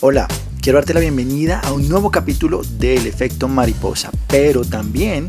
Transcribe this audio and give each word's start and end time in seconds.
Hola, 0.00 0.28
quiero 0.60 0.76
darte 0.76 0.92
la 0.92 1.00
bienvenida 1.00 1.60
a 1.60 1.72
un 1.72 1.88
nuevo 1.88 2.10
capítulo 2.10 2.60
del 2.78 3.06
efecto 3.06 3.48
mariposa, 3.48 4.10
pero 4.28 4.62
también 4.62 5.28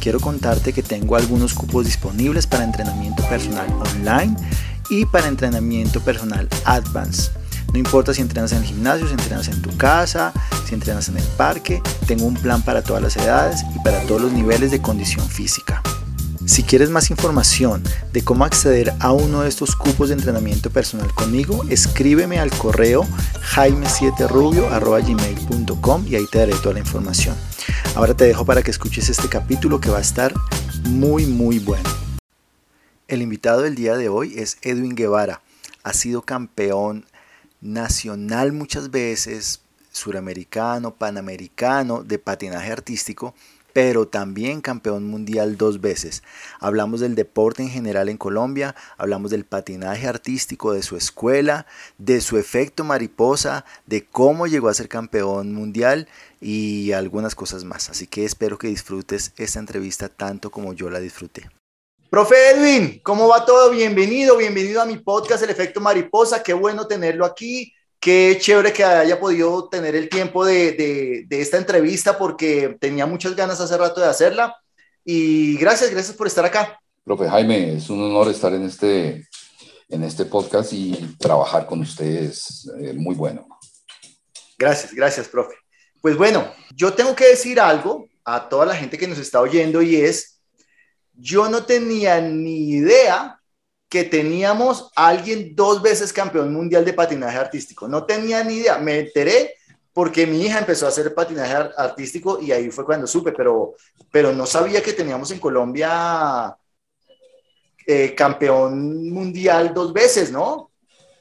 quiero 0.00 0.18
contarte 0.18 0.72
que 0.72 0.82
tengo 0.82 1.14
algunos 1.14 1.54
cupos 1.54 1.86
disponibles 1.86 2.48
para 2.48 2.64
entrenamiento 2.64 3.22
personal 3.28 3.72
online 3.94 4.34
y 4.90 5.06
para 5.06 5.28
entrenamiento 5.28 6.00
personal 6.00 6.48
advanced. 6.64 7.30
No 7.72 7.78
importa 7.78 8.12
si 8.12 8.22
entrenas 8.22 8.50
en 8.50 8.58
el 8.58 8.64
gimnasio, 8.64 9.06
si 9.06 9.12
entrenas 9.12 9.46
en 9.46 9.62
tu 9.62 9.76
casa, 9.76 10.32
si 10.66 10.74
entrenas 10.74 11.08
en 11.10 11.18
el 11.18 11.24
parque, 11.36 11.80
tengo 12.08 12.24
un 12.26 12.34
plan 12.34 12.62
para 12.62 12.82
todas 12.82 13.04
las 13.04 13.16
edades 13.16 13.62
y 13.72 13.78
para 13.84 14.00
todos 14.02 14.22
los 14.22 14.32
niveles 14.32 14.72
de 14.72 14.82
condición 14.82 15.28
física. 15.28 15.80
Si 16.44 16.64
quieres 16.64 16.90
más 16.90 17.08
información 17.10 17.84
de 18.12 18.24
cómo 18.24 18.44
acceder 18.44 18.92
a 18.98 19.12
uno 19.12 19.42
de 19.42 19.48
estos 19.48 19.76
cupos 19.76 20.08
de 20.08 20.16
entrenamiento 20.16 20.70
personal 20.70 21.14
conmigo, 21.14 21.62
escríbeme 21.68 22.40
al 22.40 22.50
correo 22.50 23.06
jaime7rubio.gmail.com 23.54 26.06
y 26.08 26.16
ahí 26.16 26.26
te 26.26 26.38
daré 26.38 26.54
toda 26.54 26.72
la 26.74 26.80
información. 26.80 27.36
Ahora 27.94 28.14
te 28.14 28.24
dejo 28.24 28.44
para 28.44 28.62
que 28.62 28.72
escuches 28.72 29.08
este 29.08 29.28
capítulo 29.28 29.80
que 29.80 29.90
va 29.90 29.98
a 29.98 30.02
estar 30.02 30.34
muy 30.88 31.26
muy 31.26 31.60
bueno. 31.60 31.88
El 33.06 33.22
invitado 33.22 33.62
del 33.62 33.76
día 33.76 33.96
de 33.96 34.08
hoy 34.08 34.34
es 34.36 34.58
Edwin 34.62 34.96
Guevara. 34.96 35.42
Ha 35.84 35.92
sido 35.92 36.22
campeón 36.22 37.06
nacional 37.60 38.52
muchas 38.52 38.90
veces, 38.90 39.60
suramericano, 39.92 40.94
panamericano, 40.94 42.02
de 42.02 42.18
patinaje 42.18 42.72
artístico, 42.72 43.34
pero 43.72 44.06
también 44.06 44.60
campeón 44.60 45.04
mundial 45.04 45.56
dos 45.56 45.80
veces. 45.80 46.22
Hablamos 46.60 47.00
del 47.00 47.14
deporte 47.14 47.62
en 47.62 47.70
general 47.70 48.08
en 48.08 48.16
Colombia, 48.16 48.74
hablamos 48.96 49.30
del 49.30 49.44
patinaje 49.44 50.06
artístico 50.06 50.72
de 50.72 50.82
su 50.82 50.96
escuela, 50.96 51.66
de 51.98 52.20
su 52.20 52.38
efecto 52.38 52.84
mariposa, 52.84 53.64
de 53.86 54.04
cómo 54.04 54.46
llegó 54.46 54.68
a 54.68 54.74
ser 54.74 54.88
campeón 54.88 55.54
mundial 55.54 56.08
y 56.40 56.92
algunas 56.92 57.34
cosas 57.34 57.64
más. 57.64 57.90
Así 57.90 58.06
que 58.06 58.24
espero 58.24 58.58
que 58.58 58.68
disfrutes 58.68 59.32
esta 59.36 59.58
entrevista 59.58 60.08
tanto 60.08 60.50
como 60.50 60.72
yo 60.72 60.90
la 60.90 61.00
disfruté. 61.00 61.48
Profe 62.10 62.50
Edwin, 62.50 63.00
¿cómo 63.02 63.26
va 63.26 63.46
todo? 63.46 63.70
Bienvenido, 63.70 64.36
bienvenido 64.36 64.82
a 64.82 64.84
mi 64.84 64.98
podcast 64.98 65.42
El 65.44 65.48
Efecto 65.48 65.80
Mariposa. 65.80 66.42
Qué 66.42 66.52
bueno 66.52 66.86
tenerlo 66.86 67.24
aquí. 67.24 67.72
Qué 68.02 68.36
chévere 68.40 68.72
que 68.72 68.82
haya 68.82 69.20
podido 69.20 69.68
tener 69.68 69.94
el 69.94 70.08
tiempo 70.08 70.44
de, 70.44 71.24
esta 71.30 71.56
entrevista 71.56 72.18
porque 72.18 72.76
tenía 72.80 73.06
muchas 73.06 73.36
ganas 73.36 73.60
hace 73.60 73.78
rato 73.78 74.00
de 74.00 74.08
hacerla. 74.08 74.56
Y 75.04 75.56
gracias, 75.56 75.88
gracias 75.92 76.16
por 76.16 76.26
estar 76.26 76.44
acá. 76.44 76.80
Profe 77.04 77.28
Jaime, 77.28 77.76
es 77.76 77.88
un 77.90 78.02
honor 78.02 78.26
estar 78.26 78.52
en 78.54 78.64
este, 78.64 79.28
en 79.88 80.02
este 80.02 80.24
podcast 80.24 80.72
y 80.72 81.14
trabajar 81.16 81.64
con 81.64 81.80
ustedes. 81.80 82.68
Eh, 82.80 82.92
muy 82.92 83.14
bueno. 83.14 83.46
Gracias, 84.58 84.92
gracias, 84.92 85.28
profe. 85.28 85.54
Pues 86.00 86.16
bueno, 86.16 86.52
yo 86.74 86.94
tengo 86.94 87.14
que 87.14 87.28
decir 87.28 87.60
algo 87.60 88.08
a 88.24 88.48
toda 88.48 88.66
la 88.66 88.74
gente 88.74 88.98
que 88.98 89.06
nos 89.06 89.18
está 89.18 89.40
oyendo 89.40 89.80
y 89.80 89.94
es 89.94 90.40
yo 91.14 91.48
no 91.48 91.62
tenía 91.66 92.20
ni 92.20 92.68
idea 92.68 93.40
que 93.92 94.04
teníamos 94.04 94.90
a 94.96 95.08
alguien 95.08 95.54
dos 95.54 95.82
veces 95.82 96.14
campeón 96.14 96.50
mundial 96.50 96.82
de 96.82 96.94
patinaje 96.94 97.36
artístico. 97.36 97.86
No 97.86 98.06
tenía 98.06 98.42
ni 98.42 98.54
idea. 98.54 98.78
Me 98.78 99.00
enteré 99.00 99.54
porque 99.92 100.26
mi 100.26 100.40
hija 100.40 100.60
empezó 100.60 100.86
a 100.86 100.88
hacer 100.88 101.14
patinaje 101.14 101.52
artístico 101.76 102.40
y 102.40 102.52
ahí 102.52 102.70
fue 102.70 102.86
cuando 102.86 103.06
supe, 103.06 103.32
pero, 103.32 103.74
pero 104.10 104.32
no 104.32 104.46
sabía 104.46 104.82
que 104.82 104.94
teníamos 104.94 105.30
en 105.30 105.38
Colombia 105.38 106.56
eh, 107.86 108.14
campeón 108.14 109.10
mundial 109.10 109.74
dos 109.74 109.92
veces, 109.92 110.32
¿no? 110.32 110.70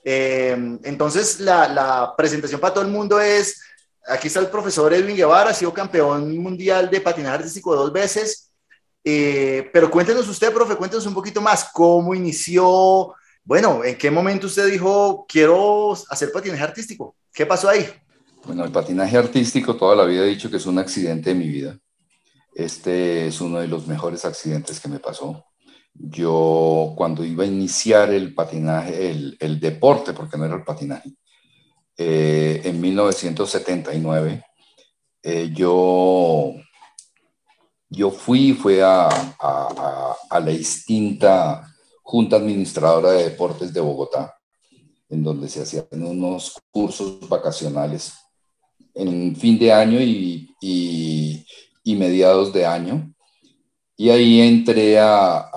Eh, 0.05 0.55
entonces 0.83 1.41
la, 1.41 1.67
la, 1.67 2.13
presentación 2.15 2.61
para 2.61 2.75
todo 2.75 2.85
el 2.85 2.91
mundo 2.91 3.19
es, 3.19 3.61
aquí 4.07 4.27
está 4.27 4.39
el 4.39 4.47
profesor 4.47 4.93
Edwin 4.93 5.17
Guevara, 5.17 5.49
ha 5.49 5.53
sido 5.53 5.73
campeón 5.73 6.37
mundial 6.37 6.89
de 6.89 7.01
patinaje 7.01 7.35
artístico 7.35 7.75
dos 7.75 7.91
veces, 7.91 8.50
eh, 9.03 9.69
pero 9.73 9.89
cuéntenos 9.89 10.27
usted, 10.27 10.53
profe, 10.53 10.75
cuéntenos 10.75 11.05
un 11.05 11.13
poquito 11.13 11.41
más 11.41 11.69
cómo 11.73 12.13
inició, 12.13 13.13
bueno, 13.43 13.83
en 13.83 13.97
qué 13.97 14.11
momento 14.11 14.47
usted 14.47 14.67
dijo, 14.71 15.25
quiero 15.27 15.93
hacer 16.09 16.31
patinaje 16.31 16.63
artístico. 16.63 17.15
¿Qué 17.33 17.45
pasó 17.45 17.69
ahí? 17.69 17.87
Bueno, 18.45 18.63
el 18.63 18.71
patinaje 18.71 19.17
artístico 19.17 19.75
toda 19.75 19.95
la 19.95 20.05
vida 20.05 20.23
he 20.23 20.29
dicho 20.29 20.49
que 20.49 20.57
es 20.57 20.65
un 20.65 20.79
accidente 20.79 21.31
de 21.31 21.35
mi 21.35 21.47
vida. 21.47 21.77
Este 22.53 23.27
es 23.27 23.39
uno 23.41 23.59
de 23.59 23.67
los 23.67 23.87
mejores 23.87 24.25
accidentes 24.25 24.79
que 24.79 24.89
me 24.89 24.99
pasó. 24.99 25.45
Yo 25.93 26.93
cuando 26.95 27.23
iba 27.23 27.43
a 27.43 27.47
iniciar 27.47 28.11
el 28.11 28.33
patinaje, 28.33 29.09
el, 29.09 29.37
el 29.39 29.59
deporte, 29.59 30.13
porque 30.13 30.37
no 30.37 30.45
era 30.45 30.55
el 30.55 30.63
patinaje, 30.63 31.13
eh, 31.97 32.61
en 32.63 32.81
1979, 32.81 34.43
eh, 35.23 35.51
yo 35.53 36.53
yo 37.91 38.09
fui, 38.09 38.53
fue 38.53 38.81
a, 38.81 39.09
a, 39.09 40.39
la 40.39 40.51
extinta 40.51 41.67
Junta 42.01 42.37
Administradora 42.37 43.11
de 43.11 43.25
Deportes 43.25 43.73
de 43.73 43.81
Bogotá, 43.81 44.33
en 45.09 45.21
donde 45.21 45.49
se 45.49 45.61
hacían 45.61 45.85
unos 45.91 46.57
cursos 46.71 47.27
vacacionales 47.27 48.13
en 48.95 49.35
fin 49.35 49.59
de 49.59 49.73
año 49.73 49.99
y, 50.01 50.55
y, 50.61 51.95
mediados 51.95 52.53
de 52.53 52.65
año. 52.65 53.13
Y 53.97 54.09
ahí 54.09 54.39
entré 54.39 54.97
a, 54.97 55.49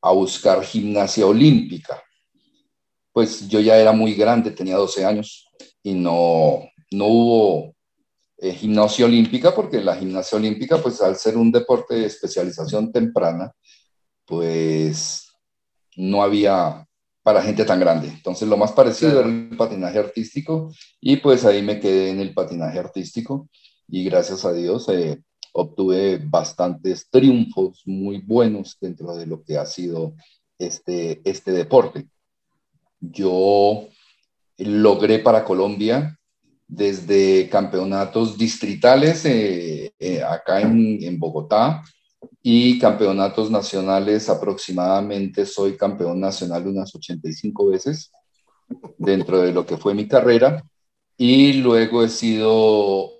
a, 0.00 0.12
buscar 0.12 0.64
gimnasia 0.64 1.26
olímpica. 1.26 2.02
Pues 3.12 3.46
yo 3.48 3.60
ya 3.60 3.76
era 3.76 3.92
muy 3.92 4.14
grande, 4.14 4.50
tenía 4.50 4.76
12 4.76 5.04
años 5.04 5.46
y 5.82 5.92
no, 5.92 6.60
no 6.90 7.06
hubo 7.06 7.71
eh, 8.42 8.54
gimnasia 8.54 9.04
olímpica, 9.04 9.54
porque 9.54 9.80
la 9.80 9.94
gimnasia 9.94 10.36
olímpica, 10.36 10.78
pues 10.82 11.00
al 11.00 11.14
ser 11.14 11.36
un 11.36 11.52
deporte 11.52 11.94
de 11.94 12.06
especialización 12.06 12.90
temprana, 12.90 13.52
pues 14.26 15.28
no 15.96 16.24
había 16.24 16.84
para 17.22 17.40
gente 17.40 17.64
tan 17.64 17.78
grande. 17.78 18.08
Entonces 18.08 18.48
lo 18.48 18.56
más 18.56 18.72
parecido 18.72 19.20
era 19.20 19.28
el 19.28 19.56
patinaje 19.56 20.00
artístico 20.00 20.72
y 21.00 21.18
pues 21.18 21.44
ahí 21.44 21.62
me 21.62 21.78
quedé 21.78 22.10
en 22.10 22.18
el 22.18 22.34
patinaje 22.34 22.80
artístico 22.80 23.48
y 23.86 24.02
gracias 24.02 24.44
a 24.44 24.52
Dios 24.52 24.88
eh, 24.88 25.22
obtuve 25.52 26.18
bastantes 26.18 27.08
triunfos 27.10 27.82
muy 27.86 28.18
buenos 28.18 28.76
dentro 28.80 29.14
de 29.14 29.26
lo 29.26 29.44
que 29.44 29.56
ha 29.56 29.66
sido 29.66 30.16
este, 30.58 31.20
este 31.24 31.52
deporte. 31.52 32.08
Yo 32.98 33.86
logré 34.58 35.20
para 35.20 35.44
Colombia 35.44 36.18
desde 36.74 37.50
campeonatos 37.50 38.38
distritales 38.38 39.26
eh, 39.26 39.92
eh, 39.98 40.22
acá 40.22 40.62
en, 40.62 41.18
Bogotá 41.18 41.82
y 42.42 42.78
campeonatos 42.78 43.50
nacionales 43.50 44.30
aproximadamente 44.30 45.44
soy 45.44 45.76
campeón 45.76 46.18
nacional 46.18 46.66
unas 46.66 46.94
85 46.94 47.66
veces 47.66 48.10
dentro 48.96 49.42
de 49.42 49.52
lo 49.52 49.66
que 49.66 49.76
fue 49.76 49.92
mi 49.92 50.08
carrera 50.08 50.64
y 51.18 51.52
luego 51.60 52.02
he 52.04 52.08
sido 52.08 53.10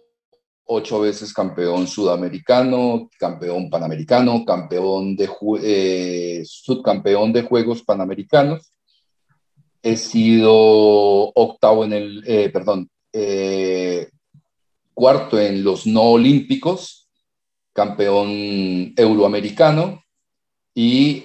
ocho 0.64 1.00
veces 1.00 1.34
campeón 1.34 1.86
sudamericano, 1.86 3.10
campeón 3.19 3.69
panamericano, 3.69 4.46
campeón 4.46 5.14
de 5.14 5.28
eh, 5.62 6.42
subcampeón 6.46 7.34
de 7.34 7.42
Juegos 7.42 7.82
Panamericanos. 7.82 8.72
He 9.82 9.98
sido 9.98 10.54
octavo 11.34 11.84
en 11.84 11.92
el, 11.92 12.50
perdón, 12.52 12.88
eh, 13.12 14.08
cuarto 14.94 15.40
en 15.40 15.64
los 15.64 15.86
no 15.86 16.02
olímpicos, 16.02 17.08
campeón 17.72 18.92
euroamericano 18.96 20.02
y 20.74 21.24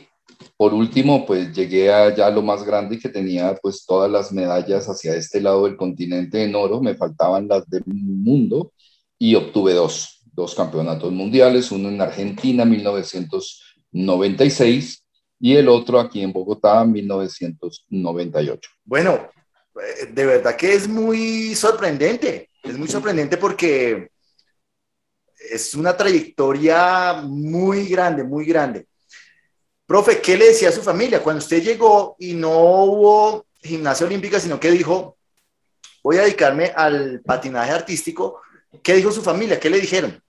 por 0.55 0.73
último, 0.73 1.25
pues 1.25 1.53
llegué 1.55 1.91
a 1.91 2.15
ya 2.15 2.29
lo 2.29 2.41
más 2.41 2.63
grande 2.63 2.97
que 2.99 3.09
tenía 3.09 3.57
pues 3.61 3.85
todas 3.85 4.09
las 4.09 4.31
medallas 4.31 4.87
hacia 4.87 5.13
este 5.15 5.41
lado 5.41 5.65
del 5.65 5.75
continente 5.77 6.43
en 6.43 6.55
oro, 6.55 6.81
me 6.81 6.95
faltaban 6.95 7.47
las 7.47 7.69
del 7.69 7.83
mundo 7.85 8.71
y 9.19 9.35
obtuve 9.35 9.73
dos, 9.73 10.23
dos 10.33 10.55
campeonatos 10.55 11.11
mundiales, 11.11 11.71
uno 11.71 11.89
en 11.89 12.01
Argentina 12.01 12.65
1996 12.65 15.03
y 15.39 15.55
el 15.55 15.69
otro 15.69 15.99
aquí 15.99 16.21
en 16.21 16.33
Bogotá 16.33 16.83
1998. 16.85 18.69
Bueno, 18.83 19.29
de 20.11 20.25
verdad 20.25 20.55
que 20.55 20.73
es 20.73 20.87
muy 20.87 21.55
sorprendente, 21.55 22.49
es 22.63 22.77
muy 22.77 22.87
sorprendente 22.87 23.37
porque 23.37 24.09
es 25.51 25.73
una 25.75 25.95
trayectoria 25.95 27.21
muy 27.23 27.87
grande, 27.87 28.23
muy 28.23 28.45
grande. 28.45 28.87
Profe, 29.85 30.19
¿qué 30.19 30.37
le 30.37 30.47
decía 30.47 30.69
a 30.69 30.73
su 30.73 30.81
familia 30.81 31.23
cuando 31.23 31.39
usted 31.39 31.63
llegó 31.63 32.15
y 32.19 32.33
no 32.33 32.83
hubo 32.83 33.45
gimnasia 33.61 34.05
olímpica, 34.05 34.39
sino 34.39 34.59
que 34.59 34.71
dijo, 34.71 35.17
voy 36.03 36.17
a 36.17 36.23
dedicarme 36.23 36.73
al 36.75 37.21
patinaje 37.21 37.71
artístico? 37.71 38.41
¿Qué 38.83 38.95
dijo 38.95 39.11
su 39.11 39.21
familia? 39.21 39.59
¿Qué 39.59 39.69
le 39.69 39.79
dijeron? 39.79 40.21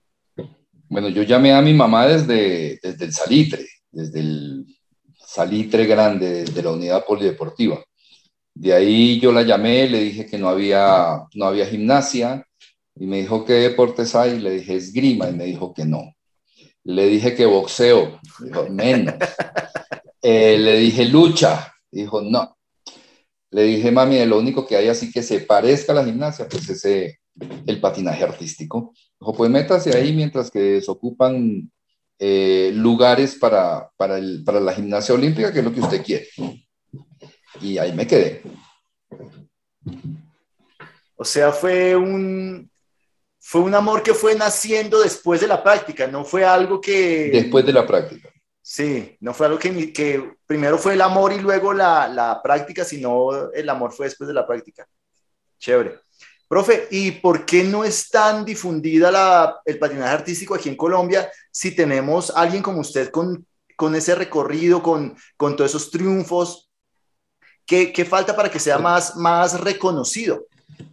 Bueno, 0.88 1.08
yo 1.08 1.22
llamé 1.22 1.52
a 1.52 1.60
mi 1.60 1.74
mamá 1.74 2.06
desde, 2.06 2.78
desde 2.82 3.04
el 3.04 3.12
salitre, 3.12 3.66
desde 3.90 4.20
el 4.20 4.64
salitre 5.18 5.86
grande 5.86 6.44
de 6.44 6.62
la 6.62 6.70
unidad 6.70 7.04
polideportiva. 7.04 7.84
De 8.58 8.74
ahí 8.74 9.20
yo 9.20 9.30
la 9.30 9.42
llamé, 9.42 9.88
le 9.88 10.00
dije 10.00 10.26
que 10.26 10.36
no 10.36 10.48
había, 10.48 11.22
no 11.34 11.44
había 11.44 11.64
gimnasia 11.64 12.44
y 12.96 13.06
me 13.06 13.18
dijo, 13.18 13.44
¿qué 13.44 13.52
deportes 13.52 14.16
hay? 14.16 14.40
Le 14.40 14.50
dije, 14.50 14.74
esgrima 14.74 15.30
y 15.30 15.34
me 15.34 15.44
dijo 15.44 15.72
que 15.72 15.84
no. 15.84 16.12
Le 16.82 17.06
dije 17.06 17.36
que 17.36 17.46
boxeo, 17.46 18.20
dijo, 18.40 18.68
menos. 18.68 19.14
Eh, 20.20 20.58
le 20.58 20.80
dije, 20.80 21.04
lucha, 21.04 21.72
dijo, 21.92 22.20
no. 22.20 22.58
Le 23.52 23.62
dije, 23.62 23.92
mami, 23.92 24.26
lo 24.26 24.40
único 24.40 24.66
que 24.66 24.74
hay 24.74 24.88
así 24.88 25.12
que 25.12 25.22
se 25.22 25.38
parezca 25.38 25.92
a 25.92 25.94
la 25.94 26.04
gimnasia, 26.04 26.48
pues 26.48 26.68
es 26.68 26.84
el 26.84 27.80
patinaje 27.80 28.24
artístico. 28.24 28.92
Dijo, 29.20 29.32
pues 29.32 29.48
métase 29.48 29.96
ahí 29.96 30.12
mientras 30.12 30.50
que 30.50 30.80
se 30.82 30.90
ocupan 30.90 31.70
eh, 32.18 32.72
lugares 32.74 33.36
para, 33.36 33.88
para, 33.96 34.18
el, 34.18 34.42
para 34.42 34.58
la 34.58 34.74
gimnasia 34.74 35.14
olímpica, 35.14 35.52
que 35.52 35.60
es 35.60 35.64
lo 35.64 35.72
que 35.72 35.80
usted 35.80 36.02
quiere. 36.02 36.26
Y 37.60 37.78
ahí 37.78 37.92
me 37.92 38.06
quedé. 38.06 38.42
O 41.16 41.24
sea, 41.24 41.52
fue 41.52 41.96
un, 41.96 42.70
fue 43.40 43.60
un 43.62 43.74
amor 43.74 44.02
que 44.02 44.14
fue 44.14 44.34
naciendo 44.34 45.00
después 45.00 45.40
de 45.40 45.46
la 45.46 45.62
práctica, 45.62 46.06
no 46.06 46.24
fue 46.24 46.44
algo 46.44 46.80
que... 46.80 47.30
Después 47.32 47.64
de 47.64 47.72
la 47.72 47.86
práctica. 47.86 48.30
Sí, 48.60 49.16
no 49.20 49.32
fue 49.32 49.46
algo 49.46 49.58
que, 49.58 49.92
que 49.92 50.34
primero 50.46 50.76
fue 50.76 50.92
el 50.92 51.00
amor 51.00 51.32
y 51.32 51.38
luego 51.38 51.72
la, 51.72 52.06
la, 52.06 52.42
práctica, 52.42 52.84
sino 52.84 53.50
el 53.52 53.68
amor 53.70 53.92
fue 53.92 54.06
después 54.06 54.28
de 54.28 54.34
la 54.34 54.46
práctica. 54.46 54.86
Chévere. 55.58 56.00
Profe, 56.46 56.86
¿y 56.90 57.12
por 57.12 57.46
qué 57.46 57.64
no 57.64 57.84
es 57.84 58.10
tan 58.10 58.44
difundida 58.44 59.10
la, 59.10 59.60
el 59.64 59.78
patinaje 59.78 60.12
artístico 60.12 60.54
aquí 60.54 60.68
en 60.68 60.76
Colombia 60.76 61.30
si 61.50 61.74
tenemos 61.74 62.30
alguien 62.30 62.62
como 62.62 62.80
usted 62.80 63.10
con, 63.10 63.46
con 63.76 63.94
ese 63.94 64.14
recorrido, 64.14 64.82
con, 64.82 65.16
con 65.36 65.56
todos 65.56 65.70
esos 65.70 65.90
triunfos? 65.90 66.67
¿Qué, 67.68 67.92
¿Qué, 67.92 68.06
falta 68.06 68.34
para 68.34 68.50
que 68.50 68.58
sea 68.58 68.78
más, 68.78 69.14
más 69.14 69.60
reconocido? 69.60 70.46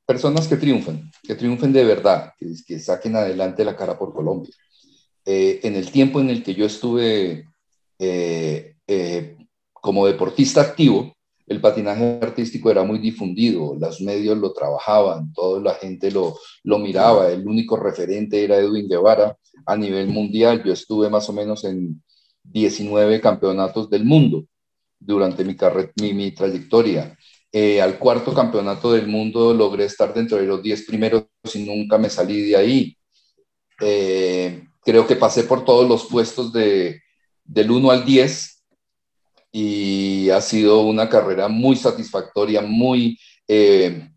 Personas 0.06 0.46
que 0.46 0.58
triunfen, 0.58 1.10
que 1.24 1.34
triunfen 1.34 1.72
de 1.72 1.86
verdad, 1.86 2.34
que, 2.38 2.48
que 2.68 2.80
saquen 2.80 3.16
adelante 3.16 3.64
la 3.64 3.78
cara 3.78 3.98
por 3.98 4.14
Colombia. 4.14 4.54
Eh, 5.26 5.62
en 5.64 5.76
el 5.76 5.90
tiempo 5.90 6.20
en 6.20 6.30
el 6.30 6.44
que 6.44 6.54
yo 6.54 6.66
estuve 6.66 7.48
eh, 7.98 8.76
eh, 8.88 9.38
como 9.72 10.06
deportista 10.06 10.60
activo, 10.60 11.16
el 11.48 11.62
patinaje 11.62 12.20
artístico 12.22 12.70
era 12.70 12.84
muy 12.84 13.00
difundido, 13.00 13.78
los 13.80 14.02
medios 14.02 14.38
lo 14.38 14.52
trabajaban, 14.52 15.32
toda 15.32 15.62
la 15.62 15.76
gente 15.76 16.12
lo, 16.12 16.38
lo 16.64 16.78
miraba, 16.78 17.32
el 17.32 17.48
único 17.48 17.78
referente 17.78 18.44
era 18.44 18.58
Edwin 18.58 18.90
Guevara 18.90 19.38
a 19.66 19.78
nivel 19.78 20.08
mundial. 20.08 20.62
Yo 20.62 20.74
estuve 20.74 21.10
más 21.10 21.30
o 21.30 21.34
menos 21.34 21.64
en 21.64 22.04
19 22.44 23.22
campeonatos 23.22 23.90
del 23.90 24.04
mundo 24.04 24.46
durante 25.06 25.44
mi, 25.44 25.56
mi, 26.02 26.14
mi 26.14 26.32
trayectoria. 26.32 27.18
Eh, 27.52 27.82
al 27.82 27.98
cuarto 27.98 28.34
campeonato 28.34 28.92
del 28.92 29.08
mundo 29.08 29.54
logré 29.54 29.86
estar 29.86 30.14
dentro 30.14 30.38
de 30.38 30.46
los 30.46 30.62
10 30.62 30.86
primeros 30.86 31.26
y 31.54 31.60
nunca 31.60 31.98
me 31.98 32.10
salí 32.10 32.42
de 32.42 32.56
ahí. 32.58 32.98
creo 34.84 35.08
que 35.08 35.16
pasé 35.16 35.44
por 35.44 35.66
todos 35.66 35.88
los 35.88 36.06
puestos 36.06 36.52
de, 36.54 37.02
del 37.44 37.72
1 37.72 37.92
al 37.92 38.06
10 38.06 38.56
y 39.58 40.30
ha 40.32 40.42
sido 40.42 40.82
una 40.82 41.08
carrera 41.08 41.48
muy 41.48 41.78
satisfactoria, 41.78 42.62
muy 42.62 43.18
eh, 43.48 44.10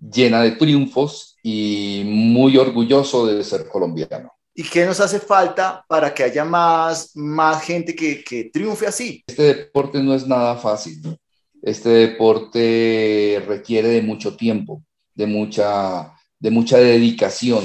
llena 0.00 0.42
de 0.42 0.52
triunfos 0.52 1.36
y 1.42 2.02
muy 2.06 2.56
orgulloso 2.56 3.26
de 3.26 3.44
ser 3.44 3.68
colombiano. 3.68 4.32
¿Y 4.54 4.62
qué 4.64 4.84
nos 4.84 5.00
hace 5.00 5.18
falta 5.18 5.84
para 5.88 6.12
que 6.12 6.24
haya 6.24 6.44
más, 6.44 7.16
más 7.16 7.62
gente 7.64 7.94
que, 7.94 8.22
que 8.22 8.44
triunfe 8.44 8.86
así? 8.86 9.22
Este 9.26 9.54
deporte 9.54 10.02
no 10.02 10.14
es 10.14 10.26
nada 10.26 10.56
fácil. 10.56 11.18
Este 11.62 11.88
deporte 11.88 13.42
requiere 13.46 13.88
de 13.88 14.02
mucho 14.02 14.36
tiempo, 14.36 14.82
de 15.14 15.26
mucha, 15.26 16.12
de 16.38 16.50
mucha 16.50 16.78
dedicación. 16.78 17.64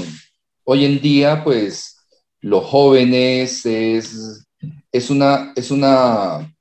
Hoy 0.63 0.86
en 0.86 1.01
día, 1.01 1.44
pues, 1.44 1.98
los 2.39 2.63
jóvenes 2.66 3.66
es 3.66 4.48
es 4.92 5.10
una, 5.10 5.54
es 5.56 5.72
una, 5.72 6.56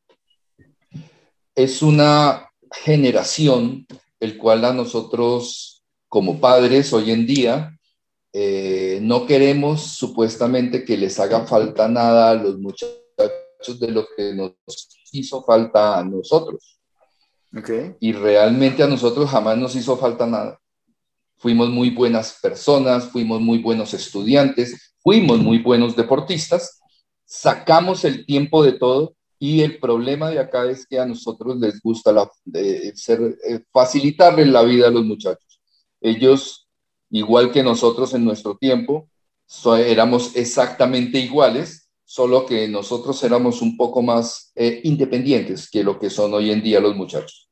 es 1.55 1.82
una 1.82 2.50
generación 2.70 3.87
el 4.20 4.37
cual 4.37 4.64
a 4.64 4.72
nosotros 4.72 5.84
como 6.08 6.40
padres 6.40 6.93
hoy 6.93 7.11
en 7.11 7.26
día 7.26 7.75
eh, 8.38 8.98
no 9.00 9.24
queremos 9.24 9.80
supuestamente 9.80 10.84
que 10.84 10.98
les 10.98 11.18
haga 11.18 11.46
falta 11.46 11.88
nada 11.88 12.32
a 12.32 12.34
los 12.34 12.58
muchachos 12.58 13.80
de 13.80 13.90
lo 13.90 14.06
que 14.14 14.34
nos 14.34 14.52
hizo 15.10 15.42
falta 15.42 15.98
a 15.98 16.04
nosotros. 16.04 16.78
Y 17.98 18.12
realmente 18.12 18.82
a 18.82 18.88
nosotros 18.88 19.30
jamás 19.30 19.56
nos 19.56 19.74
hizo 19.74 19.96
falta 19.96 20.26
nada. 20.26 20.60
Fuimos 21.38 21.70
muy 21.70 21.88
buenas 21.88 22.38
personas, 22.42 23.06
fuimos 23.06 23.40
muy 23.40 23.56
buenos 23.56 23.94
estudiantes, 23.94 24.94
fuimos 24.98 25.38
muy 25.38 25.60
buenos 25.60 25.96
deportistas, 25.96 26.78
sacamos 27.24 28.04
el 28.04 28.26
tiempo 28.26 28.62
de 28.62 28.72
todo 28.72 29.16
y 29.38 29.62
el 29.62 29.78
problema 29.78 30.28
de 30.28 30.40
acá 30.40 30.70
es 30.70 30.86
que 30.86 30.98
a 30.98 31.06
nosotros 31.06 31.56
les 31.56 31.80
gusta 31.80 32.12
la, 32.12 32.30
ser, 32.94 33.38
eh, 33.48 33.60
facilitarles 33.72 34.48
la 34.48 34.62
vida 34.62 34.88
a 34.88 34.90
los 34.90 35.06
muchachos. 35.06 35.62
Ellos, 36.02 36.65
igual 37.11 37.53
que 37.53 37.62
nosotros 37.62 38.14
en 38.14 38.25
nuestro 38.25 38.56
tiempo, 38.56 39.08
éramos 39.79 40.35
exactamente 40.35 41.19
iguales, 41.19 41.88
solo 42.05 42.47
que 42.47 42.69
nosotros 42.69 43.23
éramos 43.25 43.62
un 43.62 43.76
poco 43.76 44.03
más 44.03 44.53
eh, 44.55 44.81
independientes 44.85 45.69
que 45.70 45.85
lo 45.85 45.99
que 45.99 46.11
son 46.11 46.35
hoy 46.35 46.50
en 46.50 46.62
día 46.62 46.81
los 46.81 46.97
muchachos. 46.97 47.49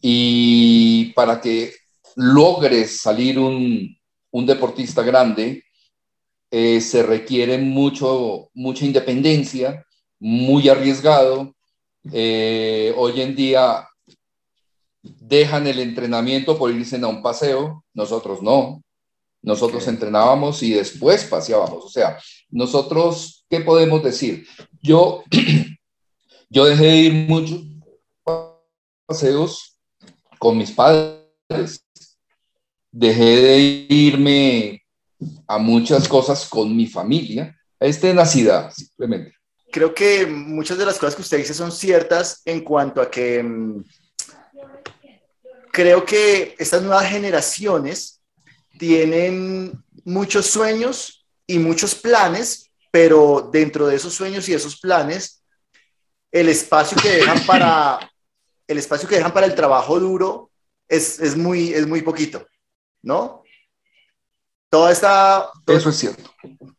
Y 0.00 1.12
para 1.14 1.40
que 1.40 1.72
logres 2.16 3.00
salir 3.00 3.38
un, 3.38 3.96
un 4.30 4.46
deportista 4.46 5.02
grande, 5.02 5.64
eh, 6.50 6.80
se 6.80 7.02
requiere 7.02 7.58
mucho, 7.58 8.50
mucha 8.54 8.84
independencia, 8.84 9.84
muy 10.18 10.68
arriesgado. 10.68 11.54
Eh, 12.12 12.94
hoy 12.96 13.20
en 13.20 13.36
día 13.36 13.87
dejan 15.28 15.66
el 15.66 15.78
entrenamiento 15.78 16.58
por 16.58 16.70
irse 16.70 16.96
a 16.96 17.06
un 17.06 17.22
paseo, 17.22 17.84
nosotros 17.92 18.42
no. 18.42 18.82
Nosotros 19.42 19.86
entrenábamos 19.86 20.62
y 20.62 20.72
después 20.72 21.24
paseábamos. 21.24 21.84
O 21.84 21.88
sea, 21.88 22.18
nosotros, 22.50 23.44
¿qué 23.48 23.60
podemos 23.60 24.02
decir? 24.02 24.46
Yo, 24.82 25.22
yo 26.50 26.64
dejé 26.64 26.84
de 26.84 26.96
ir 26.96 27.12
muchos 27.28 27.60
paseos 29.06 29.78
con 30.38 30.58
mis 30.58 30.72
padres. 30.72 31.84
Dejé 32.90 33.36
de 33.36 33.86
irme 33.88 34.82
a 35.46 35.58
muchas 35.58 36.08
cosas 36.08 36.48
con 36.48 36.74
mi 36.74 36.86
familia. 36.86 37.56
Es 37.78 38.00
tenacidad, 38.00 38.72
simplemente. 38.72 39.34
Creo 39.70 39.94
que 39.94 40.26
muchas 40.26 40.78
de 40.78 40.86
las 40.86 40.98
cosas 40.98 41.14
que 41.14 41.22
usted 41.22 41.38
dice 41.38 41.54
son 41.54 41.70
ciertas 41.70 42.40
en 42.46 42.64
cuanto 42.64 43.02
a 43.02 43.10
que 43.10 43.42
mm, 43.42 43.84
creo 45.78 46.04
que 46.04 46.56
estas 46.58 46.82
nuevas 46.82 47.08
generaciones 47.08 48.20
tienen 48.80 49.80
muchos 50.04 50.46
sueños 50.46 51.24
y 51.46 51.60
muchos 51.60 51.94
planes, 51.94 52.72
pero 52.90 53.48
dentro 53.52 53.86
de 53.86 53.94
esos 53.94 54.12
sueños 54.12 54.48
y 54.48 54.54
esos 54.54 54.80
planes, 54.80 55.40
el 56.32 56.48
espacio 56.48 56.98
que 57.00 57.10
dejan 57.10 57.46
para 57.46 58.00
el 58.66 58.78
espacio 58.78 59.08
que 59.08 59.14
dejan 59.14 59.32
para 59.32 59.46
el 59.46 59.54
trabajo 59.54 60.00
duro 60.00 60.50
es, 60.88 61.20
es 61.20 61.36
muy, 61.36 61.72
es 61.72 61.86
muy 61.86 62.02
poquito, 62.02 62.44
¿no? 63.00 63.44
Toda 64.70 64.90
esta... 64.90 65.48
Eso 65.64 65.90
es 65.90 65.96
cierto. 65.96 66.28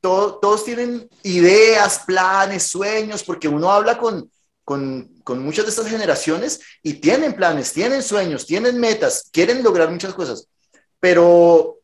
todos 0.01 0.65
tienen 0.65 1.10
ideas, 1.24 2.00
planes, 2.06 2.63
sueños, 2.63 3.24
porque 3.24 3.48
uno 3.48 3.72
habla 3.72 3.98
con, 3.98 4.29
con, 4.69 5.19
con, 5.23 5.39
muchas 5.39 5.65
de 5.65 5.71
estas 5.71 5.88
generaciones 5.88 6.61
y 6.83 6.93
tienen 7.01 7.33
planes, 7.33 7.73
tienen 7.73 8.03
sueños, 8.03 8.45
tienen 8.45 8.79
metas, 8.79 9.27
quieren 9.33 9.63
lograr 9.63 9.89
muchas 9.89 10.13
cosas, 10.13 10.47
pero 10.99 11.79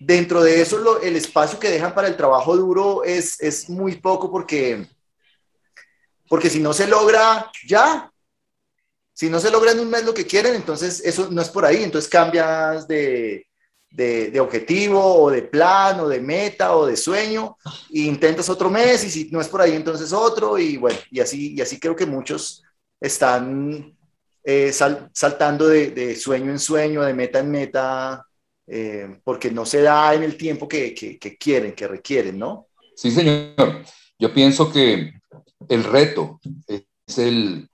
dentro 0.00 0.42
de 0.42 0.60
eso 0.60 0.78
lo, 0.78 1.00
el 1.00 1.14
espacio 1.14 1.60
que 1.60 1.70
dejan 1.70 1.94
para 1.94 2.08
el 2.08 2.16
trabajo 2.16 2.56
duro 2.56 3.04
es, 3.04 3.40
es 3.40 3.70
muy 3.70 4.00
poco 4.00 4.32
porque, 4.32 4.84
porque 6.28 6.50
si 6.50 6.58
no 6.58 6.72
se 6.72 6.88
logra 6.88 7.52
ya, 7.68 8.12
si 9.12 9.30
no 9.30 9.38
se 9.38 9.52
logra 9.52 9.70
en 9.70 9.78
un 9.78 9.90
mes 9.90 10.04
lo 10.04 10.12
que 10.12 10.26
quieren, 10.26 10.56
entonces 10.56 11.02
eso 11.04 11.28
no 11.30 11.40
es 11.40 11.50
por 11.50 11.64
ahí, 11.64 11.84
entonces 11.84 12.10
cambias 12.10 12.88
de, 12.88 13.46
de, 13.94 14.40
objetivo 14.40 15.00
o 15.00 15.30
de 15.30 15.42
plan 15.42 16.00
o 16.00 16.08
de 16.08 16.20
meta 16.20 16.76
o 16.76 16.86
de 16.86 16.96
sueño 16.96 17.56
e 17.92 18.00
intentas 18.00 18.48
otro 18.48 18.68
mes 18.68 19.04
y 19.04 19.10
si 19.10 19.28
no 19.30 19.40
es 19.40 19.48
por 19.48 19.60
ahí 19.62 19.72
entonces 19.72 20.12
otro 20.12 20.58
y 20.58 20.76
bueno, 20.76 20.98
y 21.10 21.20
así, 21.20 21.54
y 21.54 21.60
así 21.60 21.78
creo 21.78 21.94
que 21.94 22.06
muchos 22.06 22.64
están 23.00 23.96
eh, 24.42 24.72
saltando 24.72 25.68
de, 25.68 26.16
sueño 26.16 26.50
en 26.50 26.58
sueño, 26.58 27.02
de 27.02 27.14
meta 27.14 27.38
en 27.38 27.50
meta, 27.50 28.26
eh, 28.66 29.20
porque 29.22 29.50
no 29.50 29.64
se 29.64 29.82
da 29.82 30.14
en 30.14 30.22
el 30.22 30.36
tiempo 30.36 30.68
que, 30.68 30.94
que 30.94 31.38
quieren, 31.38 31.72
que 31.72 31.86
requieren, 31.86 32.38
¿no? 32.38 32.66
Sí, 32.96 33.10
señor. 33.10 33.84
Yo 34.18 34.32
pienso 34.32 34.72
que 34.72 35.12
el 35.68 35.84
reto 35.84 36.40
es 36.66 37.18
el, 37.18 37.68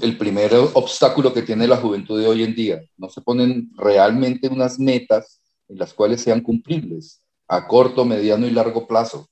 el 0.00 0.18
primer 0.18 0.54
obstáculo 0.74 1.32
que 1.32 1.42
tiene 1.42 1.66
la 1.66 1.76
juventud 1.76 2.20
de 2.20 2.26
hoy 2.26 2.42
en 2.42 2.54
día. 2.54 2.80
No 2.96 3.08
se 3.08 3.20
ponen 3.20 3.70
realmente 3.76 4.48
unas 4.48 4.78
metas 4.78 5.40
en 5.68 5.78
las 5.78 5.94
cuales 5.94 6.20
sean 6.20 6.40
cumplibles 6.40 7.22
a 7.48 7.66
corto, 7.66 8.04
mediano 8.04 8.46
y 8.46 8.50
largo 8.50 8.86
plazo 8.86 9.28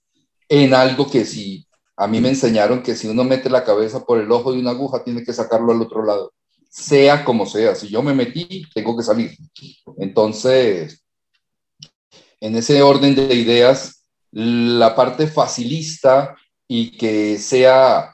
en 0.49 0.75
algo 0.75 1.11
que 1.11 1.25
si 1.25 1.67
a 1.97 2.07
mí 2.07 2.21
me 2.21 2.31
enseñaron 2.31 2.83
que 2.83 2.97
si 2.97 3.07
uno 3.07 3.25
mete 3.25 3.49
la 3.49 3.65
cabeza 3.65 4.05
por 4.05 4.21
el 4.21 4.31
ojo 4.31 4.53
de 4.53 4.59
una 4.59 4.71
aguja, 4.71 5.05
tiene 5.05 5.23
que 5.25 5.33
sacarlo 5.33 5.73
al 5.73 5.83
otro 5.83 6.05
lado, 6.05 6.33
sea 6.69 7.25
como 7.25 7.47
sea. 7.47 7.75
Si 7.75 7.89
yo 7.89 8.03
me 8.03 8.15
metí, 8.15 8.65
tengo 8.75 8.97
que 8.97 9.05
salir. 9.05 9.37
Entonces, 9.99 11.05
en 12.41 12.57
ese 12.57 12.83
orden 12.83 13.15
de 13.15 13.35
ideas, 13.35 14.05
la 14.33 14.95
parte 14.97 15.29
facilista 15.29 16.37
y 16.67 16.97
que 16.97 17.39
sea 17.39 18.14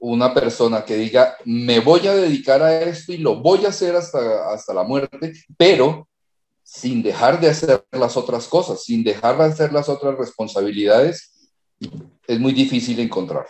una 0.00 0.32
persona 0.32 0.84
que 0.84 0.96
diga, 0.96 1.36
me 1.44 1.80
voy 1.80 2.06
a 2.06 2.14
dedicar 2.14 2.62
a 2.62 2.80
esto 2.82 3.12
y 3.12 3.18
lo 3.18 3.36
voy 3.36 3.64
a 3.64 3.70
hacer 3.70 3.96
hasta, 3.96 4.50
hasta 4.52 4.72
la 4.74 4.84
muerte, 4.84 5.32
pero 5.56 6.08
sin 6.62 7.02
dejar 7.02 7.40
de 7.40 7.48
hacer 7.48 7.84
las 7.92 8.16
otras 8.16 8.46
cosas, 8.46 8.84
sin 8.84 9.02
dejar 9.02 9.38
de 9.38 9.44
hacer 9.44 9.72
las 9.72 9.88
otras 9.88 10.18
responsabilidades, 10.18 11.48
es 12.26 12.38
muy 12.38 12.52
difícil 12.52 13.00
encontrar. 13.00 13.46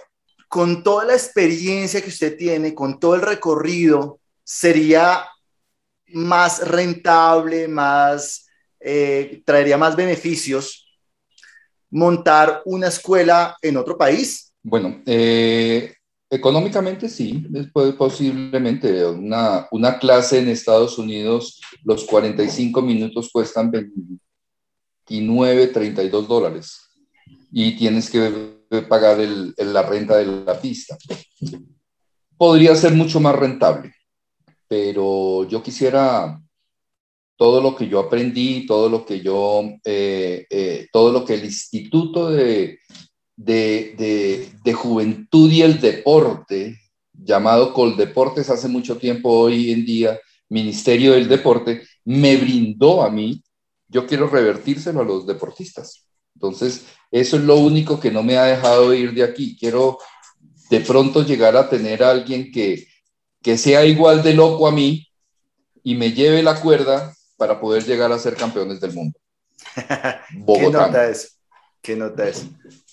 Con 0.49 0.83
toda 0.83 1.05
la 1.05 1.15
experiencia 1.15 2.01
que 2.01 2.09
usted 2.09 2.37
tiene, 2.37 2.75
con 2.75 3.01
todo 3.01 3.15
el 3.15 3.23
recorrido, 3.23 4.21
sería 4.45 5.27
más 6.07 6.67
rentable, 6.67 7.69
más, 7.69 8.47
eh, 8.81 9.43
traería 9.45 9.77
más 9.77 9.97
beneficios 9.97 10.89
montar 11.91 12.63
una 12.65 12.89
escuela 12.89 13.57
en 13.63 13.77
otro 13.77 13.97
país? 13.97 14.53
Bueno, 14.63 15.03
eh, 15.07 15.95
económicamente 16.31 17.09
sí, 17.09 17.45
después 17.49 17.95
posiblemente 17.95 19.07
una, 19.07 19.67
una 19.71 19.99
clase 19.99 20.39
en 20.39 20.49
Estados 20.49 20.99
Unidos, 20.99 21.61
los 21.85 22.05
45 22.05 22.83
minutos 22.83 23.31
cuestan 23.33 23.71
29, 23.71 25.69
32 25.69 26.29
dólares 26.29 26.81
y 27.51 27.77
tienes 27.77 28.11
que 28.11 28.59
pagar 28.89 29.19
la 29.19 29.83
renta 29.83 30.19
de 30.19 30.27
la 30.27 30.61
pista. 30.61 30.97
Podría 32.37 32.77
ser 32.77 32.93
mucho 32.93 33.21
más 33.21 33.35
rentable, 33.35 33.95
pero 34.69 35.49
yo 35.49 35.63
quisiera 35.63 36.41
todo 37.37 37.63
lo 37.63 37.75
que 37.75 37.89
yo 37.89 38.01
aprendí, 38.01 38.67
todo 38.67 38.89
lo 38.89 39.07
que 39.07 39.21
yo, 39.21 39.63
eh, 39.85 40.47
eh, 40.51 40.89
todo 40.93 41.13
lo 41.13 41.25
que 41.25 41.35
el 41.35 41.45
Instituto 41.45 42.31
de, 42.31 42.81
de, 43.39 44.51
de, 44.65 44.73
Juventud 44.73 45.51
y 45.51 45.63
el 45.63 45.81
Deporte, 45.81 46.79
llamado 47.13 47.73
Coldeportes 47.73 48.51
hace 48.51 48.69
mucho 48.69 48.99
tiempo, 48.99 49.31
hoy 49.31 49.71
en 49.71 49.87
día, 49.87 50.19
Ministerio 50.49 51.13
del 51.13 51.29
Deporte, 51.29 51.83
me 52.05 52.37
brindó 52.37 53.03
a 53.03 53.11
mí, 53.11 53.43
yo 53.89 54.07
quiero 54.07 54.29
revertírselo 54.29 55.01
a 55.01 55.05
los 55.05 55.27
deportistas. 55.27 56.05
Entonces, 56.35 56.87
eso 57.11 57.37
es 57.37 57.43
lo 57.43 57.57
único 57.57 57.99
que 58.01 58.11
no 58.11 58.23
me 58.23 58.37
ha 58.37 58.45
dejado 58.45 58.93
ir 58.93 59.15
de 59.15 59.25
aquí. 59.25 59.57
Quiero 59.59 59.99
de 60.69 60.81
pronto 60.81 61.23
llegar 61.23 61.57
a 61.57 61.69
tener 61.69 62.03
a 62.03 62.11
alguien 62.11 62.53
que, 62.53 62.87
que 63.43 63.57
sea 63.57 63.85
igual 63.85 64.23
de 64.23 64.35
loco 64.35 64.67
a 64.67 64.73
mí 64.73 65.09
y 65.83 65.95
me 65.95 66.13
lleve 66.13 66.43
la 66.43 66.61
cuerda 66.61 67.15
para 67.37 67.61
poder 67.61 67.85
llegar 67.85 68.13
a 68.13 68.19
ser 68.19 68.35
campeones 68.35 68.81
del 68.81 68.93
mundo. 68.93 69.19
¿Qué 69.77 70.71
nota 70.71 71.09
es? 71.09 71.39
¿Qué 71.81 71.97
nota 71.97 72.29
es? 72.29 72.47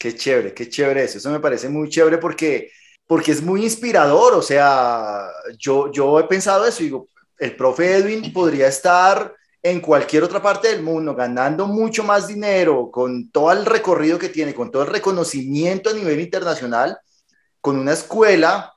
Qué 0.05 0.15
chévere, 0.15 0.53
qué 0.53 0.69
chévere 0.69 1.03
eso. 1.03 1.17
Eso 1.17 1.31
me 1.31 1.39
parece 1.39 1.67
muy 1.67 1.89
chévere 1.89 2.19
porque, 2.19 2.69
porque 3.07 3.31
es 3.31 3.41
muy 3.41 3.63
inspirador. 3.63 4.35
O 4.35 4.41
sea, 4.43 5.31
yo, 5.57 5.91
yo 5.91 6.19
he 6.19 6.25
pensado 6.25 6.63
eso 6.63 6.83
y 6.83 6.85
digo, 6.85 7.07
el 7.39 7.55
profe 7.55 7.97
Edwin 7.97 8.31
podría 8.31 8.67
estar 8.67 9.33
en 9.63 9.81
cualquier 9.81 10.21
otra 10.21 10.43
parte 10.43 10.67
del 10.67 10.83
mundo, 10.83 11.15
ganando 11.15 11.65
mucho 11.65 12.03
más 12.03 12.27
dinero, 12.27 12.91
con 12.91 13.31
todo 13.31 13.51
el 13.51 13.65
recorrido 13.65 14.19
que 14.19 14.29
tiene, 14.29 14.53
con 14.53 14.69
todo 14.69 14.83
el 14.83 14.89
reconocimiento 14.89 15.89
a 15.89 15.93
nivel 15.93 16.19
internacional, 16.19 16.99
con 17.59 17.75
una 17.79 17.93
escuela 17.93 18.75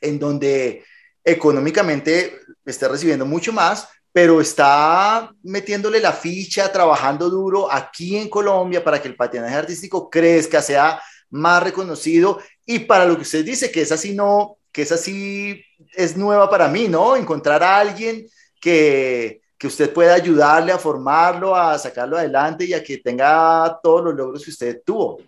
en 0.00 0.20
donde 0.20 0.84
económicamente 1.24 2.38
está 2.64 2.86
recibiendo 2.86 3.26
mucho 3.26 3.52
más, 3.52 3.88
pero 4.14 4.40
está 4.40 5.34
metiéndole 5.42 5.98
la 5.98 6.12
ficha, 6.12 6.70
trabajando 6.70 7.28
duro 7.28 7.68
aquí 7.68 8.16
en 8.16 8.28
Colombia 8.28 8.84
para 8.84 9.02
que 9.02 9.08
el 9.08 9.16
patinaje 9.16 9.56
artístico 9.56 10.08
crezca, 10.08 10.62
sea 10.62 11.02
más 11.30 11.60
reconocido 11.60 12.38
y 12.64 12.78
para 12.78 13.06
lo 13.06 13.16
que 13.16 13.22
usted 13.22 13.44
dice, 13.44 13.72
que 13.72 13.80
es 13.80 13.90
así 13.90 14.14
no, 14.14 14.58
que 14.70 14.82
es 14.82 14.92
así 14.92 15.60
es 15.92 16.16
nueva 16.16 16.48
para 16.48 16.68
mí, 16.68 16.86
¿no? 16.86 17.16
Encontrar 17.16 17.64
a 17.64 17.78
alguien 17.78 18.24
que, 18.60 19.42
que 19.58 19.66
usted 19.66 19.92
pueda 19.92 20.14
ayudarle 20.14 20.70
a 20.70 20.78
formarlo, 20.78 21.56
a 21.56 21.76
sacarlo 21.76 22.16
adelante 22.16 22.66
y 22.66 22.72
a 22.72 22.84
que 22.84 22.98
tenga 22.98 23.80
todos 23.82 24.04
los 24.04 24.14
logros 24.14 24.44
que 24.44 24.50
usted 24.50 24.80
tuvo. 24.86 25.18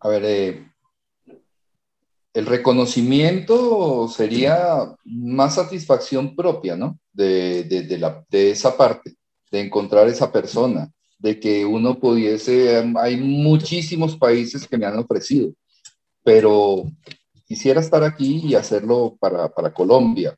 A 0.00 0.08
ver, 0.10 0.22
eh, 0.26 0.70
el 2.32 2.46
reconocimiento 2.46 4.08
sería 4.08 4.94
más 5.04 5.56
satisfacción 5.56 6.36
propia, 6.36 6.76
¿no? 6.76 6.98
De, 7.12 7.64
de, 7.64 7.98
la, 7.98 8.24
de 8.30 8.50
esa 8.50 8.76
parte, 8.76 9.16
de 9.50 9.60
encontrar 9.60 10.08
esa 10.08 10.30
persona, 10.30 10.90
de 11.18 11.40
que 11.40 11.64
uno 11.64 11.98
pudiese, 11.98 12.92
hay 12.96 13.16
muchísimos 13.16 14.16
países 14.16 14.66
que 14.66 14.78
me 14.78 14.86
han 14.86 14.98
ofrecido, 14.98 15.52
pero 16.22 16.84
quisiera 17.46 17.80
estar 17.80 18.04
aquí 18.04 18.42
y 18.44 18.54
hacerlo 18.54 19.16
para, 19.20 19.48
para 19.48 19.74
Colombia, 19.74 20.36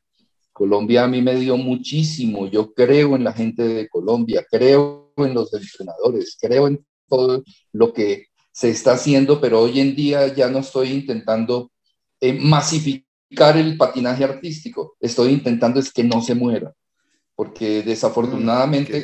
Colombia 0.53 1.03
a 1.03 1.07
mí 1.07 1.21
me 1.21 1.35
dio 1.35 1.57
muchísimo. 1.57 2.47
Yo 2.47 2.73
creo 2.73 3.15
en 3.15 3.23
la 3.23 3.33
gente 3.33 3.63
de 3.63 3.89
Colombia, 3.89 4.45
creo 4.49 5.11
en 5.17 5.33
los 5.33 5.51
entrenadores, 5.51 6.37
creo 6.39 6.67
en 6.67 6.85
todo 7.09 7.43
lo 7.71 7.91
que 7.91 8.27
se 8.51 8.69
está 8.69 8.93
haciendo, 8.93 9.41
pero 9.41 9.61
hoy 9.61 9.79
en 9.79 9.95
día 9.95 10.33
ya 10.33 10.47
no 10.49 10.59
estoy 10.59 10.91
intentando 10.91 11.71
eh, 12.25 12.31
masificar 12.31 13.57
el 13.57 13.75
patinaje 13.75 14.23
artístico. 14.23 14.95
Estoy 15.01 15.33
intentando 15.33 15.77
es 15.77 15.91
que 15.91 16.05
no 16.05 16.21
se 16.21 16.33
muera, 16.33 16.73
porque 17.35 17.83
desafortunadamente 17.83 19.03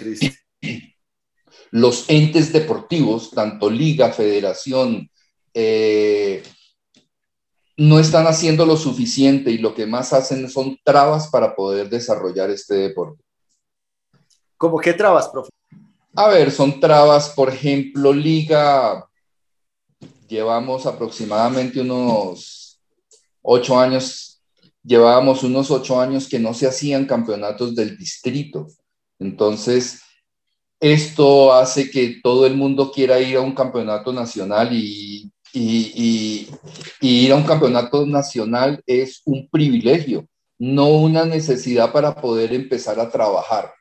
mm, 0.62 0.68
los 1.72 2.10
entes 2.10 2.54
deportivos, 2.54 3.32
tanto 3.32 3.70
liga, 3.70 4.14
federación, 4.14 5.12
eh, 5.54 6.44
no 7.76 8.00
están 8.00 8.26
haciendo 8.26 8.66
lo 8.66 8.78
suficiente 8.78 9.52
y 9.52 9.58
lo 9.58 9.76
que 9.76 9.86
más 9.86 10.14
hacen 10.14 10.50
son 10.50 10.78
trabas 10.86 11.28
para 11.28 11.58
poder 11.58 11.90
desarrollar 11.90 12.50
este 12.52 12.76
deporte. 12.76 13.22
¿Cómo 14.56 14.78
qué 14.78 14.94
trabas, 14.94 15.28
profe? 15.28 15.50
A 16.16 16.30
ver, 16.30 16.52
son 16.52 16.80
trabas, 16.80 17.32
por 17.32 17.50
ejemplo, 17.50 18.14
liga, 18.14 19.10
llevamos 20.26 20.86
aproximadamente 20.86 21.82
unos 21.82 22.59
ocho 23.42 23.80
años, 23.80 24.42
llevábamos 24.84 25.44
unos 25.44 25.72
ocho 25.72 26.00
años 26.00 26.28
que 26.28 26.40
no 26.40 26.54
se 26.54 26.68
hacían 26.68 27.06
campeonatos 27.06 27.76
del 27.76 27.98
distrito. 27.98 28.68
Entonces, 29.20 30.02
esto 30.80 31.54
hace 31.54 31.90
que 31.92 32.20
todo 32.24 32.46
el 32.46 32.56
mundo 32.56 32.92
quiera 32.92 33.20
ir 33.20 33.38
a 33.38 33.42
un 33.42 33.54
campeonato 33.54 34.14
nacional 34.14 34.70
y 34.72 35.32
ir 37.02 37.32
a 37.32 37.36
un 37.36 37.44
campeonato 37.44 38.06
nacional 38.06 38.82
es 38.86 39.22
un 39.26 39.50
privilegio, 39.50 40.26
no 40.58 40.88
una 40.90 41.26
necesidad 41.26 41.92
para 41.92 42.16
poder 42.16 42.54
empezar 42.54 43.00
a 43.00 43.10
trabajar. 43.10 43.74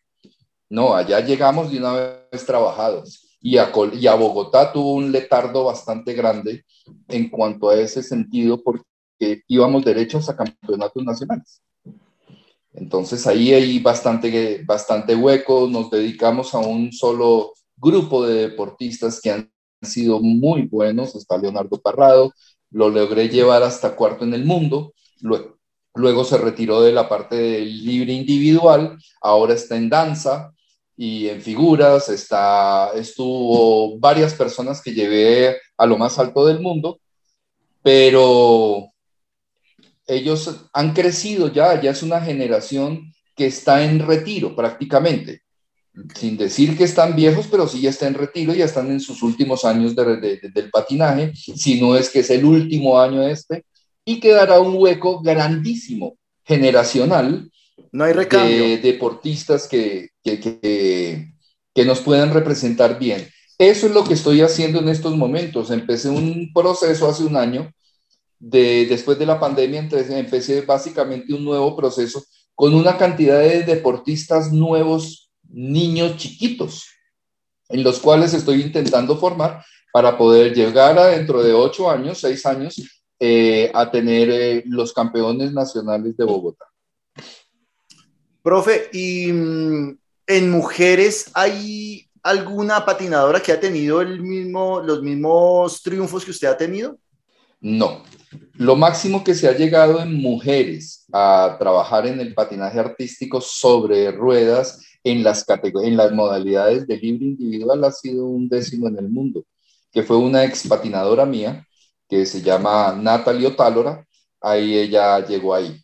No, 0.71 0.95
allá 0.95 1.21
llegamos 1.21 1.71
de 1.71 1.79
una 1.79 1.93
vez 2.31 2.45
trabajados. 2.45 3.25
Y 3.41 3.57
a, 3.57 3.73
y 3.95 4.07
a 4.07 4.15
Bogotá 4.15 4.73
tuvo 4.73 4.95
un 4.95 5.13
letardo 5.13 5.65
bastante 5.65 6.13
grande 6.13 6.65
en 7.07 7.31
cuanto 7.31 7.71
a 7.71 7.77
ese 7.77 8.03
sentido 8.03 8.63
porque 8.63 8.88
íbamos 9.47 9.85
derechos 9.85 10.29
a 10.29 10.37
campeonatos 10.37 11.05
nacionales. 11.05 11.63
Entonces 12.73 13.27
ahí 13.27 13.53
hay 13.53 13.79
bastante, 13.81 14.63
bastante 14.65 15.15
hueco, 15.17 15.69
nos 15.69 15.91
dedicamos 15.91 16.55
a 16.55 16.59
un 16.59 16.93
solo 16.93 17.55
grupo 17.77 18.27
de 18.27 18.49
deportistas 18.49 19.21
que 19.21 19.31
han 19.31 19.53
sido 19.83 20.21
muy 20.21 20.63
buenos, 20.63 21.15
está 21.15 21.39
Leonardo 21.39 21.81
Parrado, 21.81 22.33
lo 22.71 22.89
logré 22.89 23.29
llevar 23.29 23.63
hasta 23.63 23.97
cuarto 23.97 24.25
en 24.25 24.35
el 24.35 24.45
mundo, 24.45 24.95
luego, 25.95 26.25
se 26.25 26.39
retiró 26.39 26.81
de 26.81 26.93
la 26.93 27.09
parte 27.09 27.37
del 27.37 27.85
libre 27.85 28.13
individual, 28.13 28.99
ahora 29.21 29.55
está 29.55 29.77
en 29.77 29.89
danza 29.89 30.53
y 30.97 31.29
en 31.29 31.41
figuras, 31.41 32.09
está, 32.09 32.91
estuvo 32.95 33.99
varias 33.99 34.35
personas 34.35 34.83
que 34.83 34.93
llevé 34.93 35.57
a 35.77 35.87
lo 35.87 35.97
más 35.97 36.19
alto 36.19 36.45
del 36.47 36.61
mundo, 36.61 37.01
pero 37.83 38.93
ellos 40.09 40.69
han 40.73 40.93
crecido 40.95 41.53
ya, 41.53 41.81
ya 41.81 41.93
es 41.93 42.03
una 42.03 42.21
generación 42.21 43.13
que 43.37 43.47
está 43.47 43.85
en 43.85 44.01
retiro 44.01 44.57
prácticamente 44.57 45.43
sin 46.15 46.37
decir 46.37 46.77
que 46.77 46.85
están 46.85 47.17
viejos, 47.17 47.47
pero 47.51 47.67
sí 47.67 47.81
ya 47.81 47.91
están 47.91 48.09
en 48.09 48.15
retiro, 48.15 48.55
ya 48.55 48.65
están 48.65 48.91
en 48.91 49.01
sus 49.01 49.23
últimos 49.23 49.65
años 49.65 49.95
del 49.95 50.71
patinaje, 50.73 51.33
si 51.35 51.81
no 51.81 51.97
es 51.97 52.11
que 52.11 52.21
es 52.21 52.31
el 52.31 52.45
último 52.45 53.01
año 53.01 53.27
este, 53.27 53.65
y 54.05 54.21
quedará 54.21 54.61
un 54.61 54.75
hueco 54.77 55.21
grandísimo, 55.21 56.17
generacional, 56.45 57.51
no 57.93 58.05
hay 58.05 58.13
recambio. 58.13 58.57
de 58.57 58.79
deportistas 58.79 59.67
que, 59.67 60.11
que, 60.23 60.41
que, 60.41 61.33
que 61.75 61.85
nos 61.85 62.01
puedan 62.01 62.33
representar 62.33 62.99
bien. 62.99 63.29
Eso 63.59 63.87
es 63.87 63.93
lo 63.93 64.05
que 64.05 64.15
estoy 64.15 64.41
haciendo 64.41 64.79
en 64.79 64.89
estos 64.89 65.17
momentos. 65.17 65.71
Empecé 65.71 66.09
un 66.09 66.53
proceso 66.55 67.09
hace 67.09 67.25
un 67.25 67.37
año, 67.37 67.73
de, 68.39 68.87
después 68.87 69.19
de 69.19 69.27
la 69.27 69.41
pandemia, 69.41 69.89
empecé 69.91 70.61
básicamente 70.63 71.33
un 71.33 71.45
nuevo 71.45 71.77
proceso 71.77 72.23
con 72.55 72.75
una 72.75 72.97
cantidad 72.97 73.41
de 73.41 73.63
deportistas 73.63 74.53
nuevos, 74.53 75.31
niños 75.49 76.17
chiquitos, 76.17 76.87
en 77.69 77.83
los 77.83 78.01
cuales 78.01 78.35
estoy 78.35 78.63
intentando 78.63 79.17
formar 79.17 79.65
para 79.93 80.17
poder 80.17 80.55
llegar 80.55 80.99
a 80.99 81.07
dentro 81.07 81.43
de 81.43 81.53
ocho 81.53 81.91
años, 81.91 82.19
seis 82.19 82.45
años, 82.47 82.77
eh, 83.21 83.71
a 83.75 83.91
tener 83.91 84.31
eh, 84.31 84.63
los 84.67 84.93
campeones 84.93 85.53
nacionales 85.53 86.17
de 86.17 86.25
Bogotá. 86.25 86.67
Profe, 88.43 88.89
¿y 88.93 89.33
mm, 89.33 89.99
en 90.27 90.51
mujeres 90.51 91.31
hay 91.35 92.09
alguna 92.23 92.85
patinadora 92.85 93.41
que 93.41 93.53
ha 93.53 93.61
tenido 93.61 94.01
el 94.01 94.21
mismo, 94.21 94.81
los 94.81 95.03
mismos 95.03 95.83
triunfos 95.83 96.25
que 96.25 96.31
usted 96.31 96.49
ha 96.49 96.57
tenido? 96.57 96.99
No. 97.61 98.03
Lo 98.55 98.77
máximo 98.77 99.25
que 99.25 99.35
se 99.35 99.49
ha 99.49 99.57
llegado 99.57 100.01
en 100.01 100.15
mujeres 100.15 101.05
a 101.13 101.57
trabajar 101.59 102.07
en 102.07 102.21
el 102.21 102.35
patinaje 102.35 102.79
artístico 102.79 103.41
sobre 103.41 104.11
ruedas 104.11 104.81
en 105.05 105.23
las, 105.23 105.45
en 105.83 105.97
las 105.97 106.13
modalidades 106.13 106.87
de 106.87 106.97
libre 106.97 107.27
individual 107.27 107.85
ha 107.85 107.93
sido 107.93 108.27
un 108.27 108.49
décimo 108.49 108.89
en 108.89 108.99
el 108.99 109.09
mundo, 109.09 109.45
que 109.93 110.03
fue 110.03 110.17
una 110.17 110.45
ex 110.45 110.67
patinadora 110.69 111.25
mía 111.25 111.65
que 112.09 112.25
se 112.27 112.43
llama 112.43 112.95
Natalie 112.99 113.49
Otálora, 113.49 114.05
ahí 114.41 114.77
ella 114.77 115.25
llegó 115.27 115.55
ahí. 115.55 115.79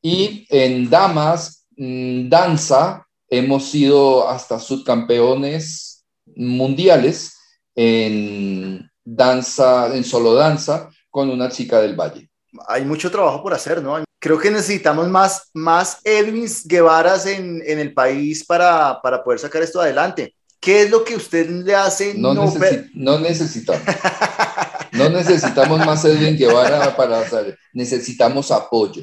Y 0.00 0.46
en 0.48 0.88
damas, 0.88 1.66
mm, 1.76 2.28
danza, 2.28 3.06
hemos 3.28 3.64
sido 3.64 4.28
hasta 4.28 4.58
subcampeones 4.58 6.04
mundiales 6.34 7.36
en 7.74 8.90
danza, 9.04 9.94
en 9.94 10.04
solo 10.04 10.34
danza, 10.34 10.88
con 11.16 11.30
una 11.30 11.48
chica 11.48 11.80
del 11.80 11.98
Valle. 11.98 12.28
Hay 12.68 12.84
mucho 12.84 13.10
trabajo 13.10 13.42
por 13.42 13.54
hacer, 13.54 13.82
¿no? 13.82 14.04
Creo 14.18 14.38
que 14.38 14.50
necesitamos 14.50 15.08
más, 15.08 15.48
más 15.54 15.98
Edwins 16.04 16.68
Guevaras 16.68 17.24
en, 17.24 17.62
en 17.64 17.78
el 17.78 17.94
país 17.94 18.44
para, 18.44 19.00
para 19.00 19.24
poder 19.24 19.40
sacar 19.40 19.62
esto 19.62 19.80
adelante. 19.80 20.34
¿Qué 20.60 20.82
es 20.82 20.90
lo 20.90 21.02
que 21.04 21.16
usted 21.16 21.48
le 21.48 21.74
hace? 21.74 22.12
No, 22.18 22.34
no, 22.34 22.52
no 22.92 23.18
necesitamos. 23.18 23.82
no 24.92 25.08
necesitamos 25.08 25.86
más 25.86 26.04
Edwin 26.04 26.36
Guevara 26.36 26.94
para 26.94 27.20
hacer. 27.20 27.58
Necesitamos 27.72 28.50
apoyo, 28.50 29.02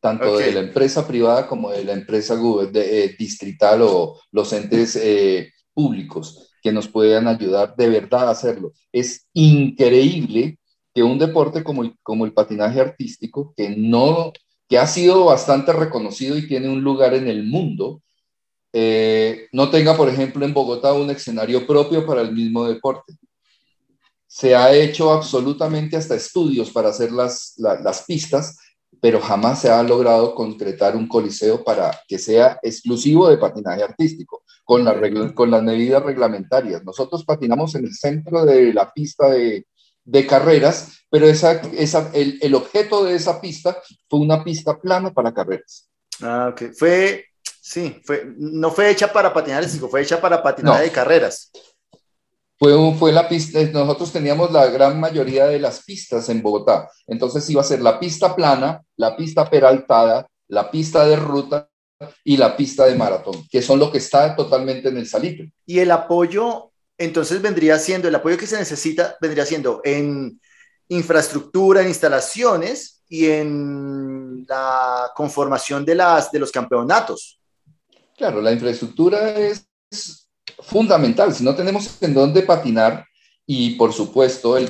tanto 0.00 0.38
de 0.38 0.50
la 0.50 0.58
empresa 0.58 1.06
privada 1.06 1.46
como 1.46 1.70
de 1.70 1.84
la 1.84 1.92
empresa 1.92 2.34
de, 2.34 3.04
eh, 3.04 3.16
distrital 3.16 3.82
o 3.82 4.18
los 4.32 4.52
entes 4.52 4.96
eh, 5.00 5.52
públicos 5.72 6.50
que 6.60 6.72
nos 6.72 6.88
puedan 6.88 7.28
ayudar 7.28 7.76
de 7.76 7.88
verdad 7.88 8.26
a 8.26 8.32
hacerlo. 8.32 8.72
Es 8.90 9.28
increíble 9.32 10.58
que 10.96 11.02
un 11.02 11.18
deporte 11.18 11.62
como 11.62 12.24
el, 12.24 12.32
patinaje 12.32 12.80
artístico, 12.80 13.52
que, 13.54 13.68
no, 13.68 14.32
que 14.66 14.78
ha 14.78 14.86
sido 14.86 15.26
bastante 15.26 15.70
reconocido 15.74 16.38
y 16.38 16.48
tiene 16.48 16.70
un 16.70 16.80
lugar 16.80 17.12
en 17.12 17.28
el 17.28 17.44
mundo, 17.44 18.00
eh, 18.72 19.46
no 19.52 19.68
tenga, 19.68 19.94
por 19.94 20.08
ejemplo, 20.08 20.42
en 20.46 20.54
Bogotá 20.54 20.94
un 20.94 21.10
escenario 21.10 21.66
propio 21.66 22.06
para 22.06 22.22
el 22.22 22.32
mismo 22.32 22.66
deporte. 22.66 23.12
Se 24.26 24.56
ha 24.56 24.74
hecho 24.74 25.12
absolutamente 25.12 25.98
hasta 25.98 26.14
estudios 26.14 26.70
para 26.70 26.88
hacer 26.88 27.12
las, 27.12 27.54
pistas, 28.06 28.56
pero 28.98 29.20
jamás 29.20 29.60
se 29.60 29.68
ha 29.68 29.82
logrado 29.82 30.34
concretar 30.34 30.96
un 30.96 31.06
coliseo 31.06 31.62
para 31.62 31.90
que 32.08 32.18
sea 32.18 32.58
exclusivo 32.62 33.28
de 33.28 33.36
patinaje 33.36 33.82
artístico, 33.82 34.44
con 34.64 34.82
las 34.82 35.62
medidas 35.62 36.02
reglamentarias. 36.02 36.82
Nosotros 36.84 37.22
patinamos 37.22 37.74
en 37.74 37.84
el 37.84 37.92
centro 37.92 38.46
de 38.46 38.72
la 38.72 38.90
pista 38.90 39.28
de, 39.28 39.66
de 40.06 40.26
carreras, 40.26 41.04
pero 41.10 41.26
esa, 41.26 41.60
esa, 41.76 42.10
el, 42.14 42.38
el, 42.40 42.54
objeto 42.54 43.04
de 43.04 43.14
esa 43.14 43.40
pista 43.40 43.76
fue 44.08 44.20
una 44.20 44.42
pista 44.42 44.78
plana 44.78 45.12
para 45.12 45.34
carreras. 45.34 45.88
Ah, 46.22 46.50
ok. 46.52 46.72
Fue, 46.78 47.26
sí, 47.60 48.00
fue, 48.04 48.32
no 48.38 48.70
fue 48.70 48.90
hecha 48.90 49.12
para 49.12 49.34
patinar 49.34 49.68
fue 49.68 50.02
hecha 50.02 50.20
para 50.20 50.42
patinar 50.42 50.80
de 50.80 50.90
carreras. 50.90 51.50
Fue, 52.58 52.72
fue 52.94 53.12
la 53.12 53.28
pista, 53.28 53.60
nosotros 53.64 54.12
teníamos 54.12 54.50
la 54.50 54.66
gran 54.66 54.98
mayoría 54.98 55.46
de 55.46 55.58
las 55.58 55.82
pistas 55.82 56.28
en 56.30 56.40
Bogotá, 56.40 56.88
entonces 57.06 57.48
iba 57.50 57.60
a 57.60 57.64
ser 57.64 57.82
la 57.82 58.00
pista 58.00 58.34
plana, 58.34 58.82
la 58.96 59.14
pista 59.14 59.50
peraltada, 59.50 60.26
la 60.48 60.70
pista 60.70 61.06
de 61.06 61.16
ruta 61.16 61.68
y 62.24 62.38
la 62.38 62.56
pista 62.56 62.86
de 62.86 62.94
maratón, 62.94 63.46
que 63.50 63.60
son 63.60 63.78
lo 63.78 63.92
que 63.92 63.98
está 63.98 64.34
totalmente 64.34 64.88
en 64.88 64.96
el 64.96 65.06
salitre. 65.06 65.52
Y 65.66 65.80
el 65.80 65.90
apoyo 65.90 66.72
entonces 66.98 67.42
vendría 67.42 67.78
siendo, 67.78 68.08
el 68.08 68.14
apoyo 68.14 68.36
que 68.36 68.46
se 68.46 68.58
necesita, 68.58 69.16
vendría 69.20 69.44
siendo 69.44 69.80
en 69.84 70.40
infraestructura, 70.88 71.82
en 71.82 71.88
instalaciones 71.88 73.02
y 73.08 73.26
en 73.26 74.44
la 74.48 75.10
conformación 75.14 75.84
de, 75.84 75.94
las, 75.94 76.30
de 76.30 76.38
los 76.38 76.50
campeonatos. 76.50 77.38
Claro, 78.16 78.40
la 78.40 78.52
infraestructura 78.52 79.30
es 79.30 79.66
fundamental. 80.60 81.34
Si 81.34 81.44
no 81.44 81.54
tenemos 81.54 82.02
en 82.02 82.14
dónde 82.14 82.42
patinar, 82.42 83.04
y 83.46 83.76
por 83.76 83.92
supuesto 83.92 84.56
el, 84.56 84.68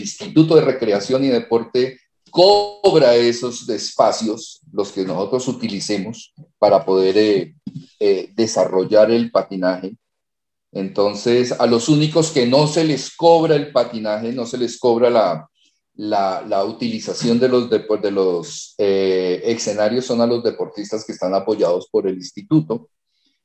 Instituto 0.00 0.56
de 0.56 0.62
Recreación 0.62 1.22
y 1.22 1.28
Deporte 1.28 1.98
cobra 2.30 3.14
esos 3.14 3.68
espacios, 3.68 4.60
los 4.72 4.90
que 4.92 5.04
nosotros 5.04 5.46
utilicemos 5.48 6.32
para 6.58 6.84
poder 6.84 7.18
eh, 7.18 7.54
eh, 7.98 8.30
desarrollar 8.34 9.10
el 9.10 9.30
patinaje, 9.30 9.96
entonces, 10.72 11.52
a 11.52 11.66
los 11.66 11.88
únicos 11.88 12.30
que 12.30 12.46
no 12.46 12.66
se 12.66 12.84
les 12.84 13.14
cobra 13.16 13.56
el 13.56 13.72
patinaje, 13.72 14.32
no 14.32 14.46
se 14.46 14.56
les 14.56 14.78
cobra 14.78 15.10
la, 15.10 15.48
la, 15.96 16.64
utilización 16.64 17.40
de 17.40 17.48
los, 17.48 17.68
de, 17.68 18.10
los 18.10 18.74
eh, 18.78 19.42
escenarios 19.44 20.06
son 20.06 20.20
a 20.20 20.26
los 20.26 20.44
deportistas 20.44 21.04
que 21.04 21.12
están 21.12 21.34
apoyados 21.34 21.88
por 21.90 22.06
el 22.06 22.14
instituto. 22.14 22.88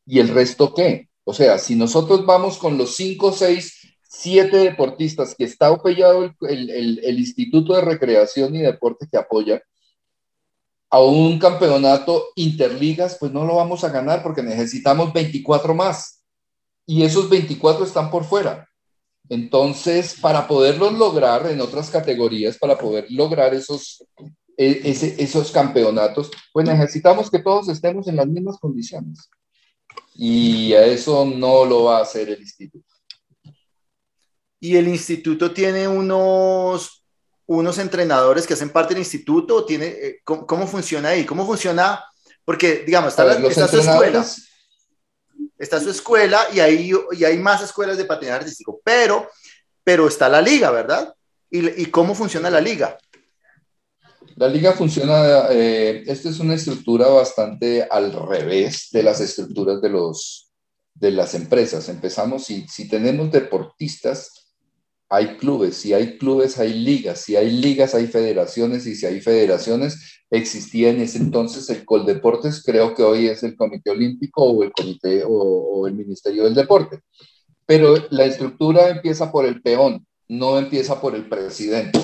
¿Y 0.05 0.19
el 0.19 0.29
resto 0.29 0.73
qué? 0.73 1.09
O 1.23 1.33
sea, 1.33 1.57
si 1.57 1.75
nosotros 1.75 2.25
vamos 2.27 2.57
con 2.59 2.77
los 2.77 2.95
5, 2.95 3.31
6, 3.31 3.97
7 4.07 4.57
deportistas 4.57 5.33
que 5.35 5.45
está 5.45 5.67
apoyado 5.67 6.23
el, 6.23 6.69
el, 6.69 6.99
el 7.03 7.19
Instituto 7.19 7.73
de 7.73 7.81
Recreación 7.81 8.55
y 8.55 8.59
Deporte 8.59 9.07
que 9.11 9.17
apoya, 9.17 9.61
a 10.91 11.01
un 11.01 11.39
campeonato 11.39 12.25
interligas, 12.35 13.17
pues 13.19 13.31
no 13.31 13.43
lo 13.45 13.55
vamos 13.55 13.83
a 13.83 13.89
ganar 13.89 14.21
porque 14.21 14.43
necesitamos 14.43 15.11
24 15.11 15.73
más 15.73 16.15
y 16.85 17.03
esos 17.03 17.29
24 17.29 17.85
están 17.85 18.09
por 18.11 18.25
fuera. 18.25 18.69
Entonces, 19.29 20.15
para 20.19 20.47
poderlos 20.47 20.93
lograr 20.93 21.47
en 21.47 21.59
otras 21.59 21.89
categorías, 21.89 22.57
para 22.57 22.77
poder 22.77 23.07
lograr 23.09 23.53
esos, 23.53 24.05
e, 24.55 25.15
esos 25.17 25.51
campeonatos, 25.51 26.29
pues 26.53 26.67
necesitamos 26.67 27.31
que 27.31 27.39
todos 27.39 27.67
estemos 27.69 28.07
en 28.07 28.17
las 28.17 28.27
mismas 28.27 28.57
condiciones. 28.59 29.29
Y 30.13 30.73
a 30.73 30.85
eso 30.85 31.25
no 31.25 31.65
lo 31.65 31.85
va 31.85 31.97
a 31.97 32.03
hacer 32.03 32.29
el 32.29 32.39
instituto. 32.39 32.85
¿Y 34.59 34.77
el 34.77 34.87
instituto 34.87 35.51
tiene 35.51 35.87
unos, 35.87 37.03
unos 37.47 37.77
entrenadores 37.79 38.45
que 38.45 38.53
hacen 38.53 38.69
parte 38.69 38.93
del 38.93 39.01
instituto? 39.01 39.65
¿Tiene, 39.65 39.87
eh, 39.87 40.21
¿cómo, 40.23 40.67
funciona 40.67 41.09
ahí? 41.09 41.25
¿Cómo 41.25 41.45
funciona? 41.45 42.03
Porque, 42.45 42.83
digamos, 42.85 43.09
está, 43.09 43.25
la, 43.25 43.47
está 43.47 43.67
su 43.67 43.79
escuela 43.79 44.23
está 45.57 45.79
su 45.79 45.89
escuela 45.89 46.47
y, 46.53 46.59
ahí, 46.59 46.91
y 47.11 47.23
hay 47.23 47.37
más 47.37 47.61
escuelas 47.63 47.97
de 47.97 48.05
patinaje 48.05 48.39
artístico, 48.39 48.81
pero, 48.83 49.29
pero 49.83 50.07
está 50.07 50.29
la 50.29 50.41
liga, 50.41 50.71
¿verdad? 50.71 51.13
¿Y, 51.49 51.81
y 51.81 51.85
cómo 51.87 52.15
funciona 52.15 52.49
la 52.49 52.61
liga? 52.61 52.97
La 54.35 54.49
liga 54.49 54.73
funciona, 54.73 55.47
eh, 55.49 56.03
esta 56.07 56.27
es 56.29 56.39
una 56.39 56.55
estructura 56.55 57.07
bastante 57.07 57.87
al 57.89 58.11
revés 58.11 58.89
de 58.91 59.01
las 59.01 59.21
estructuras 59.21 59.81
de, 59.81 59.89
los, 59.89 60.51
de 60.93 61.11
las 61.11 61.35
empresas. 61.35 61.87
Empezamos, 61.87 62.43
si, 62.43 62.67
si 62.67 62.89
tenemos 62.89 63.31
deportistas, 63.31 64.44
hay 65.09 65.37
clubes, 65.37 65.77
si 65.77 65.93
hay 65.93 66.17
clubes 66.17 66.57
hay 66.57 66.73
ligas, 66.73 67.21
si 67.21 67.35
hay 67.35 67.51
ligas 67.51 67.93
hay 67.93 68.07
federaciones 68.07 68.85
y 68.87 68.95
si 68.95 69.05
hay 69.05 69.21
federaciones 69.21 70.15
existía 70.31 70.89
en 70.89 71.01
ese 71.01 71.19
entonces 71.19 71.69
el 71.69 71.85
Coldeportes, 71.85 72.63
creo 72.63 72.95
que 72.95 73.03
hoy 73.03 73.27
es 73.27 73.43
el 73.43 73.55
Comité 73.55 73.91
Olímpico 73.91 74.43
o 74.43 74.63
el 74.63 74.71
Comité 74.71 75.23
o, 75.25 75.87
el 75.87 75.95
Ministerio 75.95 76.43
del 76.43 76.55
Deporte. 76.55 76.99
Pero 77.65 77.95
la 78.09 78.25
estructura 78.25 78.89
empieza 78.89 79.31
por 79.31 79.45
el 79.45 79.61
peón, 79.61 80.05
no 80.27 80.57
empieza 80.57 80.99
por 80.99 81.15
el 81.15 81.27
presidente. 81.27 81.99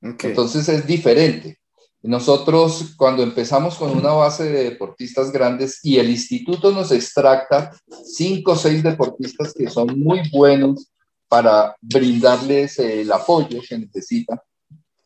Entonces 0.00 0.68
es 0.68 0.86
diferente. 0.86 1.58
Nosotros 2.02 2.94
cuando 2.96 3.22
empezamos 3.22 3.76
con 3.76 3.90
una 3.90 4.10
base 4.12 4.44
de 4.44 4.70
deportistas 4.70 5.32
grandes 5.32 5.80
y 5.82 5.98
el 5.98 6.08
instituto 6.08 6.70
nos 6.70 6.92
extracta 6.92 7.72
cinco 8.04 8.52
o 8.52 8.56
seis 8.56 8.82
deportistas 8.82 9.52
que 9.52 9.68
son 9.68 9.98
muy 9.98 10.20
buenos 10.30 10.92
para 11.28 11.76
brindarles 11.80 12.78
el 12.78 13.10
apoyo 13.12 13.60
que 13.68 13.78
necesitan. 13.78 14.38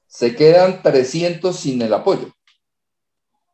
se 0.07 0.35
quedan 0.35 0.83
300 0.83 1.55
sin 1.55 1.81
el 1.83 1.95
apoyo. 1.95 2.33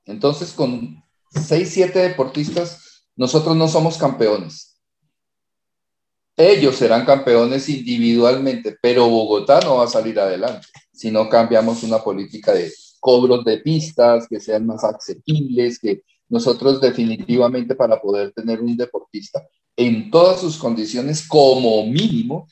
Entonces, 0.06 0.52
con 0.52 1.02
6, 1.30 1.70
7 1.70 1.98
deportistas, 1.98 3.04
nosotros 3.14 3.54
no 3.56 3.68
somos 3.68 3.98
campeones. 3.98 4.80
Ellos 6.36 6.76
serán 6.76 7.04
campeones 7.04 7.68
individualmente, 7.68 8.76
pero 8.80 9.08
Bogotá 9.08 9.60
no 9.60 9.76
va 9.76 9.84
a 9.84 9.88
salir 9.88 10.18
adelante 10.20 10.66
si 10.92 11.10
no 11.10 11.28
cambiamos 11.28 11.82
una 11.82 11.98
política 11.98 12.52
de 12.52 12.72
cobros 13.00 13.44
de 13.44 13.58
pistas 13.58 14.26
que 14.28 14.40
sean 14.40 14.66
más 14.66 14.82
accesibles, 14.82 15.78
que 15.78 16.02
nosotros 16.28 16.80
definitivamente 16.80 17.74
para 17.74 18.00
poder 18.00 18.32
tener 18.32 18.60
un 18.60 18.76
deportista 18.76 19.46
en 19.76 20.10
todas 20.10 20.40
sus 20.40 20.56
condiciones 20.56 21.26
como 21.26 21.84
mínimo 21.86 22.48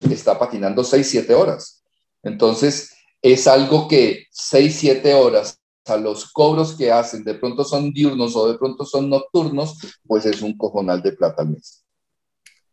está 0.00 0.38
patinando 0.38 0.82
6, 0.84 1.08
7 1.08 1.34
horas. 1.34 1.82
Entonces, 2.22 2.92
es 3.22 3.46
algo 3.46 3.88
que 3.88 4.26
6, 4.30 4.76
7 4.80 5.14
horas 5.14 5.58
a 5.86 5.96
los 5.96 6.32
cobros 6.32 6.74
que 6.74 6.90
hacen, 6.90 7.24
de 7.24 7.34
pronto 7.34 7.64
son 7.64 7.92
diurnos 7.92 8.34
o 8.36 8.50
de 8.50 8.58
pronto 8.58 8.84
son 8.84 9.08
nocturnos, 9.08 9.78
pues 10.06 10.26
es 10.26 10.42
un 10.42 10.56
cojonal 10.56 11.02
de 11.02 11.12
plata 11.12 11.42
al 11.42 11.50
mes. 11.50 11.84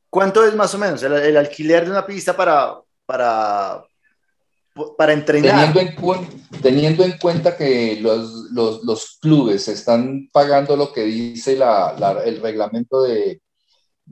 ¿Cuánto 0.10 0.46
es 0.46 0.56
más 0.56 0.74
o 0.76 0.78
menos 0.78 1.02
el, 1.04 1.38
alquiler 1.38 1.86
de 1.86 1.92
una 1.92 2.06
pista 2.06 2.36
para, 2.36 2.82
para, 3.06 3.86
para 4.98 5.14
entrenar? 5.14 5.74
Teniendo 5.74 6.14
en, 6.14 6.62
teniendo 6.62 7.04
en 7.04 7.18
cuenta 7.18 7.56
que 7.56 7.98
los, 8.02 8.52
los, 8.52 8.84
los, 8.84 9.18
clubes 9.22 9.68
están 9.68 10.30
pagando 10.32 10.76
lo 10.76 10.92
que 10.92 11.04
dice 11.04 11.56
la, 11.56 12.22
el 12.26 12.42
reglamento 12.42 13.04
de, 13.04 13.42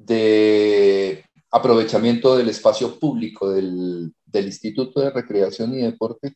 de 0.06 1.24
aprovechamiento 1.52 2.38
del 2.38 2.50
espacio 2.50 3.00
público 3.00 3.50
del, 3.52 4.14
del 4.26 4.46
Instituto 4.46 5.02
de 5.02 5.12
Recreación 5.12 5.74
y 5.74 5.82
Deporte, 5.82 6.36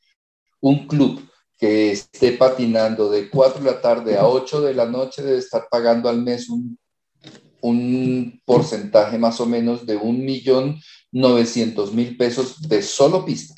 un 0.61 0.87
club 0.87 1.21
que 1.57 1.91
esté 1.91 2.31
patinando 2.33 3.09
de 3.09 3.29
4 3.29 3.63
de 3.63 3.71
la 3.71 3.81
tarde 3.81 4.17
a 4.17 4.27
8 4.27 4.59
de 4.61 4.73
la 4.73 4.85
noche 4.85 5.21
debe 5.21 5.37
estar 5.37 5.67
pagando 5.69 6.09
al 6.09 6.21
mes 6.21 6.49
un, 6.49 6.77
un 7.61 8.41
porcentaje 8.45 9.17
más 9.17 9.39
o 9.39 9.45
menos 9.45 9.85
de 9.85 9.97
1.900.000 9.97 12.17
pesos 12.17 12.67
de 12.67 12.81
solo 12.81 13.23
pista. 13.23 13.53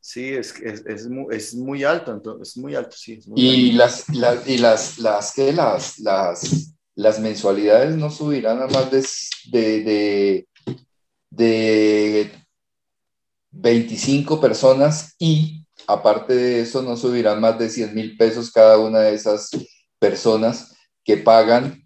Sí, 0.00 0.24
es, 0.24 0.54
es, 0.60 0.84
es, 0.86 1.08
muy, 1.08 1.36
es 1.36 1.54
muy 1.54 1.84
alto, 1.84 2.12
entonces, 2.12 2.48
es 2.48 2.56
muy 2.56 2.74
alto, 2.74 2.96
sí. 2.96 3.20
y, 3.36 3.70
Las, 3.72 4.08
y 4.08 4.14
las, 4.58 4.98
las, 4.98 5.32
que 5.32 5.52
las, 5.52 6.00
las, 6.00 6.74
las 7.00 7.18
mensualidades 7.18 7.96
no 7.96 8.10
subirán 8.10 8.60
a 8.60 8.66
más 8.66 8.90
de, 8.90 9.02
de, 9.50 9.82
de, 9.82 10.48
de 11.30 12.32
25 13.52 14.38
personas 14.38 15.14
y 15.18 15.66
aparte 15.86 16.34
de 16.34 16.60
eso 16.60 16.82
no 16.82 16.98
subirán 16.98 17.40
más 17.40 17.58
de 17.58 17.70
100 17.70 17.94
mil 17.94 18.18
pesos 18.18 18.52
cada 18.52 18.76
una 18.76 18.98
de 19.00 19.14
esas 19.14 19.48
personas 19.98 20.76
que 21.02 21.16
pagan. 21.16 21.82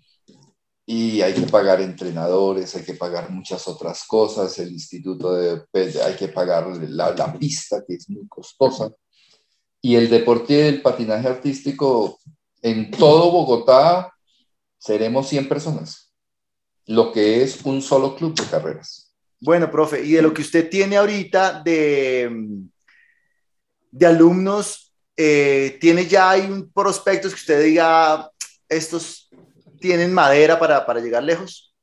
Y 0.85 1.23
hay 1.23 1.33
que 1.33 1.47
pagar 1.47 1.81
entrenadores, 1.81 2.75
hay 2.75 2.83
que 2.83 2.95
pagar 2.95 3.31
muchas 3.31 3.69
otras 3.69 4.05
cosas, 4.05 4.59
el 4.59 4.73
instituto 4.73 5.35
de, 5.35 5.63
pues, 5.71 5.97
hay 5.97 6.15
que 6.15 6.27
pagar 6.27 6.67
la, 6.89 7.15
la 7.15 7.33
pista 7.39 7.85
que 7.87 7.95
es 7.95 8.11
muy 8.11 8.27
costosa. 8.27 8.91
Y 9.81 9.95
el 9.95 10.11
deporte 10.11 10.55
del 10.55 10.83
patinaje 10.83 11.29
artístico 11.29 12.19
en 12.61 12.91
todo 12.91 13.31
Bogotá 13.31 14.14
seremos 14.85 15.29
100 15.29 15.49
personas, 15.49 16.13
lo 16.87 17.11
que 17.11 17.43
es 17.43 17.63
un 17.65 17.81
solo 17.81 18.15
club 18.15 18.35
de 18.35 18.45
carreras. 18.45 19.15
Bueno, 19.41 19.71
profe, 19.71 20.05
y 20.05 20.13
de 20.13 20.23
lo 20.23 20.35
que 20.35 20.43
usted 20.43 20.69
tiene 20.69 20.99
ahorita 20.99 21.63
de, 21.63 22.31
de 23.91 24.07
alumnos, 24.07 24.93
eh, 25.17 25.79
¿tiene 25.81 26.07
ya 26.07 26.31
hay 26.31 26.43
un 26.43 26.71
prospectos 26.71 27.33
que 27.33 27.41
usted 27.41 27.65
diga, 27.65 28.31
estos 28.69 29.31
tienen 29.81 30.13
madera 30.13 30.59
para, 30.59 30.85
para 30.85 31.01
llegar 31.01 31.23
lejos? 31.23 31.75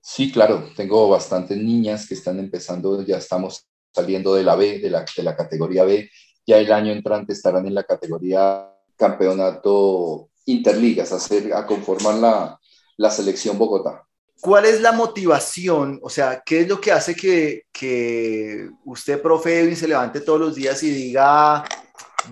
Sí, 0.00 0.30
claro, 0.30 0.70
tengo 0.76 1.08
bastantes 1.08 1.58
niñas 1.58 2.06
que 2.06 2.14
están 2.14 2.38
empezando, 2.38 3.02
ya 3.02 3.18
estamos 3.18 3.66
saliendo 3.92 4.34
de 4.36 4.44
la 4.44 4.54
B, 4.54 4.78
de 4.78 4.90
la, 4.90 5.04
de 5.16 5.22
la 5.24 5.34
categoría 5.34 5.82
B, 5.82 6.08
ya 6.46 6.58
el 6.58 6.70
año 6.72 6.92
entrante 6.92 7.32
estarán 7.32 7.66
en 7.66 7.74
la 7.74 7.82
categoría 7.82 8.72
campeonato 8.96 10.29
interligas, 10.46 11.12
a, 11.12 11.16
hacer, 11.16 11.52
a 11.54 11.66
conformar 11.66 12.14
la, 12.14 12.60
la 12.96 13.10
selección 13.10 13.58
Bogotá. 13.58 14.04
¿Cuál 14.40 14.64
es 14.64 14.80
la 14.80 14.92
motivación? 14.92 16.00
O 16.02 16.08
sea, 16.08 16.42
¿qué 16.44 16.60
es 16.60 16.68
lo 16.68 16.80
que 16.80 16.92
hace 16.92 17.14
que, 17.14 17.64
que 17.70 18.70
usted, 18.86 19.20
profe 19.20 19.60
Edwin, 19.60 19.76
se 19.76 19.86
levante 19.86 20.20
todos 20.20 20.40
los 20.40 20.54
días 20.54 20.82
y 20.82 20.90
diga, 20.90 21.64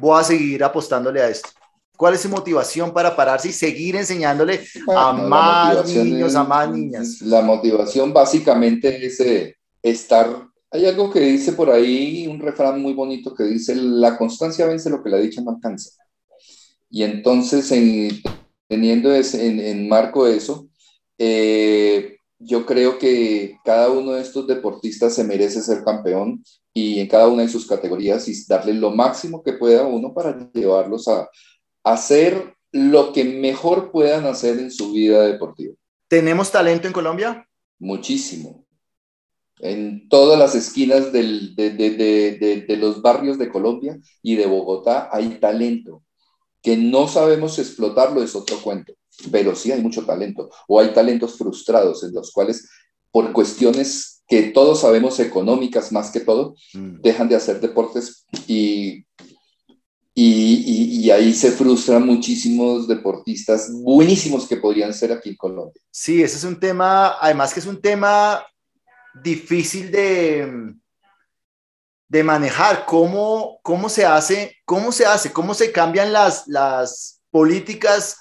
voy 0.00 0.18
a 0.18 0.24
seguir 0.24 0.64
apostándole 0.64 1.20
a 1.20 1.28
esto? 1.28 1.50
¿Cuál 1.98 2.14
es 2.14 2.20
su 2.20 2.28
motivación 2.28 2.92
para 2.92 3.14
pararse 3.14 3.48
y 3.48 3.52
seguir 3.52 3.96
enseñándole 3.96 4.64
a 4.94 5.12
más 5.12 5.86
niños, 5.88 6.34
a 6.34 6.44
más 6.44 6.70
niñas? 6.70 7.20
La 7.22 7.42
motivación 7.42 8.12
básicamente 8.12 9.04
es 9.04 9.20
eh, 9.20 9.56
estar... 9.82 10.46
Hay 10.70 10.86
algo 10.86 11.10
que 11.10 11.20
dice 11.20 11.52
por 11.52 11.70
ahí, 11.70 12.26
un 12.26 12.40
refrán 12.40 12.80
muy 12.80 12.92
bonito 12.92 13.34
que 13.34 13.44
dice, 13.44 13.74
la 13.74 14.16
constancia 14.16 14.66
vence 14.66 14.88
lo 14.88 15.02
que 15.02 15.10
la 15.10 15.16
dicha 15.16 15.40
no 15.42 15.50
alcanza. 15.50 15.90
Y 16.90 17.02
entonces, 17.02 17.70
en, 17.72 18.10
teniendo 18.68 19.12
ese, 19.12 19.46
en, 19.46 19.60
en 19.60 19.88
marco 19.88 20.26
eso, 20.26 20.68
eh, 21.18 22.18
yo 22.38 22.64
creo 22.64 22.98
que 22.98 23.58
cada 23.64 23.90
uno 23.90 24.12
de 24.12 24.22
estos 24.22 24.46
deportistas 24.46 25.14
se 25.14 25.24
merece 25.24 25.60
ser 25.60 25.82
campeón 25.84 26.44
y 26.72 27.00
en 27.00 27.08
cada 27.08 27.26
una 27.26 27.42
de 27.42 27.48
sus 27.48 27.66
categorías 27.66 28.28
y 28.28 28.46
darle 28.46 28.74
lo 28.74 28.92
máximo 28.92 29.42
que 29.42 29.54
pueda 29.54 29.86
uno 29.86 30.14
para 30.14 30.50
llevarlos 30.52 31.08
a, 31.08 31.28
hacer 31.84 32.54
lo 32.70 33.12
que 33.12 33.24
mejor 33.24 33.90
puedan 33.90 34.26
hacer 34.26 34.58
en 34.58 34.70
su 34.70 34.92
vida 34.92 35.26
deportiva. 35.26 35.74
¿Tenemos 36.06 36.50
talento 36.50 36.86
en 36.86 36.92
Colombia? 36.92 37.48
Muchísimo. 37.78 38.66
En 39.60 40.08
todas 40.08 40.38
las 40.38 40.54
esquinas 40.54 41.12
del, 41.12 41.54
de, 41.54 41.70
de, 41.70 41.90
de, 41.90 42.64
de, 42.66 42.76
los 42.76 43.00
barrios 43.00 43.38
de 43.38 43.48
Colombia 43.48 43.98
y 44.22 44.36
de 44.36 44.46
Bogotá 44.46 45.08
hay 45.10 45.40
talento. 45.40 46.02
Que 46.62 46.76
no 46.76 47.08
sabemos 47.08 47.58
explotarlo 47.58 48.22
es 48.22 48.34
otro 48.34 48.60
cuento 48.60 48.92
pero 49.30 49.54
sí 49.54 49.72
hay 49.72 49.82
mucho 49.82 50.04
talento, 50.04 50.50
o 50.66 50.80
hay 50.80 50.92
talentos 50.92 51.36
frustrados 51.36 52.04
en 52.04 52.14
los 52.14 52.32
cuales, 52.32 52.68
por 53.10 53.32
cuestiones 53.32 54.22
que 54.28 54.42
todos 54.42 54.80
sabemos 54.80 55.18
económicas 55.20 55.90
más 55.90 56.10
que 56.10 56.20
todo, 56.20 56.54
mm. 56.74 57.00
dejan 57.00 57.28
de 57.28 57.36
hacer 57.36 57.60
deportes 57.60 58.26
y, 58.46 59.04
y, 60.14 61.00
y, 61.04 61.10
ahí 61.10 61.32
se 61.32 61.50
frustran 61.52 62.04
muchísimos 62.04 62.86
deportistas 62.86 63.70
buenísimos 63.72 64.46
que 64.46 64.56
podrían 64.56 64.92
ser 64.92 65.12
aquí 65.12 65.30
en 65.30 65.36
Colombia. 65.36 65.80
Sí, 65.90 66.22
ese 66.22 66.36
es 66.36 66.44
un 66.44 66.60
tema, 66.60 67.16
además 67.20 67.54
que 67.54 67.60
es 67.60 67.66
un 67.66 67.80
tema 67.80 68.44
difícil 69.22 69.90
de, 69.90 70.74
de 72.08 72.24
manejar, 72.24 72.86
cómo, 72.86 73.60
cómo 73.62 73.88
se 73.88 74.04
hace, 74.04 74.56
cómo 74.64 74.92
se 74.92 75.06
hace, 75.06 75.32
cómo 75.32 75.54
se 75.54 75.70
cambian 75.70 76.12
las, 76.12 76.46
las 76.48 77.20
políticas 77.30 78.16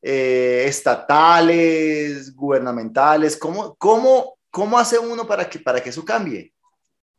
eh, 0.00 0.64
estatales, 0.66 2.34
gubernamentales? 2.34 3.36
¿Cómo, 3.36 3.74
cómo, 3.76 4.38
¿Cómo 4.50 4.78
hace 4.78 4.98
uno 4.98 5.26
para 5.26 5.48
que, 5.48 5.58
para 5.58 5.82
que 5.82 5.90
eso 5.90 6.04
cambie? 6.04 6.52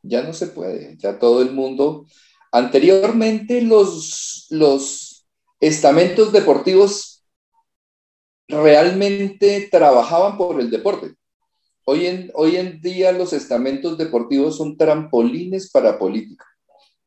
Ya 0.01 0.21
no 0.23 0.33
se 0.33 0.47
puede, 0.47 0.97
ya 0.97 1.19
todo 1.19 1.41
el 1.41 1.51
mundo... 1.51 2.05
Anteriormente 2.55 3.63
los, 3.63 4.45
los 4.51 5.25
estamentos 5.59 6.31
deportivos 6.31 7.25
realmente 8.47 9.67
trabajaban 9.71 10.37
por 10.37 10.61
el 10.61 10.69
deporte. 10.69 11.15
Hoy 11.85 12.05
en, 12.05 12.31
hoy 12.33 12.55
en 12.55 12.81
día 12.81 13.11
los 13.11 13.33
estamentos 13.33 13.97
deportivos 13.97 14.57
son 14.57 14.77
trampolines 14.77 15.69
para 15.69 15.99
política. 15.99 16.45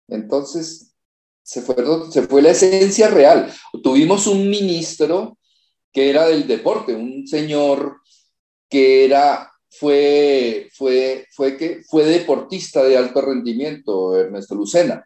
Entonces, 0.08 0.94
se 1.42 1.62
fue, 1.62 1.76
se 2.10 2.22
fue 2.22 2.42
la 2.42 2.50
esencia 2.50 3.08
real. 3.08 3.52
Tuvimos 3.82 4.26
un 4.26 4.50
ministro 4.50 5.38
que 5.92 6.10
era 6.10 6.26
del 6.26 6.46
deporte, 6.46 6.94
un 6.94 7.26
señor 7.26 8.00
que 8.68 9.04
era, 9.04 9.50
fue, 9.70 10.68
fue, 10.74 11.26
fue, 11.32 11.56
que, 11.56 11.82
fue 11.88 12.04
deportista 12.04 12.82
de 12.82 12.96
alto 12.96 13.22
rendimiento, 13.22 14.14
Ernesto 14.16 14.54
Lucena, 14.54 15.04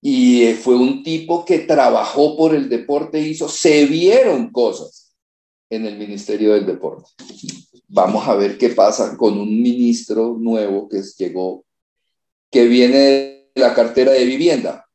y 0.00 0.44
eh, 0.44 0.54
fue 0.54 0.76
un 0.76 1.02
tipo 1.02 1.44
que 1.44 1.60
trabajó 1.60 2.36
por 2.36 2.54
el 2.54 2.68
deporte, 2.68 3.18
hizo, 3.18 3.48
se 3.48 3.86
vieron 3.86 4.52
cosas 4.52 5.16
en 5.70 5.86
el 5.86 5.98
Ministerio 5.98 6.54
del 6.54 6.66
Deporte. 6.66 7.10
Vamos 7.88 8.28
a 8.28 8.34
ver 8.34 8.58
qué 8.58 8.68
pasa 8.70 9.16
con 9.16 9.38
un 9.38 9.62
ministro 9.62 10.36
nuevo 10.38 10.88
que 10.88 11.02
llegó, 11.16 11.64
que 12.50 12.66
viene 12.66 12.98
de 12.98 13.50
la 13.54 13.74
cartera 13.74 14.12
de 14.12 14.24
vivienda. 14.24 14.86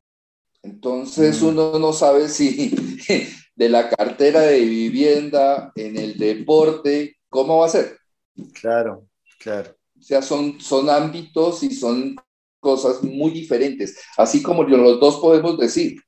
Entonces 0.61 1.41
uno 1.41 1.77
no 1.79 1.91
sabe 1.91 2.29
si 2.29 2.73
de 3.55 3.69
la 3.69 3.89
cartera 3.89 4.41
de 4.41 4.59
vivienda, 4.61 5.71
en 5.75 5.97
el 5.97 6.17
deporte, 6.17 7.17
¿cómo 7.29 7.59
va 7.59 7.65
a 7.65 7.69
ser? 7.69 7.97
Claro, 8.53 9.07
claro. 9.39 9.75
O 9.99 10.01
sea, 10.01 10.21
son, 10.21 10.59
son 10.59 10.89
ámbitos 10.89 11.63
y 11.63 11.73
son 11.73 12.15
cosas 12.59 13.03
muy 13.03 13.31
diferentes, 13.31 13.99
así 14.17 14.41
como 14.41 14.63
los 14.63 14.99
dos 14.99 15.19
podemos 15.19 15.57
decir, 15.57 15.99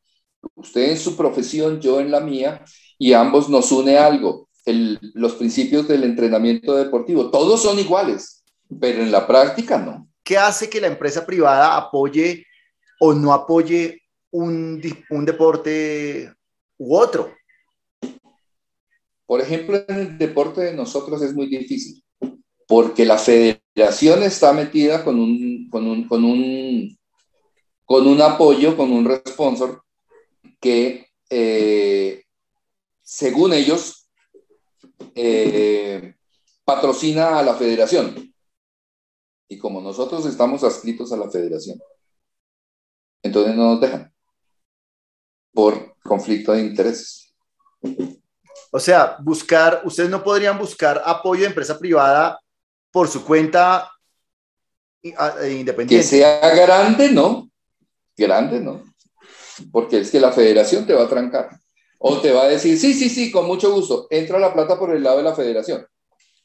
usted 0.56 0.92
en 0.92 0.98
su 0.98 1.18
profesión, 1.18 1.82
yo 1.82 2.00
en 2.00 2.12
la 2.12 2.22
mía, 2.22 2.64
y 2.98 3.12
ambos 3.12 3.50
nos 3.50 3.72
une 3.74 3.98
algo, 3.98 4.48
los 4.66 5.36
principios 5.36 5.88
del 5.88 6.04
entrenamiento 6.04 6.76
deportivo. 6.76 7.30
Todos 7.30 7.62
son 7.62 7.80
iguales, 7.80 8.44
pero 8.80 9.02
en 9.02 9.12
la 9.12 9.28
práctica 9.28 9.78
no. 9.78 10.08
¿Qué 10.24 10.38
hace 10.38 10.70
que 10.70 10.82
la 10.82 10.88
empresa 10.88 11.26
privada 11.26 11.78
apoye 11.78 12.46
o 13.00 13.14
no 13.14 13.32
apoye 13.32 14.02
un, 14.32 14.82
un 15.10 15.26
deporte 15.26 16.34
u 16.78 16.96
otro? 16.96 17.32
Por 19.26 19.42
ejemplo, 19.42 19.84
en 19.88 19.96
el 19.96 20.18
deporte 20.18 20.62
de 20.62 20.74
nosotros 20.74 21.22
es 21.22 21.34
muy 21.34 21.48
difícil, 21.48 22.04
porque 22.68 23.06
la 23.06 23.18
federación 23.18 24.24
está 24.24 24.54
metida 24.54 25.04
con 25.04 25.20
un, 25.20 25.68
con 25.70 25.88
un, 25.88 26.08
con 26.08 26.24
un, 26.24 26.98
con 27.86 28.08
un 28.08 28.22
apoyo, 28.22 28.78
con 28.78 28.92
un 28.92 29.22
sponsor 29.28 29.84
que, 30.60 31.08
eh, 31.30 32.24
según 33.02 33.54
ellos, 33.54 34.05
eh, 35.16 36.14
patrocina 36.64 37.40
a 37.40 37.44
la 37.44 37.56
federación. 37.56 38.34
Y 39.48 39.58
como 39.58 39.80
nosotros 39.80 40.26
estamos 40.26 40.64
adscritos 40.64 41.12
a 41.14 41.18
la 41.18 41.30
federación, 41.32 41.80
entonces 43.24 43.56
no 43.56 43.72
nos 43.72 43.82
dejan 43.82 44.14
por 45.54 45.96
conflicto 46.04 46.52
de 46.52 46.62
intereses. 46.62 47.34
O 48.72 48.80
sea, 48.80 49.18
buscar, 49.22 49.82
ustedes 49.86 50.10
no 50.10 50.24
podrían 50.24 50.60
buscar 50.60 51.02
apoyo 51.06 51.42
de 51.42 51.48
empresa 51.48 51.80
privada 51.80 52.40
por 52.92 53.08
su 53.08 53.24
cuenta 53.24 53.90
ah, 55.18 55.36
eh, 55.42 55.54
independiente. 55.54 56.04
Que 56.04 56.04
sea 56.04 56.54
grande, 56.54 57.12
¿no? 57.12 57.50
Grande, 58.18 58.60
¿no? 58.60 58.84
Porque 59.72 60.00
es 60.00 60.12
que 60.12 60.20
la 60.20 60.32
federación 60.32 60.86
te 60.86 60.94
va 60.94 61.04
a 61.04 61.10
trancar. 61.10 61.50
O 61.98 62.18
te 62.20 62.32
va 62.32 62.44
a 62.44 62.48
decir, 62.48 62.78
sí, 62.78 62.94
sí, 62.94 63.10
sí, 63.10 63.32
con 63.32 63.48
mucho 63.48 63.74
gusto, 63.74 64.08
entra 64.10 64.40
la 64.40 64.54
plata 64.54 64.78
por 64.78 64.96
el 64.96 65.04
lado 65.04 65.18
de 65.18 65.24
la 65.24 65.36
federación. 65.36 65.86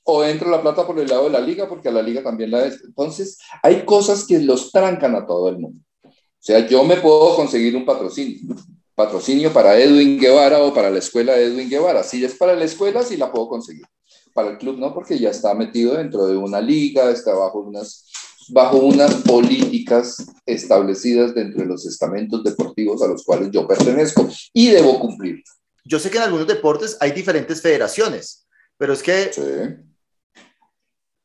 O 0.05 0.25
entra 0.25 0.49
la 0.49 0.63
plata 0.63 0.87
por 0.87 0.99
el 0.99 1.09
lado 1.09 1.25
de 1.25 1.31
la 1.31 1.41
liga, 1.41 1.69
porque 1.69 1.89
a 1.89 1.93
la 1.93 2.03
liga 2.03 2.23
también 2.23 2.51
la 2.51 2.65
es. 2.65 2.83
Entonces, 2.85 3.39
hay 3.63 3.85
cosas 3.85 4.27
que 4.27 4.39
los 4.39 4.73
trancan 4.73 5.15
a 5.15 5.27
todo 5.27 5.49
el 5.49 5.59
mundo. 5.59 5.83
O 6.05 6.43
sea, 6.43 6.67
yo 6.67 6.83
me 6.85 6.97
puedo 6.97 7.37
conseguir 7.37 7.77
un 7.77 7.85
patrocinio, 7.85 8.57
patrocinio 8.95 9.53
para 9.53 9.79
Edwin 9.79 10.19
Guevara 10.19 10.63
o 10.63 10.73
para 10.73 10.91
la 10.91 10.99
escuela 10.99 11.35
de 11.35 11.45
Edwin 11.45 11.69
Guevara. 11.69 12.03
Si 12.03 12.25
es 12.25 12.35
para 12.35 12.55
la 12.55 12.65
escuela, 12.65 13.03
sí 13.03 13.17
la 13.17 13.31
puedo 13.31 13.49
conseguir. 13.49 13.85
Para 14.33 14.51
el 14.51 14.59
club 14.59 14.79
no, 14.79 14.95
porque 14.95 15.19
ya 15.19 15.31
está 15.31 15.55
metido 15.55 15.97
dentro 15.97 16.27
de 16.27 16.37
una 16.37 16.61
liga, 16.61 17.11
está 17.11 17.35
bajo 17.35 17.61
unas, 17.61 18.10
bajo 18.49 18.79
unas 18.79 19.15
políticas 19.23 20.27
establecidas 20.47 21.35
dentro 21.35 21.63
de 21.63 21.69
los 21.69 21.87
estamentos 21.87 22.43
deportivos 22.43 23.03
a 23.03 23.09
los 23.09 23.25
cuales 23.25 23.51
yo 23.51 23.67
pertenezco 23.67 24.29
y 24.53 24.71
debo 24.71 24.99
cumplir. 24.99 25.43
Yo 25.85 25.99
sé 25.99 26.11
que 26.11 26.19
en 26.19 26.25
algunos 26.25 26.47
deportes 26.47 26.97
hay 27.01 27.13
diferentes 27.13 27.61
federaciones, 27.63 28.47
pero 28.77 28.93
es 28.93 29.03
que 29.03 29.31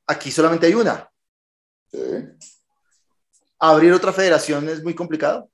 aquí 0.08 0.32
solamente 0.32 0.68
hay 0.68 0.74
una. 0.74 1.10
¿Abrir 3.60 3.94
otra 3.94 4.14
federación 4.14 4.68
es 4.70 4.84
muy 4.84 4.94
complicado? 4.94 5.50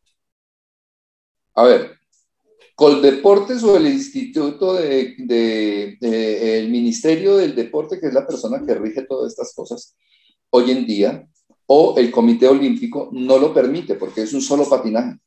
A 1.54 1.63
ver, 1.63 2.02
Coldeportes 2.76 3.63
o 3.63 3.78
el 3.78 3.88
Instituto 3.88 4.74
de, 4.74 5.97
el 6.00 6.69
Ministerio 6.69 7.38
del 7.38 7.56
Deporte, 7.56 8.00
que 8.00 8.08
es 8.08 8.13
la 8.13 8.26
persona 8.26 8.63
que 8.65 8.74
rige 8.74 9.04
todas 9.04 9.32
estas 9.32 9.54
cosas 9.54 9.95
hoy 10.50 10.71
en 10.71 10.86
día, 10.86 11.28
o 11.73 11.97
el 11.97 12.12
Comité 12.12 12.49
Olímpico 12.49 13.10
no 13.13 13.38
lo 13.38 13.53
permite 13.53 13.95
porque 13.95 14.23
es 14.23 14.34
un 14.34 14.41
solo 14.41 14.67
patinaje. 14.67 15.17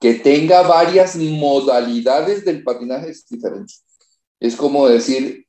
Que 0.00 0.14
tenga 0.14 0.62
varias 0.62 1.14
modalidades 1.14 2.44
del 2.44 2.64
patinaje 2.64 3.10
es 3.10 3.24
diferente. 3.28 3.74
Es 4.40 4.56
como 4.56 4.88
decir, 4.88 5.46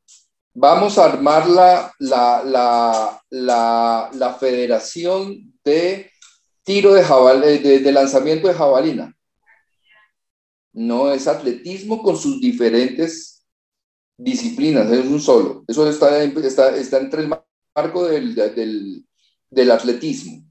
vamos 0.54 1.00
a 1.00 1.06
armar 1.06 1.50
la, 1.50 1.92
la, 1.98 3.22
la, 3.32 4.12
la 4.14 4.34
federación 4.36 5.52
de 5.64 6.12
tiro 6.64 6.94
de, 6.94 7.04
jabal, 7.04 7.42
de 7.42 7.92
lanzamiento 7.92 8.48
de 8.48 8.54
jabalina 8.54 9.18
no 10.74 11.12
es 11.12 11.28
atletismo 11.28 12.04
con 12.04 12.16
sus 12.16 12.40
diferentes 12.40 13.44
disciplinas, 14.16 14.92
es 14.92 15.06
un 15.08 15.20
solo. 15.20 15.64
Eso 15.68 15.90
está, 15.90 16.24
está, 16.24 17.00
entre 17.00 17.24
el 17.24 17.30
marco 17.78 18.08
del, 18.08 18.34
del, 19.52 19.72
atletismo. 19.72 20.44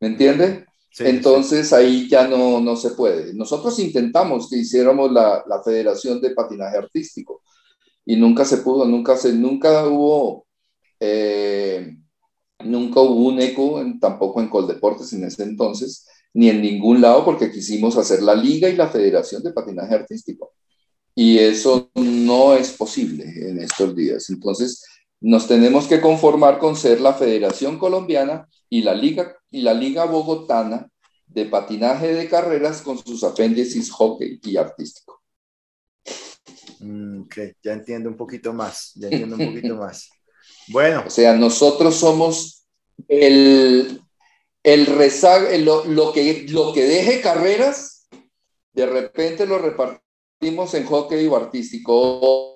¿Me 0.00 0.08
entiende? 0.08 0.66
Entonces 0.98 1.72
ahí 1.72 2.08
ya 2.08 2.26
no, 2.26 2.60
no 2.60 2.74
se 2.74 2.90
puede. 2.90 3.32
Nosotros 3.32 3.78
intentamos 3.78 4.50
que 4.50 4.56
hiciéramos 4.56 5.12
la, 5.12 5.44
la, 5.46 5.62
Federación 5.62 6.20
de 6.20 6.30
Patinaje 6.30 6.76
Artístico 6.76 7.42
y 8.04 8.16
nunca 8.16 8.44
se 8.44 8.58
pudo, 8.58 8.84
nunca, 8.84 9.16
se, 9.16 9.32
nunca 9.32 9.86
hubo... 9.86 10.46
Eh, 11.00 11.96
nunca 12.64 13.00
hubo 13.00 13.28
un 13.28 13.40
eco, 13.40 13.80
tampoco 14.00 14.40
en 14.40 14.48
Coldeportes 14.48 15.12
en 15.12 15.22
ese 15.22 15.44
entonces, 15.44 16.08
ni 16.34 16.48
en 16.48 16.60
ningún 16.60 17.00
lado 17.00 17.24
porque 17.24 17.52
quisimos 17.52 17.96
hacer 17.96 18.20
la 18.20 18.34
liga 18.34 18.68
y 18.68 18.74
la 18.74 18.88
federación 18.88 19.44
de 19.44 19.52
patinaje 19.52 19.94
artístico. 19.94 20.50
Y 21.14 21.38
eso 21.38 21.90
no 21.94 22.54
es 22.54 22.72
posible 22.72 23.24
en 23.48 23.60
estos 23.60 23.94
días. 23.94 24.28
Entonces, 24.30 24.84
nos 25.20 25.48
tenemos 25.48 25.86
que 25.86 26.00
conformar 26.00 26.58
con 26.58 26.76
ser 26.76 27.00
la 27.00 27.14
Federación 27.14 27.78
Colombiana 27.78 28.48
y 28.68 28.82
la 28.82 28.94
Liga, 28.94 29.36
y 29.50 29.62
la 29.62 29.74
Liga 29.74 30.04
Bogotana 30.04 30.88
de 31.26 31.44
patinaje 31.46 32.14
de 32.14 32.28
carreras 32.28 32.82
con 32.82 32.98
sus 32.98 33.24
apéndices 33.24 33.90
hockey 33.90 34.40
y 34.42 34.56
artístico. 34.56 35.22
Mm, 36.80 37.22
ok, 37.22 37.36
ya 37.62 37.72
entiendo 37.72 38.08
un 38.08 38.16
poquito 38.16 38.52
más, 38.52 38.92
ya 38.94 39.08
entiendo 39.10 39.36
un 39.36 39.46
poquito 39.54 39.76
más. 39.76 40.08
Bueno. 40.68 41.04
O 41.06 41.10
sea, 41.10 41.34
nosotros 41.34 41.96
somos 41.96 42.66
el, 43.08 44.00
el 44.62 44.86
rezago, 44.86 45.48
lo, 45.58 45.84
lo, 45.84 46.12
que, 46.12 46.46
lo 46.48 46.72
que 46.72 46.84
deje 46.84 47.20
carreras, 47.20 48.08
de 48.72 48.86
repente 48.86 49.46
lo 49.46 49.58
repartimos 49.58 50.07
en 50.40 50.86
hockey 50.86 51.26
o 51.26 51.36
artístico. 51.36 52.54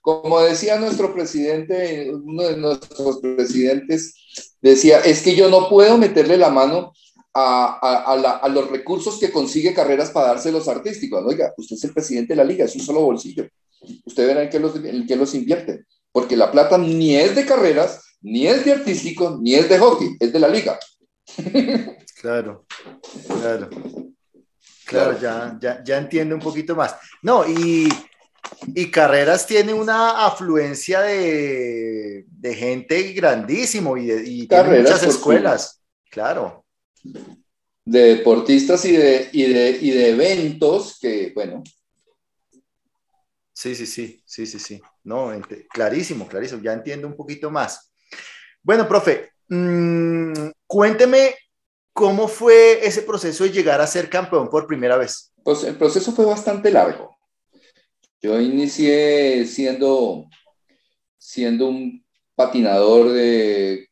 como 0.00 0.40
decía 0.40 0.78
nuestro 0.78 1.12
presidente, 1.12 2.10
uno 2.12 2.42
de 2.42 2.56
nuestros 2.56 3.20
presidentes 3.20 4.14
decía, 4.62 5.00
es 5.00 5.22
que 5.22 5.36
yo 5.36 5.50
no 5.50 5.68
puedo 5.68 5.98
meterle 5.98 6.36
la 6.36 6.50
mano 6.50 6.92
a, 7.34 8.40
a, 8.42 8.48
los 8.48 8.70
recursos 8.70 9.18
que 9.18 9.32
consigue 9.32 9.74
carreras 9.74 10.10
para 10.10 10.28
dárselos 10.28 10.68
artísticos. 10.68 11.22
Oiga, 11.26 11.52
usted 11.56 11.76
es 11.76 11.84
el 11.84 11.92
presidente 11.92 12.32
de 12.32 12.36
la 12.36 12.44
liga, 12.44 12.64
es 12.64 12.74
un 12.76 12.80
solo 12.80 13.00
bolsillo. 13.00 13.46
Usted 14.06 14.26
verá 14.26 14.44
en 14.44 14.50
qué 14.50 14.58
los, 14.58 14.76
en 14.76 15.06
qué 15.06 15.16
los 15.16 15.34
invierte, 15.34 15.84
porque 16.12 16.36
la 16.36 16.50
plata 16.50 16.78
ni 16.78 17.16
es 17.16 17.34
de 17.34 17.44
carreras, 17.44 18.00
ni 18.22 18.46
es 18.46 18.64
de 18.64 18.72
artístico, 18.72 19.38
ni 19.42 19.54
es 19.54 19.68
de 19.68 19.78
hockey, 19.78 20.16
es 20.18 20.32
de 20.32 20.38
la 20.38 20.48
liga. 20.48 20.78
Claro, 22.24 22.64
claro. 23.28 23.68
Claro, 24.94 25.20
ya, 25.20 25.58
ya, 25.60 25.84
ya 25.84 25.98
entiendo 25.98 26.34
un 26.34 26.40
poquito 26.40 26.74
más. 26.74 26.96
No, 27.22 27.46
y, 27.46 27.88
y 28.74 28.90
Carreras 28.90 29.46
tiene 29.46 29.72
una 29.74 30.26
afluencia 30.26 31.00
de, 31.00 32.24
de 32.26 32.54
gente 32.54 33.12
grandísimo 33.12 33.96
y, 33.96 34.06
de, 34.06 34.24
y 34.24 34.48
muchas 34.48 35.02
escuelas, 35.02 35.82
claro. 36.10 36.64
De 37.84 38.16
deportistas 38.16 38.84
y 38.86 38.92
de, 38.96 39.28
y, 39.32 39.52
de, 39.52 39.78
y 39.80 39.90
de 39.90 40.10
eventos 40.10 40.98
que, 40.98 41.32
bueno. 41.34 41.62
Sí, 43.52 43.74
sí, 43.74 43.86
sí, 43.86 44.22
sí, 44.24 44.46
sí, 44.46 44.58
sí. 44.58 44.82
No, 45.04 45.30
clarísimo, 45.70 46.26
clarísimo, 46.26 46.62
ya 46.62 46.72
entiendo 46.72 47.06
un 47.06 47.16
poquito 47.16 47.50
más. 47.50 47.92
Bueno, 48.62 48.88
profe, 48.88 49.32
mmm, 49.48 50.48
cuénteme 50.66 51.34
cómo 51.94 52.26
fue 52.28 52.84
ese 52.86 53.02
proceso 53.02 53.44
de 53.44 53.52
llegar 53.52 53.80
a 53.80 53.86
ser 53.86 54.10
campeón 54.10 54.50
por 54.50 54.66
primera 54.66 54.98
vez. 54.98 55.32
Pues 55.42 55.62
el 55.64 55.76
proceso 55.76 56.12
fue 56.12 56.26
bastante 56.26 56.70
largo. 56.70 57.16
Yo 58.20 58.38
inicié 58.40 59.46
siendo, 59.46 60.26
siendo 61.16 61.68
un 61.68 62.04
patinador 62.34 63.12
de, 63.12 63.88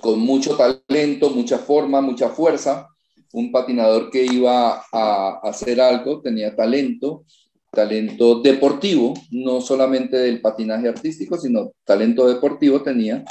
con 0.00 0.20
mucho 0.20 0.56
talento, 0.56 1.30
mucha 1.30 1.58
forma, 1.58 2.00
mucha 2.02 2.28
fuerza, 2.28 2.86
un 3.32 3.50
patinador 3.50 4.10
que 4.10 4.24
iba 4.24 4.84
a 4.92 5.40
hacer 5.42 5.80
algo, 5.80 6.20
tenía 6.20 6.54
talento, 6.54 7.24
talento 7.70 8.40
deportivo, 8.42 9.14
no 9.30 9.60
solamente 9.62 10.18
del 10.18 10.42
patinaje 10.42 10.88
artístico, 10.88 11.38
sino 11.38 11.72
talento 11.84 12.28
deportivo 12.28 12.82
tenía. 12.82 13.24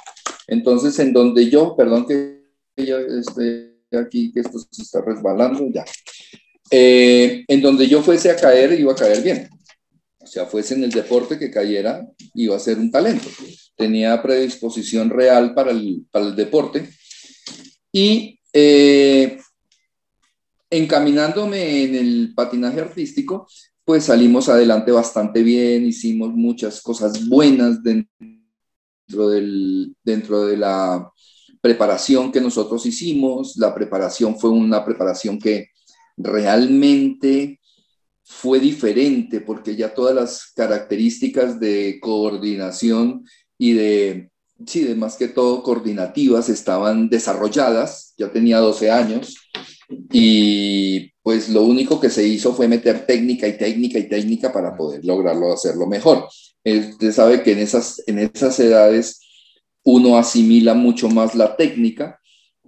Entonces, 0.48 0.98
en 1.00 1.14
donde 1.14 1.50
yo, 1.50 1.76
perdón 1.76 2.08
que 2.08 2.42
yo 2.78 2.98
esté 2.98 3.77
aquí, 3.96 4.32
que 4.32 4.42
esto 4.42 4.60
se 4.60 4.82
está 4.82 5.02
resbalando, 5.02 5.68
ya. 5.72 5.86
Eh, 6.70 7.46
en 7.48 7.62
donde 7.62 7.88
yo 7.88 8.02
fuese 8.02 8.30
a 8.30 8.36
caer, 8.36 8.78
iba 8.80 8.92
a 8.92 8.96
caer 8.96 9.22
bien. 9.24 9.50
O 10.20 10.26
sea, 10.26 10.46
fuese 10.46 10.74
en 10.74 10.84
el 10.84 10.92
deporte 10.92 11.40
que 11.40 11.52
cayera, 11.52 12.06
iba 12.34 12.56
a 12.56 12.60
ser 12.60 12.78
un 12.78 12.92
talento. 12.92 13.30
Tenía 13.76 14.22
predisposición 14.22 15.10
real 15.10 15.54
para 15.54 15.72
el, 15.72 16.06
para 16.12 16.26
el 16.26 16.36
deporte 16.36 16.90
Y 17.92 18.40
eh, 18.52 19.38
encaminándome 20.70 21.84
en 21.84 21.96
el 21.96 22.34
patinaje 22.36 22.82
artístico, 22.82 23.48
pues 23.86 24.06
salimos 24.06 24.50
adelante 24.50 24.92
bastante 24.92 25.44
bien, 25.44 25.86
hicimos 25.86 26.34
muchas 26.34 26.82
cosas 26.82 27.26
buenas 27.26 27.82
dentro, 27.82 29.30
del, 29.30 29.96
dentro 30.04 30.46
de 30.46 30.58
la 30.58 31.10
preparación 31.62 32.32
que 32.32 32.42
nosotros 32.42 32.86
hicimos. 32.86 33.58
La 33.58 33.74
preparación 33.74 34.40
fue 34.40 34.50
una 34.50 34.84
preparación 34.86 35.40
que 35.40 35.70
realmente 36.18 37.60
fue 38.24 38.60
diferente 38.60 39.40
porque 39.40 39.76
ya 39.76 39.94
todas 39.94 40.14
las 40.14 40.52
características 40.54 41.60
de 41.60 41.98
coordinación 42.02 43.26
y 43.58 43.74
de, 43.74 44.32
sí, 44.66 44.84
de 44.84 44.96
más 44.96 45.16
que 45.16 45.30
todo 45.30 45.64
coordinativas 45.64 46.50
estaban 46.50 47.10
desarrolladas. 47.10 48.14
Ya 48.18 48.32
tenía 48.32 48.60
12 48.60 48.92
años 48.92 49.36
y 50.12 51.12
pues 51.22 51.50
lo 51.50 51.64
único 51.64 52.00
que 52.00 52.10
se 52.10 52.28
hizo 52.28 52.54
fue 52.54 52.68
meter 52.68 53.06
técnica 53.06 53.48
y 53.48 53.58
técnica 53.58 54.00
y 54.00 54.10
técnica 54.10 54.52
para 54.52 54.76
poder 54.76 55.06
lograrlo 55.06 55.54
hacerlo 55.54 55.88
mejor. 55.88 56.28
Usted 56.66 57.12
sabe 57.14 57.44
que 57.44 57.54
en 57.54 57.60
esas, 57.60 58.04
en 58.08 58.20
esas 58.20 58.60
edades 58.60 59.22
uno 59.90 60.18
asimila 60.18 60.74
mucho 60.74 61.08
más 61.08 61.34
la 61.34 61.56
técnica 61.56 62.20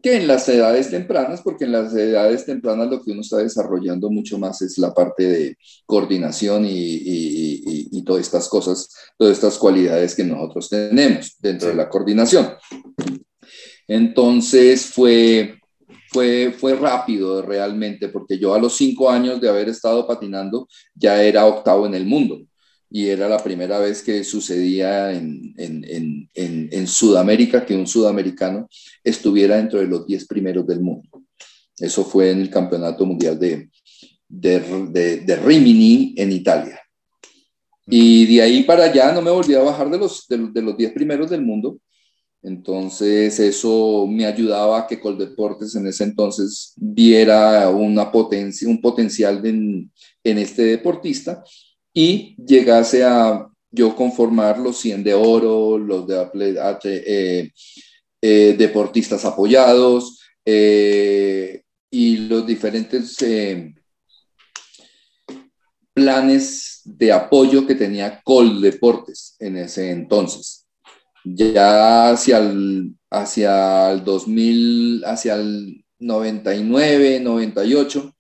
que 0.01 0.15
en 0.15 0.25
las 0.25 0.47
edades 0.47 0.89
tempranas, 0.89 1.41
porque 1.41 1.65
en 1.65 1.73
las 1.73 1.93
edades 1.93 2.45
tempranas 2.45 2.89
lo 2.89 3.03
que 3.03 3.11
uno 3.11 3.19
está 3.19 3.39
desarrollando 3.39 4.09
mucho 4.09 4.37
más 4.37 4.61
es 4.61 4.77
la 4.77 4.93
parte 4.93 5.27
de 5.27 5.57
coordinación 5.85 6.65
y, 6.65 6.71
y, 7.91 8.01
todas 8.05 8.21
estas 8.21 8.47
cosas, 8.47 8.87
todas 9.17 9.33
estas 9.33 9.57
cualidades 9.57 10.15
que 10.15 10.23
nosotros 10.23 10.69
tenemos 10.69 11.35
dentro 11.39 11.67
de 11.67 11.75
la 11.75 11.89
coordinación. 11.89 12.53
Entonces 13.85 14.85
fue, 14.85 15.59
fue, 16.13 16.55
fue 16.57 16.75
rápido 16.75 17.41
realmente, 17.41 18.07
porque 18.07 18.39
yo 18.39 18.53
a 18.53 18.59
los 18.59 18.77
cinco 18.77 19.09
años 19.09 19.41
de 19.41 19.49
haber 19.49 19.67
estado 19.67 20.07
patinando 20.07 20.69
ya 20.95 21.21
era 21.21 21.45
octavo 21.45 21.85
en 21.85 21.95
el 21.95 22.05
mundo 22.05 22.39
y 22.91 23.07
era 23.07 23.29
la 23.29 23.41
primera 23.41 23.77
vez 23.79 24.01
que 24.01 24.23
sucedía 24.23 25.11
en, 25.13 25.53
en, 25.57 26.29
en, 26.33 26.87
Sudamérica 26.87 27.63
que 27.65 27.75
un 27.75 27.85
sudamericano 27.85 28.67
estuviera 29.03 29.57
dentro 29.57 29.79
de 29.79 29.85
los 29.85 30.07
10 30.07 30.25
primeros 30.25 30.65
del 30.65 30.81
mundo. 30.81 31.07
Eso 31.77 32.03
fue 32.03 32.31
en 32.31 32.41
el 32.41 32.49
Campeonato 32.49 33.05
Mundial 33.05 33.39
de, 33.39 33.69
de, 34.27 35.19
de, 35.19 35.35
Rimini 35.35 36.15
en 36.17 36.31
Italia. 36.31 36.81
Y 37.85 38.25
de 38.25 38.41
ahí 38.41 38.63
para 38.63 38.85
allá 38.85 39.11
no 39.11 39.21
me 39.21 39.31
volví 39.31 39.53
a 39.53 39.61
bajar 39.61 39.89
de 39.89 39.97
los, 39.97 40.27
de, 40.27 40.61
los 40.61 40.75
10 40.75 40.91
primeros 40.93 41.29
del 41.29 41.43
mundo. 41.43 41.79
Entonces 42.41 43.39
eso 43.39 44.07
me 44.07 44.25
ayudaba 44.25 44.79
a 44.79 44.87
que 44.87 44.99
Coldeportes 44.99 45.75
en 45.75 45.85
ese 45.85 46.05
entonces 46.05 46.73
viera 46.77 47.69
una 47.69 48.11
potencia, 48.11 48.67
un 48.67 48.81
potencial 48.81 49.45
en, 49.45 49.91
en 50.23 50.37
este 50.37 50.63
deportista 50.63 51.43
y 51.93 52.35
llegase 52.37 53.03
a 53.03 53.49
yo 53.71 53.95
conformar 53.95 54.57
los 54.57 54.77
100 54.77 55.03
de 55.03 55.13
oro, 55.13 55.77
los 55.77 56.05
eh, 56.83 57.51
eh, 58.21 58.55
deportistas 58.57 59.25
apoyados 59.25 60.19
eh, 60.45 61.61
y 61.91 62.17
los 62.17 62.45
diferentes 62.45 63.17
planes 65.93 66.81
de 66.85 67.11
apoyo 67.11 67.67
que 67.67 67.75
tenía 67.75 68.21
Col 68.23 68.61
Deportes 68.61 69.35
en 69.39 69.57
ese 69.57 69.91
entonces. 69.91 70.65
Ya 71.23 72.11
hacia 72.11 72.37
el, 72.37 72.95
hacia 73.11 73.91
el 73.91 74.03
2000, 74.03 75.03
hacia 75.05 75.35
el 75.35 75.83
99, 75.99 77.19
98, 77.19 78.15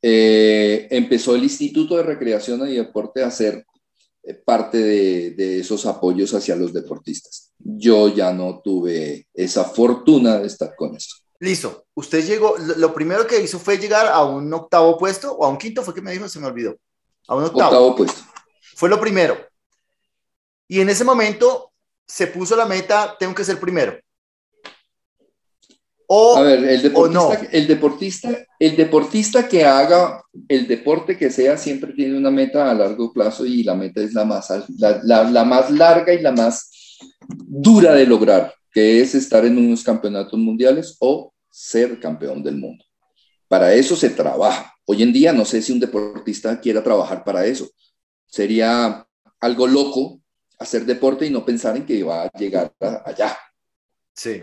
eh, 0.00 0.86
empezó 0.90 1.34
el 1.34 1.42
Instituto 1.42 1.96
de 1.96 2.04
Recreación 2.04 2.68
y 2.68 2.76
Deporte 2.76 3.22
a 3.22 3.30
ser 3.30 3.66
eh, 4.22 4.34
parte 4.34 4.78
de, 4.78 5.58
esos 5.58 5.86
apoyos 5.86 6.34
hacia 6.34 6.56
los 6.56 6.72
deportistas. 6.72 7.52
Yo 7.58 8.08
ya 8.08 8.32
no 8.32 8.60
tuve 8.62 9.26
esa 9.34 9.64
fortuna 9.64 10.38
de 10.38 10.46
estar 10.46 10.74
con 10.76 10.94
eso. 10.94 11.16
Listo. 11.40 11.86
Usted 11.94 12.24
llegó, 12.24 12.56
lo 12.76 12.94
primero 12.94 13.26
que 13.26 13.40
hizo 13.40 13.58
fue 13.58 13.78
llegar 13.78 14.06
a 14.06 14.24
un 14.24 14.52
octavo 14.52 14.96
puesto 14.98 15.32
o 15.32 15.44
a 15.44 15.48
un 15.48 15.58
quinto, 15.58 15.82
fue 15.82 15.94
que 15.94 16.02
me 16.02 16.12
dijo, 16.12 16.28
se 16.28 16.38
me 16.38 16.46
olvidó. 16.46 16.76
A 17.26 17.34
un 17.34 17.44
octavo. 17.44 17.64
octavo 17.64 17.96
puesto. 17.96 18.22
Fue 18.76 18.88
lo 18.88 19.00
primero. 19.00 19.36
Y 20.68 20.80
en 20.80 20.88
ese 20.90 21.04
momento 21.04 21.72
se 22.06 22.26
puso 22.26 22.54
la 22.56 22.66
meta, 22.66 23.16
tengo 23.18 23.34
que 23.34 23.44
ser 23.44 23.58
primero. 23.58 23.98
O, 26.10 26.38
a 26.38 26.40
ver, 26.40 26.64
el 26.64 26.80
deportista, 26.80 27.48
el, 27.52 27.66
deportista, 27.66 28.46
el 28.58 28.76
deportista 28.76 29.46
que 29.46 29.62
haga 29.66 30.24
el 30.48 30.66
deporte 30.66 31.18
que 31.18 31.30
sea 31.30 31.58
siempre 31.58 31.92
tiene 31.92 32.16
una 32.16 32.30
meta 32.30 32.70
a 32.70 32.74
largo 32.74 33.12
plazo 33.12 33.44
y 33.44 33.62
la 33.62 33.74
meta 33.74 34.00
es 34.00 34.14
la 34.14 34.24
más, 34.24 34.48
la, 34.78 35.24
la, 35.24 35.44
más 35.44 35.70
larga 35.70 36.14
y 36.14 36.22
la 36.22 36.32
más 36.32 36.70
dura 37.28 37.92
de 37.92 38.06
lograr, 38.06 38.54
que 38.72 39.02
es 39.02 39.14
estar 39.14 39.44
en 39.44 39.58
unos 39.58 39.84
campeonatos 39.84 40.38
mundiales 40.38 40.96
o 40.98 41.34
ser 41.50 42.00
campeón 42.00 42.42
del 42.42 42.56
mundo. 42.56 42.82
Para 43.46 43.74
eso 43.74 43.94
se 43.94 44.08
trabaja. 44.08 44.74
Hoy 44.86 45.02
en 45.02 45.12
día 45.12 45.34
no 45.34 45.44
sé 45.44 45.60
si 45.60 45.72
un 45.72 45.80
deportista 45.80 46.58
quiera 46.58 46.82
trabajar 46.82 47.22
para 47.22 47.44
eso. 47.44 47.68
Sería 48.26 49.06
algo 49.40 49.66
loco 49.66 50.22
hacer 50.58 50.86
deporte 50.86 51.26
y 51.26 51.30
no 51.30 51.44
pensar 51.44 51.76
en 51.76 51.84
que 51.84 52.02
va 52.02 52.22
a 52.22 52.32
llegar 52.32 52.72
allá. 53.04 53.36
Sí. 54.14 54.42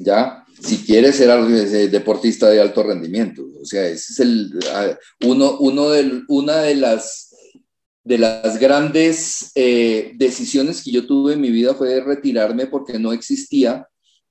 ¿Ya? 0.00 0.44
Si 0.60 0.78
quieres 0.78 1.16
ser 1.16 1.30
eh, 1.30 1.88
deportista 1.88 2.48
de 2.48 2.60
alto 2.60 2.82
rendimiento. 2.82 3.44
O 3.60 3.64
sea, 3.64 3.86
ese 3.86 4.12
es 4.12 4.20
el, 4.20 4.58
uno, 5.24 5.58
uno 5.58 5.90
de, 5.90 6.22
una 6.28 6.56
de 6.58 6.74
las, 6.74 7.34
de 8.02 8.18
las 8.18 8.58
grandes 8.58 9.52
eh, 9.54 10.12
decisiones 10.16 10.82
que 10.82 10.90
yo 10.90 11.06
tuve 11.06 11.34
en 11.34 11.40
mi 11.40 11.50
vida 11.50 11.74
fue 11.74 12.00
retirarme 12.00 12.66
porque 12.66 12.98
no 12.98 13.12
existía, 13.12 13.86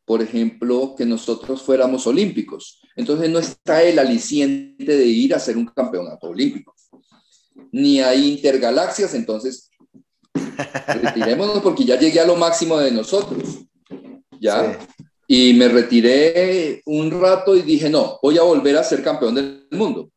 por 0.05 0.21
ejemplo, 0.21 0.95
que 0.97 1.05
nosotros 1.05 1.61
fuéramos 1.61 2.05
olímpicos. 2.07 2.81
Entonces 2.95 3.29
no 3.29 3.39
está 3.39 3.83
el 3.83 3.99
aliciente 3.99 4.97
de 4.97 5.05
ir 5.05 5.35
a 5.35 5.39
ser 5.39 5.55
un 5.55 5.67
campeonato 5.67 6.27
olímpico. 6.27 6.75
Ni 7.71 8.01
hay 8.01 8.27
intergalaxias, 8.27 9.13
entonces 9.13 9.69
retirémonos 10.87 11.59
porque 11.61 11.85
ya 11.85 11.99
llegué 11.99 12.19
a 12.19 12.25
lo 12.25 12.35
máximo 12.35 12.77
de 12.79 12.91
nosotros. 12.91 13.65
¿Ya? 14.39 14.79
Y 15.31 15.53
me 15.53 15.67
retiré 15.67 16.81
un 16.87 17.11
rato 17.11 17.55
y 17.55 17.61
dije, 17.61 17.87
no, 17.87 18.17
voy 18.19 18.39
a 18.39 18.41
volver 18.41 18.75
a 18.77 18.83
ser 18.83 19.03
campeón 19.03 19.35
del 19.35 19.67
mundo. 19.69 20.09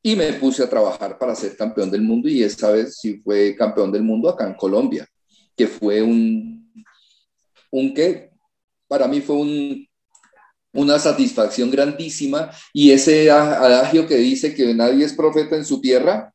Y 0.00 0.14
me 0.14 0.32
puse 0.34 0.62
a 0.62 0.70
trabajar 0.70 1.18
para 1.18 1.34
ser 1.34 1.56
campeón 1.56 1.90
del 1.90 2.02
mundo 2.02 2.28
y 2.28 2.44
esta 2.44 2.70
vez 2.70 2.98
sí 3.00 3.20
fue 3.24 3.56
campeón 3.56 3.90
del 3.90 4.04
mundo 4.04 4.28
acá 4.28 4.46
en 4.46 4.54
Colombia, 4.54 5.08
que 5.56 5.66
fue 5.66 6.00
un, 6.02 6.72
un 7.72 7.92
que 7.92 8.30
para 8.86 9.08
mí 9.08 9.20
fue 9.20 9.34
un, 9.34 9.88
una 10.72 11.00
satisfacción 11.00 11.68
grandísima 11.68 12.48
y 12.72 12.92
ese 12.92 13.28
adagio 13.32 14.06
que 14.06 14.18
dice 14.18 14.54
que 14.54 14.72
nadie 14.72 15.04
es 15.04 15.14
profeta 15.14 15.56
en 15.56 15.64
su 15.64 15.80
tierra, 15.80 16.32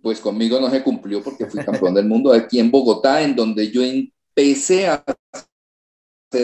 pues 0.00 0.18
conmigo 0.18 0.58
no 0.58 0.70
se 0.70 0.82
cumplió 0.82 1.22
porque 1.22 1.44
fui 1.44 1.62
campeón 1.62 1.92
del 1.92 2.06
mundo 2.06 2.32
aquí 2.32 2.58
en 2.58 2.70
Bogotá, 2.70 3.20
en 3.22 3.36
donde 3.36 3.70
yo 3.70 3.82
empecé 3.82 4.88
a 4.88 5.04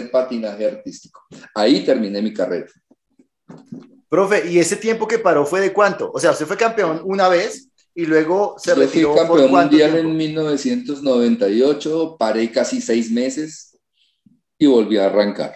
patinaje 0.03 0.65
artístico. 0.65 1.21
Ahí 1.55 1.83
terminé 1.83 2.21
mi 2.21 2.33
carrera. 2.33 2.67
Profe, 4.09 4.49
¿y 4.49 4.59
ese 4.59 4.75
tiempo 4.75 5.07
que 5.07 5.19
paró 5.19 5.45
fue 5.45 5.61
de 5.61 5.71
cuánto? 5.71 6.11
O 6.13 6.19
sea, 6.19 6.31
usted 6.31 6.45
fue 6.45 6.57
campeón 6.57 7.01
una 7.05 7.29
vez 7.29 7.71
y 7.95 8.05
luego 8.05 8.55
se 8.57 8.71
Yo 8.71 8.75
retiró. 8.75 9.13
Fui 9.13 9.25
campeón 9.25 9.51
mundial 9.51 9.97
en 9.97 10.15
1998, 10.15 12.17
paré 12.19 12.51
casi 12.51 12.81
seis 12.81 13.11
meses 13.11 13.77
y 14.57 14.65
volví 14.65 14.97
a 14.97 15.05
arrancar. 15.05 15.55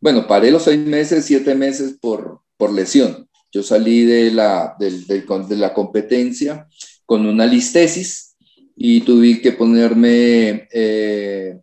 Bueno, 0.00 0.26
paré 0.26 0.50
los 0.50 0.64
seis 0.64 0.78
meses, 0.78 1.24
siete 1.24 1.54
meses 1.54 1.96
por, 2.00 2.40
por 2.56 2.72
lesión. 2.72 3.28
Yo 3.52 3.62
salí 3.62 4.04
de 4.04 4.30
la, 4.30 4.76
de, 4.78 4.90
de 4.90 5.56
la 5.56 5.74
competencia 5.74 6.68
con 7.04 7.26
una 7.26 7.44
listesis 7.44 8.36
y 8.76 9.00
tuve 9.00 9.42
que 9.42 9.52
ponerme 9.52 10.68
eh, 10.72 11.60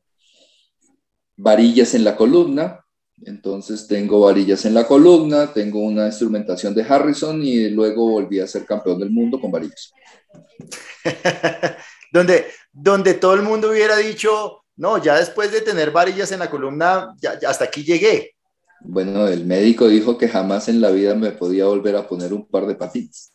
varillas 1.37 1.93
en 1.93 2.03
la 2.03 2.15
columna. 2.15 2.83
Entonces 3.23 3.87
tengo 3.87 4.19
varillas 4.21 4.65
en 4.65 4.73
la 4.73 4.85
columna, 4.85 5.51
tengo 5.51 5.79
una 5.79 6.07
instrumentación 6.07 6.75
de 6.75 6.83
Harrison 6.83 7.41
y 7.41 7.69
luego 7.69 8.09
volví 8.09 8.39
a 8.39 8.47
ser 8.47 8.65
campeón 8.65 8.99
del 8.99 9.09
mundo 9.09 9.39
con 9.39 9.51
varillas. 9.51 9.91
donde, 12.11 12.45
donde 12.71 13.15
todo 13.15 13.33
el 13.33 13.41
mundo 13.41 13.71
hubiera 13.71 13.97
dicho, 13.97 14.63
no, 14.75 15.01
ya 15.01 15.17
después 15.17 15.51
de 15.51 15.61
tener 15.61 15.91
varillas 15.91 16.31
en 16.31 16.39
la 16.39 16.49
columna, 16.49 17.15
ya, 17.19 17.39
hasta 17.47 17.65
aquí 17.65 17.83
llegué. 17.83 18.35
Bueno, 18.81 19.27
el 19.27 19.45
médico 19.45 19.87
dijo 19.87 20.17
que 20.17 20.29
jamás 20.29 20.69
en 20.69 20.79
la 20.79 20.91
vida 20.91 21.15
me 21.15 21.31
podía 21.31 21.65
volver 21.65 21.95
a 21.95 22.07
poner 22.07 22.33
un 22.33 22.47
par 22.47 22.67
de 22.67 22.75
patines. 22.75 23.31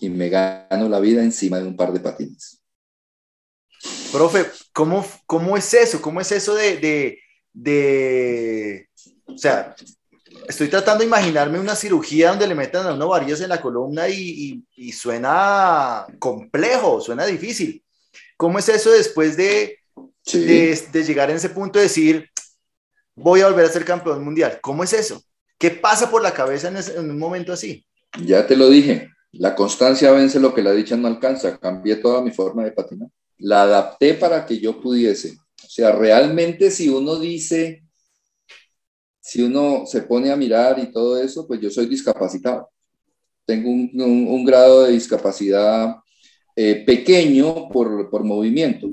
Y 0.00 0.10
me 0.10 0.28
gano 0.28 0.88
la 0.88 1.00
vida 1.00 1.22
encima 1.22 1.58
de 1.58 1.66
un 1.66 1.76
par 1.76 1.92
de 1.92 2.00
patines. 2.00 2.62
Profe, 4.12 4.46
¿cómo, 4.72 5.06
cómo 5.26 5.56
es 5.56 5.72
eso? 5.74 6.00
¿Cómo 6.00 6.20
es 6.20 6.32
eso 6.32 6.54
de, 6.54 7.18
de, 7.52 8.88
o 9.26 9.36
sea, 9.36 9.74
estoy 10.48 10.68
tratando 10.68 11.00
de 11.00 11.06
imaginarme 11.06 11.60
una 11.60 11.76
cirugía 11.76 12.30
donde 12.30 12.46
le 12.46 12.54
metan 12.54 12.86
a 12.86 12.94
uno 12.94 13.08
varillas 13.08 13.40
en 13.40 13.50
la 13.50 13.60
columna 13.60 14.08
y, 14.08 14.64
suena 14.92 16.06
complejo, 16.18 17.00
suena 17.00 17.26
difícil. 17.26 17.82
¿Cómo 18.36 18.58
es 18.58 18.68
eso 18.68 18.90
después 18.90 19.36
de, 19.36 19.78
de, 20.32 21.04
llegar 21.04 21.30
en 21.30 21.36
ese 21.36 21.50
punto 21.50 21.78
de 21.78 21.84
decir, 21.84 22.28
voy 23.14 23.40
a 23.40 23.48
volver 23.48 23.66
a 23.66 23.72
ser 23.72 23.84
campeón 23.84 24.24
mundial? 24.24 24.58
¿Cómo 24.62 24.84
es 24.84 24.92
eso? 24.92 25.22
¿Qué 25.58 25.70
pasa 25.70 26.10
por 26.10 26.22
la 26.22 26.32
cabeza 26.32 26.68
en, 26.68 27.10
un 27.10 27.18
momento 27.18 27.52
así? 27.52 27.84
Ya 28.24 28.46
te 28.46 28.56
lo 28.56 28.70
dije, 28.70 29.10
la 29.32 29.54
constancia 29.54 30.12
vence 30.12 30.38
lo 30.38 30.54
que 30.54 30.62
la 30.62 30.72
dicha 30.72 30.96
no 30.96 31.08
alcanza. 31.08 31.58
Cambié 31.58 31.96
toda 31.96 32.22
mi 32.22 32.30
forma 32.30 32.64
de 32.64 32.72
patinar. 32.72 33.08
La 33.38 33.62
adapté 33.62 34.14
para 34.14 34.44
que 34.44 34.58
yo 34.58 34.80
pudiese. 34.80 35.36
O 35.64 35.68
sea, 35.68 35.92
realmente 35.92 36.70
si 36.70 36.88
uno 36.88 37.18
dice, 37.18 37.84
si 39.20 39.42
uno 39.42 39.84
se 39.86 40.02
pone 40.02 40.30
a 40.30 40.36
mirar 40.36 40.78
y 40.78 40.90
todo 40.90 41.20
eso, 41.20 41.46
pues 41.46 41.60
yo 41.60 41.70
soy 41.70 41.86
discapacitado. 41.86 42.70
Tengo 43.44 43.70
un, 43.70 44.44
grado 44.44 44.84
de 44.84 44.92
discapacidad 44.92 45.96
eh, 46.56 46.84
pequeño 46.84 47.68
por, 47.68 48.10
por 48.10 48.24
movimiento, 48.24 48.90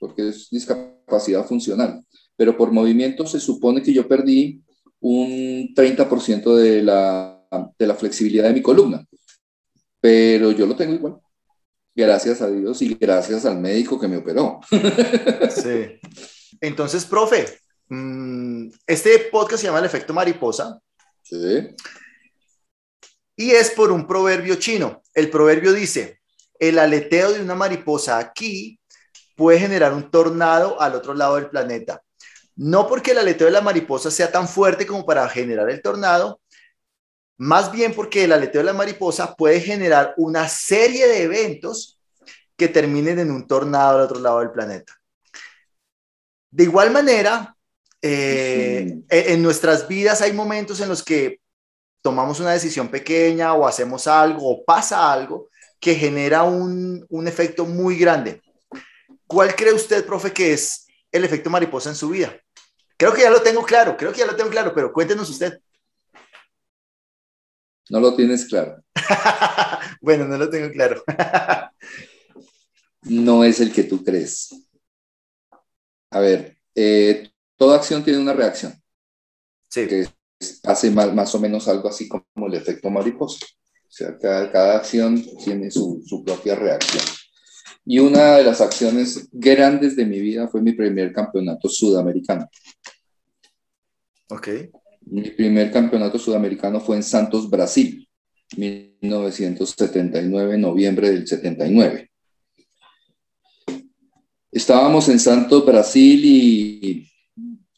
porque 0.00 0.28
es 0.28 0.48
discapacidad 0.50 1.44
funcional, 1.46 2.04
pero 2.36 2.56
por 2.56 2.72
movimiento 2.72 3.26
se 3.26 3.38
supone 3.38 3.82
que 3.82 3.92
yo 3.92 4.08
perdí 4.08 4.62
un 5.00 5.74
30% 5.74 6.56
de 6.56 6.82
la, 6.82 7.46
de 7.78 7.86
la 7.86 7.94
flexibilidad 7.94 8.44
de 8.44 8.54
mi 8.54 8.62
columna, 8.62 9.06
pero 10.00 10.50
yo 10.52 10.66
lo 10.66 10.74
tengo 10.74 10.94
igual. 10.94 11.18
Gracias 11.94 12.42
a 12.42 12.50
Dios 12.50 12.82
y 12.82 12.94
gracias 12.94 13.44
al 13.44 13.58
médico 13.58 14.00
que 14.00 14.08
me 14.08 14.16
operó. 14.16 14.60
Sí. 15.50 16.00
Entonces, 16.60 17.04
profe, 17.04 17.46
Mm, 17.88 18.70
este 18.86 19.18
podcast 19.30 19.60
se 19.60 19.66
llama 19.66 19.78
El 19.78 19.84
efecto 19.84 20.14
mariposa. 20.14 20.80
Sí. 21.22 21.74
Y 23.36 23.50
es 23.50 23.70
por 23.70 23.92
un 23.92 24.06
proverbio 24.06 24.54
chino. 24.56 25.02
El 25.12 25.30
proverbio 25.30 25.72
dice, 25.72 26.20
el 26.58 26.78
aleteo 26.78 27.32
de 27.32 27.42
una 27.42 27.54
mariposa 27.54 28.18
aquí 28.18 28.80
puede 29.36 29.58
generar 29.58 29.92
un 29.92 30.10
tornado 30.10 30.80
al 30.80 30.94
otro 30.94 31.14
lado 31.14 31.36
del 31.36 31.50
planeta. 31.50 32.02
No 32.56 32.86
porque 32.86 33.10
el 33.10 33.18
aleteo 33.18 33.46
de 33.46 33.52
la 33.52 33.60
mariposa 33.60 34.10
sea 34.10 34.30
tan 34.30 34.48
fuerte 34.48 34.86
como 34.86 35.04
para 35.04 35.28
generar 35.28 35.68
el 35.70 35.82
tornado, 35.82 36.40
más 37.36 37.72
bien 37.72 37.94
porque 37.94 38.24
el 38.24 38.32
aleteo 38.32 38.60
de 38.60 38.66
la 38.66 38.72
mariposa 38.72 39.34
puede 39.34 39.60
generar 39.60 40.14
una 40.16 40.48
serie 40.48 41.06
de 41.08 41.22
eventos 41.22 41.98
que 42.56 42.68
terminen 42.68 43.18
en 43.18 43.30
un 43.30 43.46
tornado 43.46 43.98
al 43.98 44.04
otro 44.04 44.20
lado 44.20 44.40
del 44.40 44.52
planeta. 44.52 44.92
De 46.50 46.64
igual 46.64 46.92
manera, 46.92 47.56
eh, 48.00 49.00
en 49.08 49.42
nuestras 49.42 49.88
vidas 49.88 50.22
hay 50.22 50.32
momentos 50.32 50.80
en 50.80 50.88
los 50.88 51.02
que 51.02 51.40
tomamos 52.00 52.38
una 52.38 52.52
decisión 52.52 52.88
pequeña 52.88 53.54
o 53.54 53.66
hacemos 53.66 54.06
algo 54.06 54.48
o 54.48 54.64
pasa 54.64 55.12
algo 55.12 55.48
que 55.80 55.94
genera 55.94 56.44
un, 56.44 57.04
un 57.08 57.28
efecto 57.28 57.64
muy 57.64 57.98
grande. 57.98 58.40
¿Cuál 59.26 59.56
cree 59.56 59.72
usted, 59.72 60.06
profe, 60.06 60.32
que 60.32 60.52
es 60.52 60.86
el 61.10 61.24
efecto 61.24 61.50
mariposa 61.50 61.88
en 61.88 61.96
su 61.96 62.10
vida? 62.10 62.38
Creo 62.96 63.12
que 63.12 63.22
ya 63.22 63.30
lo 63.30 63.42
tengo 63.42 63.64
claro, 63.64 63.96
creo 63.96 64.12
que 64.12 64.20
ya 64.20 64.26
lo 64.26 64.36
tengo 64.36 64.50
claro, 64.50 64.72
pero 64.74 64.92
cuéntenos 64.92 65.28
usted. 65.28 65.58
No 67.90 68.00
lo 68.00 68.14
tienes 68.14 68.46
claro. 68.46 68.82
bueno, 70.00 70.26
no 70.26 70.38
lo 70.38 70.48
tengo 70.48 70.70
claro. 70.70 71.02
no 73.02 73.44
es 73.44 73.60
el 73.60 73.72
que 73.72 73.84
tú 73.84 74.02
crees. 74.02 74.54
A 76.10 76.20
ver, 76.20 76.56
eh, 76.74 77.30
toda 77.56 77.76
acción 77.76 78.04
tiene 78.04 78.20
una 78.20 78.32
reacción. 78.32 78.72
Sí. 79.68 79.86
Que 79.86 80.06
hace 80.64 80.90
más, 80.90 81.34
o 81.34 81.40
menos 81.40 81.68
algo 81.68 81.88
así 81.88 82.08
como 82.08 82.46
el 82.46 82.54
efecto 82.54 82.90
mariposa. 82.90 83.44
O 83.46 83.96
sea, 83.96 84.18
cada, 84.18 84.76
acción 84.76 85.22
tiene 85.44 85.70
su, 85.70 86.22
propia 86.24 86.54
reacción. 86.56 87.02
Y 87.84 87.98
una 87.98 88.36
de 88.36 88.44
las 88.44 88.60
acciones 88.60 89.28
grandes 89.30 89.94
de 89.94 90.06
mi 90.06 90.20
vida 90.20 90.48
fue 90.48 90.62
mi 90.62 90.72
primer 90.72 91.12
campeonato 91.12 91.68
sudamericano. 91.68 92.48
Ok. 94.30 94.48
Mi 95.06 95.22
primer 95.30 95.70
campeonato 95.70 96.18
sudamericano 96.18 96.80
fue 96.80 96.96
en 96.96 97.02
Santos, 97.02 97.50
Brasil, 97.50 98.08
1979, 98.56 100.58
noviembre 100.58 101.10
del 101.10 101.26
79. 101.26 102.10
Estábamos 104.50 105.08
en 105.08 105.18
Santos, 105.18 105.66
Brasil 105.66 106.20
y 106.24 107.10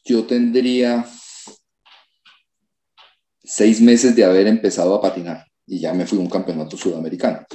yo 0.05 0.25
tendría 0.25 1.05
seis 3.43 3.81
meses 3.81 4.15
de 4.15 4.23
haber 4.23 4.47
empezado 4.47 4.95
a 4.95 5.01
patinar 5.01 5.45
y 5.65 5.79
ya 5.79 5.93
me 5.93 6.05
fui 6.05 6.17
a 6.17 6.21
un 6.21 6.29
campeonato 6.29 6.77
sudamericano, 6.77 7.45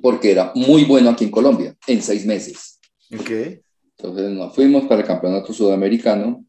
porque 0.00 0.30
era 0.30 0.52
muy 0.54 0.84
bueno 0.84 1.10
aquí 1.10 1.24
en 1.24 1.30
Colombia, 1.30 1.76
en 1.86 2.02
seis 2.02 2.24
meses. 2.24 2.80
Okay. 3.20 3.60
Entonces 3.98 4.30
nos 4.30 4.54
fuimos 4.54 4.86
para 4.86 5.02
el 5.02 5.06
campeonato 5.06 5.52
sudamericano 5.52 6.46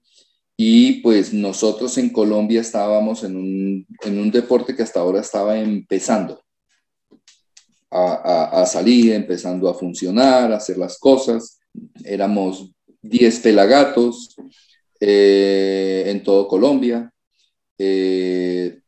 y 0.55 1.01
pues 1.01 1.33
nosotros 1.33 1.97
en 1.97 2.09
Colombia 2.09 2.61
estábamos 2.61 3.23
en 3.23 3.35
un, 3.35 3.87
en 4.03 4.19
un 4.19 4.31
deporte 4.31 4.75
que 4.75 4.83
hasta 4.83 4.99
ahora 4.99 5.21
estaba 5.21 5.57
empezando 5.57 6.43
a, 7.89 8.65
salir, 8.65 9.13
empezando 9.13 9.69
a 9.69 9.73
funcionar, 9.73 10.51
a 10.51 10.57
hacer 10.57 10.77
las 10.77 10.97
cosas. 10.97 11.59
Éramos 12.03 12.71
10 13.01 13.39
pelagatos, 13.39 14.35
eh, 14.99 16.05
en 16.07 16.23
todo 16.23 16.47
Colombia. 16.47 17.11
Eh, 17.77 18.79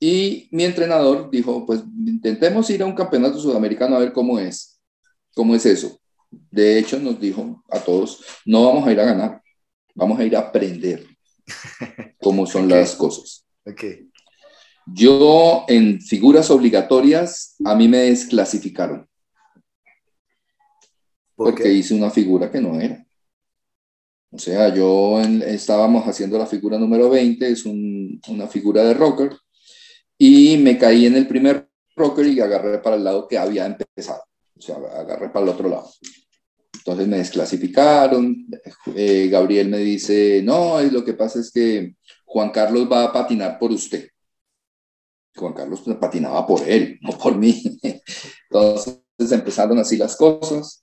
y 0.00 0.48
mi 0.52 0.64
entrenador 0.64 1.30
dijo, 1.30 1.66
pues 1.66 1.82
intentemos 2.06 2.70
ir 2.70 2.82
a 2.82 2.86
un 2.86 2.94
campeonato 2.94 3.38
sudamericano 3.38 3.96
a 3.96 4.00
ver 4.00 4.12
cómo 4.12 4.38
es, 4.38 4.80
cómo 5.34 5.54
es 5.54 5.66
eso. 5.66 5.98
De 6.30 6.78
hecho, 6.78 6.98
nos 7.00 7.20
dijo 7.20 7.64
a 7.68 7.80
todos, 7.80 8.22
no 8.44 8.66
vamos 8.66 8.86
a 8.86 8.92
ir 8.92 9.00
a 9.00 9.04
ganar, 9.04 9.42
vamos 9.94 10.18
a 10.18 10.24
ir 10.24 10.36
a 10.36 10.40
aprender 10.40 11.06
cómo 12.20 12.46
son 12.46 12.68
las 12.68 12.94
cosas. 12.94 13.44
Okay. 13.64 14.08
Yo 14.86 15.64
en 15.68 16.00
figuras 16.00 16.50
obligatorias, 16.50 17.56
a 17.64 17.74
mí 17.74 17.88
me 17.88 17.98
desclasificaron. 17.98 19.06
porque 21.34 21.72
hice 21.72 21.94
una 21.94 22.10
figura 22.10 22.50
que 22.50 22.60
no 22.60 22.80
era. 22.80 23.04
O 24.30 24.38
sea, 24.38 24.74
yo 24.74 25.20
estábamos 25.20 26.06
haciendo 26.06 26.36
la 26.36 26.46
figura 26.46 26.78
número 26.78 27.08
20, 27.08 27.48
es 27.48 27.64
una 27.64 28.46
figura 28.48 28.82
de 28.82 28.94
rocker, 28.94 29.36
y 30.18 30.56
me 30.58 30.76
caí 30.76 31.06
en 31.06 31.14
el 31.16 31.28
primer 31.28 31.68
rocker 31.94 32.26
y 32.26 32.40
agarré 32.40 32.78
para 32.78 32.96
el 32.96 33.04
lado 33.04 33.28
que 33.28 33.38
había 33.38 33.66
empezado. 33.66 34.22
O 34.56 34.60
sea, 34.60 34.76
agarré 34.76 35.28
para 35.28 35.44
el 35.44 35.50
otro 35.50 35.68
lado. 35.68 35.88
Entonces 36.88 37.06
me 37.06 37.18
desclasificaron. 37.18 38.46
Eh, 38.96 39.28
Gabriel 39.30 39.68
me 39.68 39.76
dice, 39.76 40.40
no, 40.42 40.80
lo 40.80 41.04
que 41.04 41.12
pasa 41.12 41.38
es 41.38 41.50
que 41.52 41.96
Juan 42.24 42.48
Carlos 42.48 42.90
va 42.90 43.04
a 43.04 43.12
patinar 43.12 43.58
por 43.58 43.70
usted. 43.72 44.08
Juan 45.36 45.52
Carlos 45.52 45.82
patinaba 46.00 46.46
por 46.46 46.66
él, 46.66 46.98
no 47.02 47.10
por 47.18 47.36
mí. 47.36 47.78
Entonces 48.48 49.02
empezaron 49.32 49.78
así 49.78 49.98
las 49.98 50.16
cosas. 50.16 50.82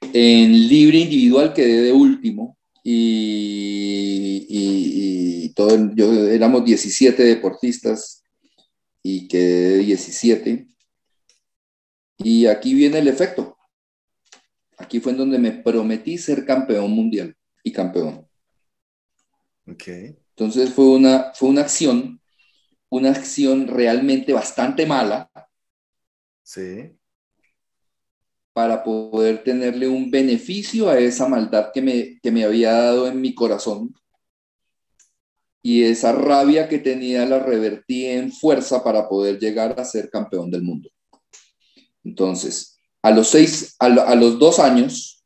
En 0.00 0.66
libre 0.66 1.00
individual 1.00 1.52
quedé 1.52 1.82
de 1.82 1.92
último 1.92 2.56
y, 2.82 4.46
y, 4.48 5.48
todo, 5.50 5.92
yo, 5.94 6.10
éramos 6.26 6.64
17 6.64 7.22
deportistas 7.22 8.24
y 9.02 9.28
quedé 9.28 9.76
de 9.76 9.78
17. 9.78 10.66
Y 12.16 12.46
aquí 12.46 12.72
viene 12.72 13.00
el 13.00 13.08
efecto. 13.08 13.55
Aquí 14.76 15.00
fue 15.00 15.12
en 15.12 15.18
donde 15.18 15.38
me 15.38 15.52
prometí 15.52 16.18
ser 16.18 16.44
campeón 16.44 16.90
mundial 16.90 17.34
y 17.62 17.72
campeón. 17.72 18.26
Okay. 19.66 20.16
Entonces 20.30 20.72
fue 20.72 20.86
una, 20.86 21.32
fue 21.34 21.48
una 21.48 21.62
acción, 21.62 22.20
una 22.88 23.10
acción 23.10 23.66
realmente 23.66 24.32
bastante 24.32 24.86
mala. 24.86 25.30
Sí 26.42 26.96
para 28.56 28.82
poder 28.82 29.44
tenerle 29.44 29.86
un 29.86 30.10
beneficio 30.10 30.88
a 30.88 30.98
esa 30.98 31.28
maldad 31.28 31.72
que 31.74 31.82
me, 31.82 32.18
que 32.22 32.30
me 32.30 32.42
había 32.42 32.72
dado 32.72 33.06
en 33.06 33.20
mi 33.20 33.34
corazón. 33.34 33.94
Y 35.60 35.82
esa 35.82 36.12
rabia 36.12 36.66
que 36.66 36.78
tenía 36.78 37.26
la 37.26 37.38
revertí 37.38 38.06
en 38.06 38.32
fuerza 38.32 38.82
para 38.82 39.10
poder 39.10 39.38
llegar 39.38 39.78
a 39.78 39.84
ser 39.84 40.08
campeón 40.08 40.50
del 40.50 40.62
mundo. 40.62 40.88
Entonces, 42.02 42.75
a 43.06 43.12
los 43.12 43.28
seis, 43.28 43.76
a, 43.78 44.16
los 44.16 44.36
dos 44.40 44.58
años, 44.58 45.24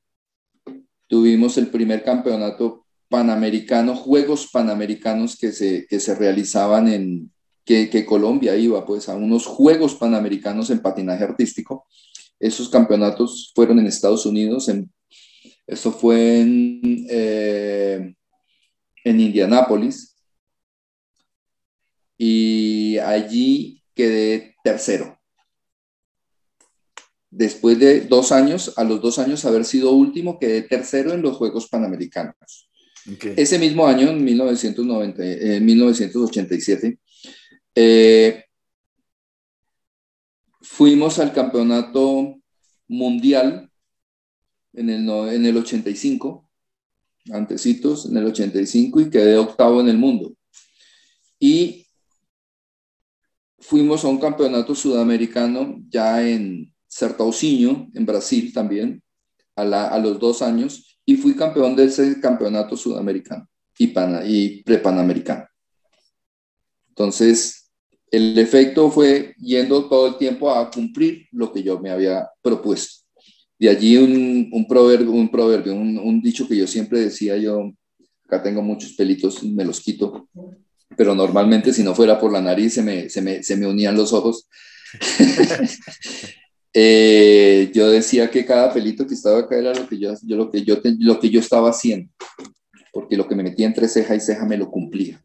tuvimos 1.06 1.56
el 1.56 1.68
primer 1.68 2.04
campeonato 2.04 2.84
panamericano, 3.08 3.96
Juegos 3.96 4.50
Panamericanos 4.52 5.38
que 5.38 5.50
se, 5.50 5.86
que 5.86 5.98
se 5.98 6.14
realizaban 6.14 6.88
en, 6.88 7.32
que, 7.64 8.04
Colombia 8.04 8.54
iba 8.54 8.84
pues 8.84 9.08
a 9.08 9.16
unos 9.16 9.46
Juegos 9.46 9.94
Panamericanos 9.94 10.68
en 10.68 10.80
patinaje 10.80 11.24
artístico 11.24 11.86
esos 12.38 12.68
campeonatos 12.68 13.50
fueron 13.54 13.78
en 13.78 13.86
Estados 13.86 14.26
Unidos, 14.26 14.68
en, 14.68 14.92
Esto 15.66 15.90
fue 15.90 16.42
en, 16.42 17.06
eh, 17.08 18.14
en 19.04 19.20
Indianápolis. 19.20 20.16
Y 22.18 22.98
allí 22.98 23.82
quedé 23.94 24.54
tercero. 24.62 25.19
Después 27.30 27.78
de 27.78 28.00
dos 28.02 28.32
años, 28.32 28.74
a 28.76 28.84
los 28.84 29.00
dos 29.00 29.18
años 29.18 29.44
haber 29.44 29.64
sido 29.64 29.92
último, 29.92 30.38
quedé 30.38 30.62
tercero 30.62 31.12
en 31.12 31.22
los 31.22 31.36
Juegos 31.36 31.68
Panamericanos. 31.68 32.68
Ese 33.36 33.58
mismo 33.58 33.86
año, 33.86 34.10
en 34.10 34.24
1990, 34.24 35.22
1987, 35.60 36.98
eh, 37.76 38.44
fuimos 40.60 41.18
al 41.18 41.32
campeonato 41.32 42.36
mundial 42.88 43.70
en 44.72 44.90
el, 44.90 45.08
en 45.08 45.46
el 45.46 45.56
85, 45.56 46.48
antecitos, 47.32 48.06
en 48.06 48.16
el 48.16 48.26
85, 48.26 49.00
y 49.00 49.10
quedé 49.10 49.36
octavo 49.36 49.80
en 49.80 49.88
el 49.88 49.98
mundo. 49.98 50.34
Y 51.38 51.86
fuimos 53.58 54.04
a 54.04 54.08
un 54.08 54.18
campeonato 54.18 54.74
sudamericano 54.74 55.80
ya 55.88 56.26
en 56.26 56.69
Sertaucinho, 56.90 57.88
en 57.94 58.04
Brasil 58.04 58.52
también, 58.52 59.02
a, 59.54 59.62
a 59.62 59.98
los 59.98 60.18
dos 60.18 60.42
años, 60.42 60.98
y 61.06 61.16
fui 61.16 61.34
campeón 61.34 61.76
de 61.76 61.84
ese 61.84 62.20
campeonato 62.20 62.76
sudamericano 62.76 63.48
y, 63.78 63.86
pana, 63.88 64.22
y 64.24 64.62
prepanamericano. 64.62 65.46
Entonces, 66.88 67.70
el 68.10 68.36
efecto 68.38 68.90
fue 68.90 69.34
yendo 69.38 69.88
todo 69.88 70.08
el 70.08 70.18
tiempo 70.18 70.50
a 70.50 70.70
cumplir 70.70 71.26
lo 71.32 71.52
que 71.52 71.62
yo 71.62 71.78
me 71.78 71.90
había 71.90 72.28
propuesto. 72.42 73.04
De 73.58 73.68
allí 73.68 73.96
un, 73.96 74.50
un 74.52 74.66
proverbio, 74.66 75.12
un, 75.12 75.30
proverbio 75.30 75.74
un, 75.74 75.98
un, 75.98 76.20
dicho 76.20 76.48
que 76.48 76.56
yo 76.56 76.66
siempre 76.66 77.00
decía, 77.00 77.36
yo 77.36 77.72
acá 78.24 78.42
tengo 78.42 78.62
muchos 78.62 78.92
pelitos, 78.94 79.42
me 79.42 79.64
los 79.64 79.80
quito, 79.80 80.28
pero 80.96 81.14
normalmente 81.14 81.72
si 81.72 81.82
no 81.82 81.94
fuera 81.94 82.18
por 82.18 82.32
la 82.32 82.40
nariz 82.40 82.74
se 82.74 82.82
me, 82.82 83.08
se 83.08 83.22
me, 83.22 83.42
se 83.42 83.56
me 83.56 83.66
unían 83.66 83.96
los 83.96 84.12
ojos. 84.12 84.48
Eh, 86.72 87.70
yo 87.74 87.90
decía 87.90 88.30
que 88.30 88.44
cada 88.44 88.72
pelito 88.72 89.06
que 89.06 89.14
estaba 89.14 89.40
acá 89.40 89.58
era 89.58 89.74
lo 89.74 89.88
que 89.88 89.98
yo, 89.98 90.14
yo, 90.22 90.36
lo 90.36 90.50
que 90.50 90.64
yo, 90.64 90.76
lo 91.00 91.18
que 91.18 91.28
yo 91.30 91.40
estaba 91.40 91.70
haciendo, 91.70 92.12
porque 92.92 93.16
lo 93.16 93.26
que 93.26 93.34
me 93.34 93.42
metía 93.42 93.66
entre 93.66 93.88
ceja 93.88 94.14
y 94.14 94.20
ceja 94.20 94.46
me 94.46 94.56
lo 94.56 94.70
cumplía. 94.70 95.20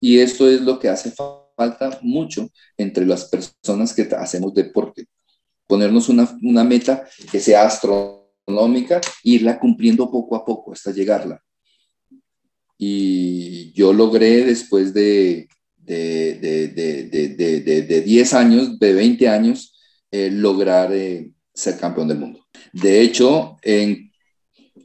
Y 0.00 0.18
esto 0.18 0.48
es 0.48 0.60
lo 0.62 0.78
que 0.78 0.88
hace 0.88 1.12
falta 1.56 1.98
mucho 2.02 2.48
entre 2.76 3.06
las 3.06 3.26
personas 3.26 3.94
que 3.94 4.02
hacemos 4.16 4.54
deporte. 4.54 5.06
Ponernos 5.66 6.08
una, 6.08 6.36
una 6.42 6.64
meta 6.64 7.06
que 7.30 7.38
sea 7.38 7.66
astronómica 7.66 9.00
irla 9.22 9.60
cumpliendo 9.60 10.10
poco 10.10 10.36
a 10.36 10.44
poco 10.44 10.72
hasta 10.72 10.90
llegarla. 10.90 11.40
Y 12.78 13.72
yo 13.74 13.92
logré 13.92 14.44
después 14.44 14.92
de, 14.92 15.48
de, 15.76 16.34
de, 16.40 16.68
de, 16.68 17.82
de 17.82 18.00
10 18.00 18.34
años, 18.34 18.78
de 18.78 18.92
20 18.92 19.28
años, 19.28 19.71
eh, 20.14 20.30
lograr 20.30 20.92
eh, 20.92 21.32
ser 21.54 21.78
campeón 21.78 22.06
del 22.06 22.18
mundo. 22.18 22.46
De 22.70 23.00
hecho, 23.00 23.56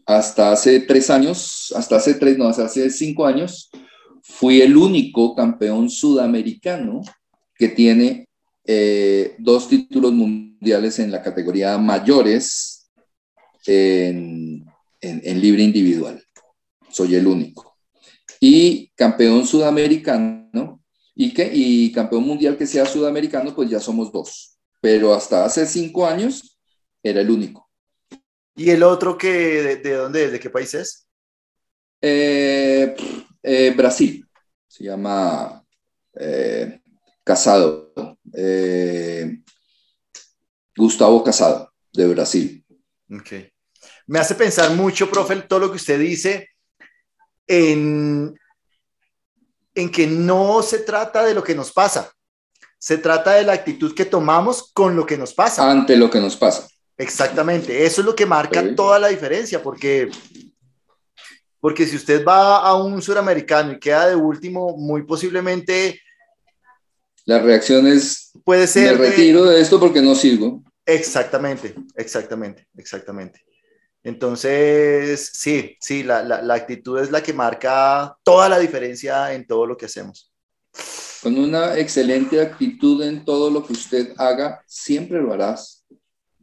hasta 0.06 0.54
hace 0.54 0.80
tres 0.80 1.10
años, 1.10 1.74
hasta 1.76 1.98
hace 1.98 2.14
tres, 2.14 2.38
no, 2.38 2.48
hace 2.48 2.90
cinco 2.90 3.26
años, 3.26 3.70
fui 4.24 4.62
el 4.62 4.78
único 4.78 5.36
campeón 5.36 5.90
sudamericano 5.90 7.02
que 7.56 7.68
tiene 7.68 8.30
eh, 8.64 9.36
dos 9.38 9.68
títulos 9.68 10.14
mundiales 10.14 10.98
en 11.00 11.12
la 11.12 11.22
categoría 11.22 11.78
mayores 11.78 12.90
en, 13.66 14.66
en, 15.02 15.42
libre 15.42 15.62
individual. 15.62 16.24
Soy 16.90 17.16
el 17.16 17.28
único. 17.28 17.76
Y 18.40 18.94
campeón 18.96 19.46
sudamericano 19.46 20.82
y, 21.14 21.34
que, 21.34 21.52
y 21.54 21.92
campeón 21.92 22.24
mundial 22.24 22.56
que 22.58 22.66
sea 22.66 22.86
sudamericano, 22.86 23.54
pues 23.54 23.70
ya 23.70 23.82
somos 23.82 24.10
dos 24.10 24.57
pero 24.80 25.14
hasta 25.14 25.46
hace 25.46 25.66
cinco 25.66 26.06
años 26.06 26.60
era 27.04 27.22
el 27.22 27.30
único. 27.30 27.70
¿Y 28.56 28.72
el 28.72 28.84
otro 28.84 29.18
que, 29.18 29.78
de, 29.78 29.94
dónde 29.94 30.26
es? 30.26 30.32
¿De 30.32 30.40
qué 30.40 30.50
país 30.50 30.74
es? 30.74 31.08
Eh, 32.02 32.96
eh, 33.44 33.74
Brasil. 33.76 34.26
Se 34.68 34.84
llama 34.84 35.64
eh, 36.14 36.82
Casado. 37.24 37.94
Gustavo 40.76 41.24
Casado, 41.24 41.74
de 41.92 42.08
Brasil. 42.08 42.66
Okay. 43.10 43.52
Me 44.06 44.20
hace 44.20 44.36
pensar 44.36 44.72
mucho, 44.72 45.10
profe, 45.10 45.36
todo 45.42 45.60
lo 45.60 45.70
que 45.72 45.78
usted 45.78 46.00
dice 46.00 46.50
en, 47.48 48.38
en 49.74 49.92
que 49.92 50.06
no 50.06 50.62
se 50.62 50.80
trata 50.80 51.26
de 51.26 51.34
lo 51.34 51.44
que 51.44 51.56
nos 51.56 51.72
pasa, 51.72 52.12
se 52.80 52.98
trata 52.98 53.34
de 53.34 53.44
la 53.44 53.54
actitud 53.54 53.94
que 53.94 54.06
tomamos 54.06 54.72
con 54.74 54.96
lo 54.96 55.06
que 55.06 55.18
nos 55.18 55.34
pasa. 55.34 55.70
Ante 55.70 55.96
lo 55.96 56.10
que 56.10 56.20
nos 56.20 56.36
pasa. 56.36 56.68
Exactamente, 56.98 57.86
eso 57.86 58.02
es 58.02 58.06
lo 58.06 58.16
que 58.16 58.26
marca 58.26 58.76
toda 58.76 58.98
la 58.98 59.10
diferencia, 59.10 59.62
porque, 59.62 60.10
porque 61.60 61.86
si 61.86 61.96
usted 61.96 62.26
va 62.26 62.58
a 62.58 62.76
un 62.76 63.02
suramericano 63.02 63.74
y 63.74 63.80
queda 63.80 64.08
de 64.08 64.16
último, 64.16 64.76
muy 64.76 65.04
posiblemente... 65.04 66.02
La 67.26 67.40
reacción 67.40 67.86
es, 67.86 68.32
puede 68.44 68.66
ser... 68.66 68.98
Me 68.98 69.10
retiro 69.10 69.46
de, 69.46 69.62
esto 69.62 69.80
porque 69.80 70.02
no 70.02 70.16
sirvo. 70.16 70.64
Exactamente, 70.86 71.76
exactamente, 71.96 72.68
exactamente. 72.76 73.44
Entonces, 74.04 75.30
sí, 75.34 75.76
sí, 75.80 76.02
la, 76.02 76.24
la 76.24 76.54
actitud 76.54 76.98
es 77.00 77.12
la 77.12 77.22
que 77.22 77.34
marca 77.34 78.16
toda 78.24 78.48
la 78.50 78.58
diferencia 78.58 79.34
en 79.34 79.46
todo 79.46 79.68
lo 79.68 79.76
que 79.78 79.86
hacemos 79.86 80.32
con 81.22 81.38
una 81.38 81.78
excelente 81.78 82.40
actitud 82.42 83.02
en 83.04 83.26
todo 83.26 83.50
lo 83.50 83.66
que 83.66 83.74
usted 83.74 84.14
haga, 84.18 84.62
siempre 84.66 85.22
lo 85.22 85.34
harás. 85.34 85.86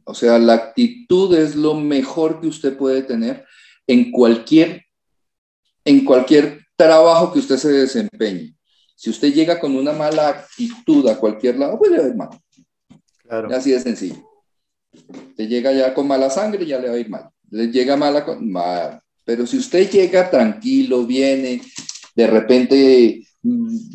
O 0.03 0.13
sea, 0.13 0.37
la 0.37 0.53
actitud 0.53 1.35
es 1.35 1.55
lo 1.55 1.73
mejor 1.75 2.39
que 2.39 2.47
usted 2.47 2.77
puede 2.77 3.01
tener 3.01 3.45
en 3.87 4.11
cualquier, 4.11 4.85
en 5.83 6.05
cualquier 6.05 6.65
trabajo 6.75 7.31
que 7.31 7.39
usted 7.39 7.57
se 7.57 7.71
desempeñe. 7.71 8.55
Si 8.95 9.09
usted 9.09 9.33
llega 9.33 9.59
con 9.59 9.75
una 9.75 9.93
mala 9.93 10.29
actitud 10.29 11.07
a 11.07 11.17
cualquier 11.17 11.57
lado, 11.57 11.77
pues 11.77 11.91
le 11.91 11.97
va 11.97 12.05
a 12.05 12.07
ir 12.07 12.15
mal. 12.15 12.29
Claro. 13.23 13.55
Así 13.55 13.71
de 13.71 13.79
sencillo. 13.79 14.29
Usted 14.91 15.47
llega 15.47 15.73
ya 15.73 15.93
con 15.93 16.07
mala 16.07 16.29
sangre, 16.29 16.65
ya 16.65 16.79
le 16.79 16.89
va 16.89 16.95
a 16.95 16.99
ir 16.99 17.09
mal. 17.09 17.29
Le 17.49 17.67
llega 17.67 17.97
mala, 17.97 18.25
mal. 18.39 19.01
Pero 19.23 19.45
si 19.47 19.57
usted 19.57 19.89
llega 19.89 20.29
tranquilo, 20.29 21.05
viene, 21.05 21.61
de 22.15 22.27
repente 22.27 23.27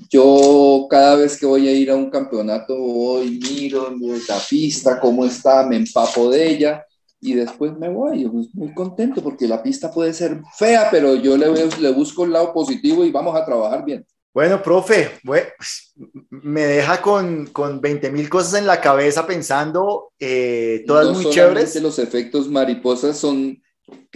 yo 0.08 0.86
cada 0.88 1.16
vez 1.16 1.38
que 1.38 1.46
voy 1.46 1.66
a 1.68 1.72
ir 1.72 1.90
a 1.90 1.96
un 1.96 2.10
campeonato 2.10 2.76
voy, 2.78 3.38
miro 3.38 3.94
la 4.28 4.38
pista, 4.48 5.00
cómo 5.00 5.24
está, 5.24 5.66
me 5.66 5.76
empapo 5.76 6.30
de 6.30 6.50
ella 6.50 6.86
y 7.20 7.34
después 7.34 7.76
me 7.76 7.88
voy. 7.88 8.28
Pues, 8.28 8.54
muy 8.54 8.72
contento 8.74 9.22
porque 9.22 9.48
la 9.48 9.62
pista 9.62 9.90
puede 9.90 10.12
ser 10.12 10.40
fea, 10.56 10.88
pero 10.90 11.16
yo 11.16 11.36
le, 11.36 11.46
le 11.80 11.90
busco 11.92 12.24
el 12.24 12.32
lado 12.32 12.52
positivo 12.52 13.04
y 13.04 13.10
vamos 13.10 13.36
a 13.36 13.44
trabajar 13.44 13.84
bien. 13.84 14.06
Bueno, 14.32 14.62
profe, 14.62 15.18
pues, 15.24 15.92
me 16.30 16.62
deja 16.62 17.02
con, 17.02 17.46
con 17.46 17.80
20 17.80 18.12
mil 18.12 18.28
cosas 18.28 18.54
en 18.54 18.66
la 18.66 18.80
cabeza 18.80 19.26
pensando, 19.26 20.12
eh, 20.20 20.84
todas 20.86 21.12
muy 21.12 21.28
chéveres. 21.30 21.74
Los 21.82 21.98
efectos 21.98 22.48
mariposas 22.48 23.18
son 23.18 23.60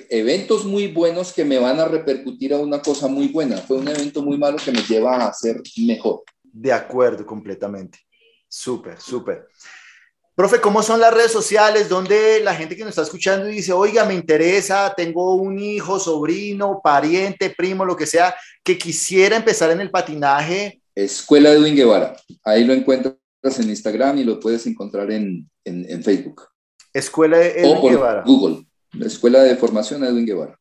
eventos 0.09 0.65
muy 0.65 0.89
buenos 0.89 1.33
que 1.33 1.45
me 1.45 1.59
van 1.59 1.81
a 1.81 1.87
repercutir 1.87 2.55
a 2.55 2.59
una 2.59 2.81
cosa 2.81 3.09
muy 3.09 3.29
buena. 3.29 3.59
Fue 3.59 3.79
un 3.79 3.89
evento 3.89 4.23
muy 4.23 4.39
malo 4.39 4.59
que 4.63 4.73
me 4.73 4.83
lleva 4.83 5.25
a 5.25 5.33
ser 5.33 5.61
mejor. 5.79 6.23
De 6.43 6.73
acuerdo, 6.73 7.27
completamente. 7.27 7.99
Súper, 8.49 9.01
súper. 9.01 9.49
Profe, 10.37 10.61
¿cómo 10.61 10.83
son 10.83 11.01
las 11.01 11.15
redes 11.15 11.31
sociales 11.31 11.89
donde 11.89 12.41
la 12.41 12.57
gente 12.57 12.77
que 12.77 12.83
nos 12.83 12.91
está 12.91 13.03
escuchando 13.03 13.47
dice, 13.47 13.73
oiga, 13.73 14.05
me 14.05 14.15
interesa, 14.15 14.93
tengo 14.97 15.37
un 15.37 15.61
hijo, 15.61 16.01
sobrino, 16.01 16.81
pariente, 16.83 17.51
primo, 17.51 17.85
lo 17.85 17.97
que 17.97 18.07
sea, 18.07 18.35
que 18.65 18.77
quisiera 18.77 19.37
empezar 19.37 19.71
en 19.71 19.81
el 19.81 19.93
patinaje? 19.93 20.81
Escuela 20.93 21.51
de 21.51 21.59
Edwin 21.59 21.77
Guevara. 21.77 22.17
Ahí 22.43 22.65
lo 22.65 22.73
encuentras 22.73 23.15
en 23.61 23.71
Instagram 23.71 24.19
y 24.19 24.25
lo 24.25 24.41
puedes 24.41 24.67
encontrar 24.67 25.13
en, 25.13 25.49
en, 25.65 26.03
Facebook. 26.03 26.43
Escuela 26.93 27.39
de 27.39 27.61
Edwin 27.61 27.77
o 27.77 27.81
por 27.81 28.25
Google. 28.25 28.64
La 28.99 29.07
Escuela 29.07 29.43
de 29.43 29.57
Formación 29.57 30.05
Edwin 30.05 30.27
Guevara. 30.27 30.59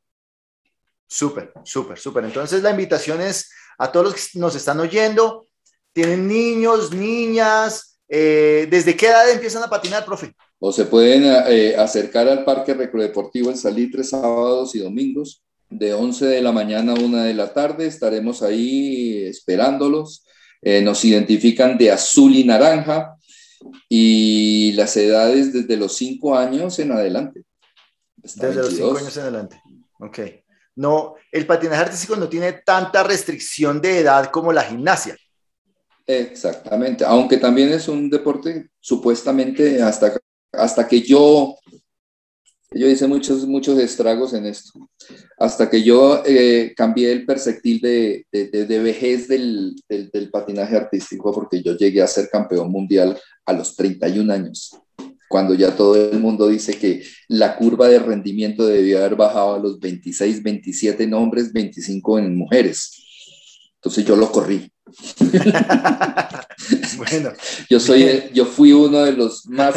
Súper, 1.08 1.52
súper, 1.64 2.00
súper. 2.00 2.26
Entonces 2.26 2.64
la 2.64 2.72
invitación 2.72 3.22
es 3.22 3.52
a 3.78 3.92
todos 3.92 4.08
los 4.08 4.16
que 4.16 4.40
nos 4.40 4.56
están 4.56 4.80
oyendo, 4.80 5.48
tienen 5.92 6.28
niños, 6.28 6.92
niñas, 6.92 8.00
eh, 8.10 8.68
¿desde 8.70 8.96
qué 8.96 9.08
edad 9.08 9.30
empiezan 9.30 9.64
a 9.64 9.70
patinar, 9.70 10.06
profe? 10.06 10.34
O 10.60 10.72
se 10.72 10.86
pueden 10.86 11.24
eh, 11.48 11.76
acercar 11.76 12.28
al 12.28 12.44
Parque 12.44 12.74
Recreativo 12.74 13.50
en 13.50 13.58
Salitre 13.58 14.04
sábados 14.04 14.76
y 14.76 14.80
domingos, 14.80 15.44
de 15.70 15.94
11 15.94 16.26
de 16.26 16.42
la 16.42 16.52
mañana 16.52 16.94
a 16.94 16.96
1 16.96 17.18
de 17.24 17.34
la 17.34 17.54
tarde. 17.54 17.88
Estaremos 17.88 18.42
ahí 18.42 19.24
esperándolos. 19.24 20.26
Eh, 20.62 20.82
nos 20.82 21.04
identifican 21.04 21.78
de 21.78 21.92
azul 21.92 22.36
y 22.36 22.44
naranja 22.44 23.16
y 23.90 24.72
las 24.74 24.96
edades 24.96 25.52
desde 25.52 25.78
los 25.78 25.96
5 25.98 26.38
años 26.38 26.80
en 26.80 26.92
adelante. 26.92 27.44
Desde 28.24 28.56
los 28.56 28.74
5 28.74 28.98
años 28.98 29.18
en 29.18 29.24
adelante. 29.24 29.62
Ok. 30.00 30.20
No, 30.76 31.16
el 31.32 31.46
patinaje 31.46 31.82
artístico 31.82 32.16
no 32.16 32.28
tiene 32.28 32.54
tanta 32.54 33.04
restricción 33.04 33.80
de 33.80 34.00
edad 34.00 34.32
como 34.32 34.52
la 34.52 34.64
gimnasia. 34.64 35.16
Exactamente, 36.06 37.06
aunque 37.06 37.38
también 37.38 37.72
es 37.72 37.88
un 37.88 38.10
deporte 38.10 38.70
supuestamente 38.80 39.82
hasta, 39.82 40.18
hasta 40.52 40.86
que 40.86 41.02
yo, 41.02 41.56
yo 42.72 42.88
hice 42.88 43.08
muchos, 43.08 43.46
muchos 43.48 43.80
estragos 43.80 44.34
en 44.34 44.46
esto, 44.46 44.90
hasta 45.38 45.70
que 45.70 45.82
yo 45.82 46.22
eh, 46.26 46.74
cambié 46.76 47.12
el 47.14 47.26
perceptil 47.26 47.80
de, 47.80 48.26
de, 48.32 48.80
vejez 48.80 49.30
del, 49.30 49.76
del, 49.88 50.10
del, 50.10 50.30
patinaje 50.30 50.76
artístico, 50.76 51.32
porque 51.32 51.64
yo 51.64 51.78
llegué 51.78 52.02
a 52.02 52.08
ser 52.08 52.30
campeón 52.30 52.70
mundial 52.70 53.18
a 53.46 53.54
los 53.54 53.74
31 53.74 54.34
años, 54.34 54.78
cuando 55.34 55.56
ya 55.56 55.76
todo 55.76 55.96
el 55.96 56.20
mundo 56.20 56.48
dice 56.48 56.78
que 56.78 57.04
la 57.28 57.56
curva 57.56 57.88
de 57.88 57.98
rendimiento 57.98 58.68
debió 58.68 59.00
haber 59.00 59.16
bajado 59.16 59.56
a 59.56 59.58
los 59.58 59.80
26, 59.80 60.44
27 60.44 61.06
en 61.06 61.16
hombres, 61.16 61.52
25 61.52 62.20
en 62.20 62.38
mujeres. 62.38 63.72
Entonces 63.78 64.06
yo 64.06 64.16
lo 64.16 64.32
corrí 64.32 64.72
bueno, 66.98 67.32
yo, 67.68 67.80
soy, 67.80 68.30
yo 68.32 68.46
fui 68.46 68.74
uno 68.74 69.00
de 69.00 69.14
los 69.14 69.48
más 69.48 69.74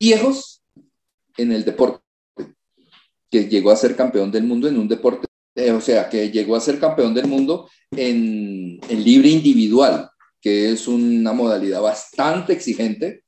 viejos 0.00 0.64
en 1.36 1.52
el 1.52 1.64
deporte, 1.64 2.02
que 3.30 3.44
llegó 3.44 3.70
a 3.70 3.76
ser 3.76 3.94
campeón 3.94 4.32
del 4.32 4.42
mundo 4.42 4.66
en 4.66 4.80
un 4.80 4.88
deporte, 4.88 5.28
eh, 5.54 5.70
o 5.70 5.80
sea, 5.80 6.08
que 6.08 6.32
llegó 6.32 6.56
a 6.56 6.60
ser 6.60 6.80
campeón 6.80 7.14
del 7.14 7.28
mundo 7.28 7.70
en, 7.92 8.80
en 8.88 9.04
libre 9.04 9.28
individual, 9.28 10.10
que 10.40 10.72
es 10.72 10.88
una 10.88 11.32
modalidad 11.32 11.82
bastante 11.82 12.52
exigente, 12.52 13.22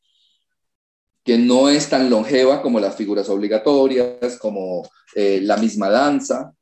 que 1.25 1.39
no 1.39 1.68
es 1.68 1.89
tan 1.89 2.09
longeva 2.09 2.62
como 2.62 2.81
las 2.81 2.97
figuras 2.97 3.29
obligatorias, 3.29 4.39
como 4.39 4.89
eh, 5.14 5.41
la 5.43 5.57
misma 5.57 5.89
danza. 5.89 6.53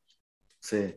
Sí 0.61 0.95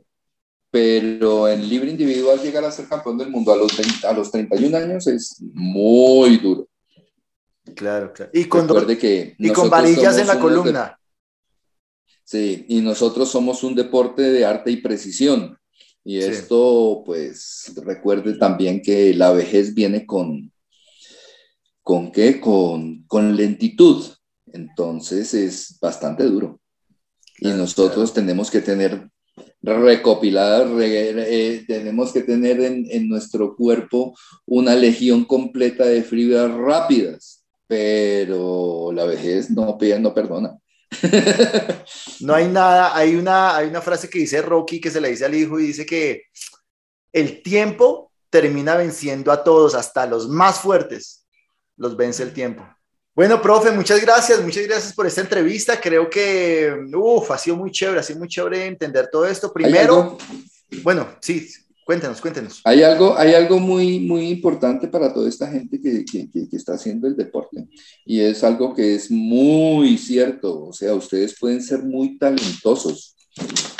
pero 0.71 1.49
en 1.49 1.67
libre 1.67 1.91
individual 1.91 2.39
llegar 2.39 2.63
a 2.63 2.71
ser 2.71 2.87
campeón 2.87 3.17
del 3.17 3.29
mundo 3.29 3.51
a 3.51 3.57
los, 3.57 3.73
a 4.05 4.13
los 4.13 4.31
31 4.31 4.77
años 4.77 5.05
es 5.05 5.35
muy 5.53 6.37
duro. 6.37 6.67
Claro, 7.75 8.13
claro. 8.13 8.31
Y 8.33 8.45
con, 8.45 8.67
que 8.97 9.35
y 9.37 9.49
con 9.49 9.69
varillas 9.69 10.17
en 10.17 10.27
la 10.27 10.39
columna. 10.39 10.97
sí, 12.23 12.65
y 12.69 12.81
nosotros 12.81 13.29
somos 13.29 13.63
un 13.63 13.75
deporte 13.75 14.21
de 14.21 14.45
arte 14.45 14.71
y 14.71 14.77
precisión. 14.77 15.57
Y 16.03 16.17
esto, 16.17 17.03
pues, 17.05 17.73
recuerde 17.85 18.33
también 18.33 18.81
que 18.81 19.13
la 19.13 19.31
vejez 19.31 19.75
viene 19.75 20.05
con, 20.05 20.50
¿con 21.83 22.11
qué? 22.11 22.39
Con, 22.39 23.03
con 23.07 23.35
lentitud. 23.35 24.05
Entonces 24.53 25.33
es 25.33 25.77
bastante 25.79 26.23
duro. 26.23 26.59
Y 27.39 27.49
nosotros 27.49 28.13
tenemos 28.13 28.51
que 28.51 28.61
tener 28.61 29.09
recopiladas, 29.61 30.69
eh, 30.79 31.63
tenemos 31.67 32.11
que 32.11 32.21
tener 32.21 32.59
en, 32.61 33.09
nuestro 33.09 33.55
cuerpo 33.55 34.15
una 34.45 34.75
legión 34.75 35.25
completa 35.25 35.85
de 35.85 36.03
fibras 36.03 36.51
rápidas, 36.51 37.45
pero 37.67 38.91
la 38.93 39.05
vejez 39.05 39.49
no, 39.49 39.77
no 39.99 40.13
perdona. 40.13 40.57
no 42.19 42.33
hay 42.33 42.47
nada, 42.47 42.95
hay 42.95 43.15
una, 43.15 43.55
hay 43.55 43.67
una 43.67 43.81
frase 43.81 44.09
que 44.09 44.19
dice 44.19 44.41
Rocky 44.41 44.81
que 44.81 44.91
se 44.91 44.99
le 44.99 45.09
dice 45.09 45.25
al 45.25 45.35
hijo 45.35 45.59
y 45.59 45.67
dice 45.67 45.85
que 45.85 46.23
el 47.13 47.41
tiempo 47.41 48.11
termina 48.29 48.75
venciendo 48.75 49.31
a 49.31 49.43
todos, 49.43 49.75
hasta 49.75 50.05
los 50.05 50.27
más 50.27 50.59
fuertes, 50.59 51.20
los 51.81 51.97
vence 51.97 52.21
el 52.23 52.31
tiempo. 52.31 52.63
Bueno, 53.13 53.41
profe, 53.41 53.71
muchas 53.71 53.99
gracias, 54.01 54.41
muchas 54.41 54.65
gracias 54.65 54.93
por 54.93 55.05
esta 55.05 55.21
entrevista. 55.21 55.81
Creo 55.81 56.09
que, 56.09 56.71
uff, 56.95 57.29
ha 57.31 57.37
sido 57.37 57.57
muy 57.57 57.71
chévere, 57.71 57.99
ha 57.99 58.03
sido 58.03 58.19
muy 58.19 58.29
chévere 58.29 58.67
entender 58.67 59.09
todo 59.11 59.25
esto. 59.25 59.51
Primero, 59.51 60.17
bueno, 60.83 61.09
sí, 61.19 61.45
cuéntenos, 61.83 62.21
cuéntenos. 62.21 62.61
Hay 62.63 62.83
algo, 62.83 63.17
hay 63.17 63.33
algo 63.33 63.59
muy, 63.59 63.99
muy 63.99 64.29
importante 64.29 64.87
para 64.87 65.11
toda 65.11 65.27
esta 65.27 65.49
gente 65.51 65.81
que, 65.81 66.05
que, 66.05 66.29
que, 66.31 66.55
está 66.55 66.75
haciendo 66.75 67.07
el 67.07 67.17
deporte 67.17 67.67
y 68.05 68.21
es 68.21 68.43
algo 68.43 68.73
que 68.73 68.95
es 68.95 69.11
muy 69.11 69.97
cierto. 69.97 70.67
O 70.67 70.73
sea, 70.73 70.93
ustedes 70.93 71.35
pueden 71.37 71.61
ser 71.61 71.83
muy 71.83 72.17
talentosos, 72.17 73.15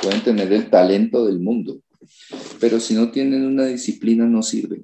pueden 0.02 0.24
tener 0.24 0.52
el 0.52 0.70
talento 0.70 1.26
del 1.26 1.40
mundo, 1.40 1.80
pero 2.60 2.80
si 2.80 2.96
no 2.96 3.12
tienen 3.12 3.46
una 3.46 3.66
disciplina 3.66 4.26
no 4.26 4.42
sirve. 4.42 4.84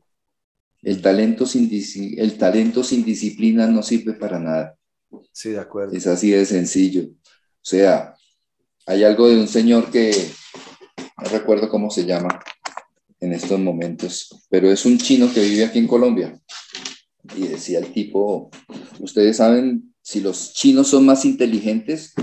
El 0.88 1.02
talento, 1.02 1.46
sin, 1.46 1.70
el 2.18 2.38
talento 2.38 2.82
sin 2.82 3.04
disciplina 3.04 3.68
no 3.68 3.84
sirve 3.84 4.14
para 4.14 4.40
nada. 4.40 4.78
Sí, 5.34 5.50
de 5.50 5.60
acuerdo. 5.60 5.92
Es 5.92 6.08
así 6.08 6.32
de 6.32 6.46
sencillo. 6.46 7.10
O 7.10 7.62
sea, 7.62 8.16
hay 8.86 9.04
algo 9.04 9.28
de 9.28 9.38
un 9.38 9.50
señor 9.50 9.92
que 9.92 10.16
no 11.22 11.30
recuerdo 11.30 11.68
cómo 11.68 11.90
se 11.90 12.06
llama 12.06 12.40
en 13.20 13.34
estos 13.34 13.60
momentos, 13.60 14.30
pero 14.50 14.72
es 14.72 14.86
un 14.86 14.98
chino 14.98 15.30
que 15.34 15.42
vive 15.42 15.66
aquí 15.66 15.80
en 15.80 15.90
Colombia. 15.90 16.40
Y 17.36 17.48
decía 17.48 17.80
el 17.80 17.92
tipo, 17.92 18.50
ustedes 19.02 19.36
saben 19.36 19.94
si 20.02 20.22
los 20.22 20.54
chinos 20.54 20.88
son 20.88 21.06
más 21.06 21.26
inteligentes 21.26 22.14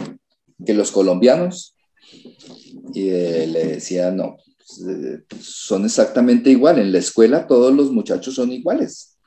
que 0.64 0.72
los 0.72 0.90
colombianos. 0.90 1.76
Y 2.94 3.10
eh, 3.10 3.46
le 3.46 3.66
decía, 3.66 4.10
no, 4.10 4.38
son 4.64 5.84
exactamente 5.84 6.50
igual. 6.50 6.78
En 6.78 6.92
la 6.92 6.98
escuela 6.98 7.46
todos 7.46 7.72
los 7.74 7.92
muchachos 7.92 8.34
son 8.34 8.52
iguales. 8.52 9.18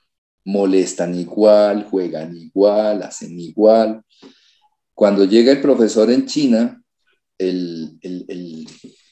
Molestan 0.45 1.15
igual, 1.15 1.85
juegan 1.89 2.35
igual, 2.35 3.03
hacen 3.03 3.39
igual. 3.39 4.01
Cuando 4.93 5.25
llega 5.25 5.51
el 5.51 5.61
profesor 5.61 6.09
en 6.09 6.25
China, 6.25 6.81
el, 7.37 7.99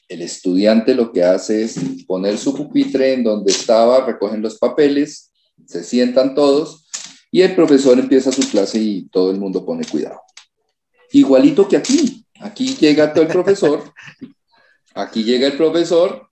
estudiante 0.08 0.94
lo 0.94 1.12
que 1.12 1.22
hace 1.22 1.62
es 1.62 1.78
poner 2.06 2.38
su 2.38 2.54
pupitre 2.54 3.12
en 3.12 3.22
donde 3.22 3.52
estaba, 3.52 4.04
recogen 4.04 4.42
los 4.42 4.58
papeles, 4.58 5.30
se 5.64 5.84
sientan 5.84 6.34
todos 6.34 6.88
y 7.30 7.42
el 7.42 7.54
profesor 7.54 7.98
empieza 7.98 8.32
su 8.32 8.48
clase 8.48 8.80
y 8.80 9.08
todo 9.08 9.30
el 9.30 9.38
mundo 9.38 9.64
pone 9.64 9.84
cuidado. 9.84 10.20
Igualito 11.12 11.68
que 11.68 11.76
aquí. 11.76 12.24
Aquí 12.40 12.76
llega 12.76 13.12
todo 13.12 13.22
el 13.22 13.30
profesor, 13.30 13.82
Aquí 14.96 15.24
llega 15.24 15.46
el 15.46 15.58
profesor 15.58 16.30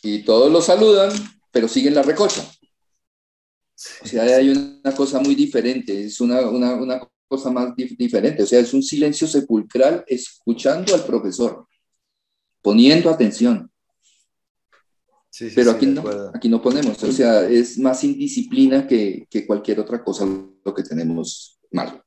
y 0.00 0.22
todos 0.22 0.50
lo 0.50 0.62
saludan, 0.62 1.10
pero 1.50 1.66
siguen 1.66 1.96
la 1.96 2.02
recocha. 2.02 2.48
O 4.02 4.06
sea, 4.06 4.22
hay 4.22 4.48
una 4.48 4.94
cosa 4.94 5.18
muy 5.18 5.34
diferente, 5.34 6.04
es 6.04 6.20
una, 6.20 6.40
cosa 7.26 7.50
más 7.50 7.74
diferente. 7.74 8.44
O 8.44 8.46
sea, 8.46 8.60
es 8.60 8.72
un 8.74 8.82
silencio 8.82 9.26
sepulcral 9.26 10.04
escuchando 10.06 10.94
al 10.94 11.04
profesor, 11.04 11.66
poniendo 12.62 13.10
atención. 13.10 13.68
pero 15.52 15.72
aquí 15.72 15.86
no, 15.86 16.04
aquí 16.32 16.48
no 16.48 16.62
ponemos. 16.62 17.02
O 17.02 17.10
sea, 17.10 17.44
es 17.48 17.76
más 17.78 18.04
indisciplina 18.04 18.86
que, 18.86 19.26
que 19.28 19.44
cualquier 19.44 19.80
otra 19.80 20.04
cosa 20.04 20.24
lo 20.24 20.72
que 20.72 20.84
tenemos 20.84 21.58
mal. 21.72 22.00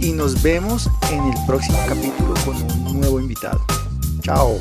Y 0.00 0.10
nos 0.12 0.42
vemos 0.42 0.90
en 1.12 1.22
el 1.24 1.36
próximo 1.46 1.78
capítulo 1.86 2.34
con 2.44 2.56
un 2.56 3.00
nuevo 3.00 3.20
invitado. 3.20 3.64
Chao. 4.20 4.58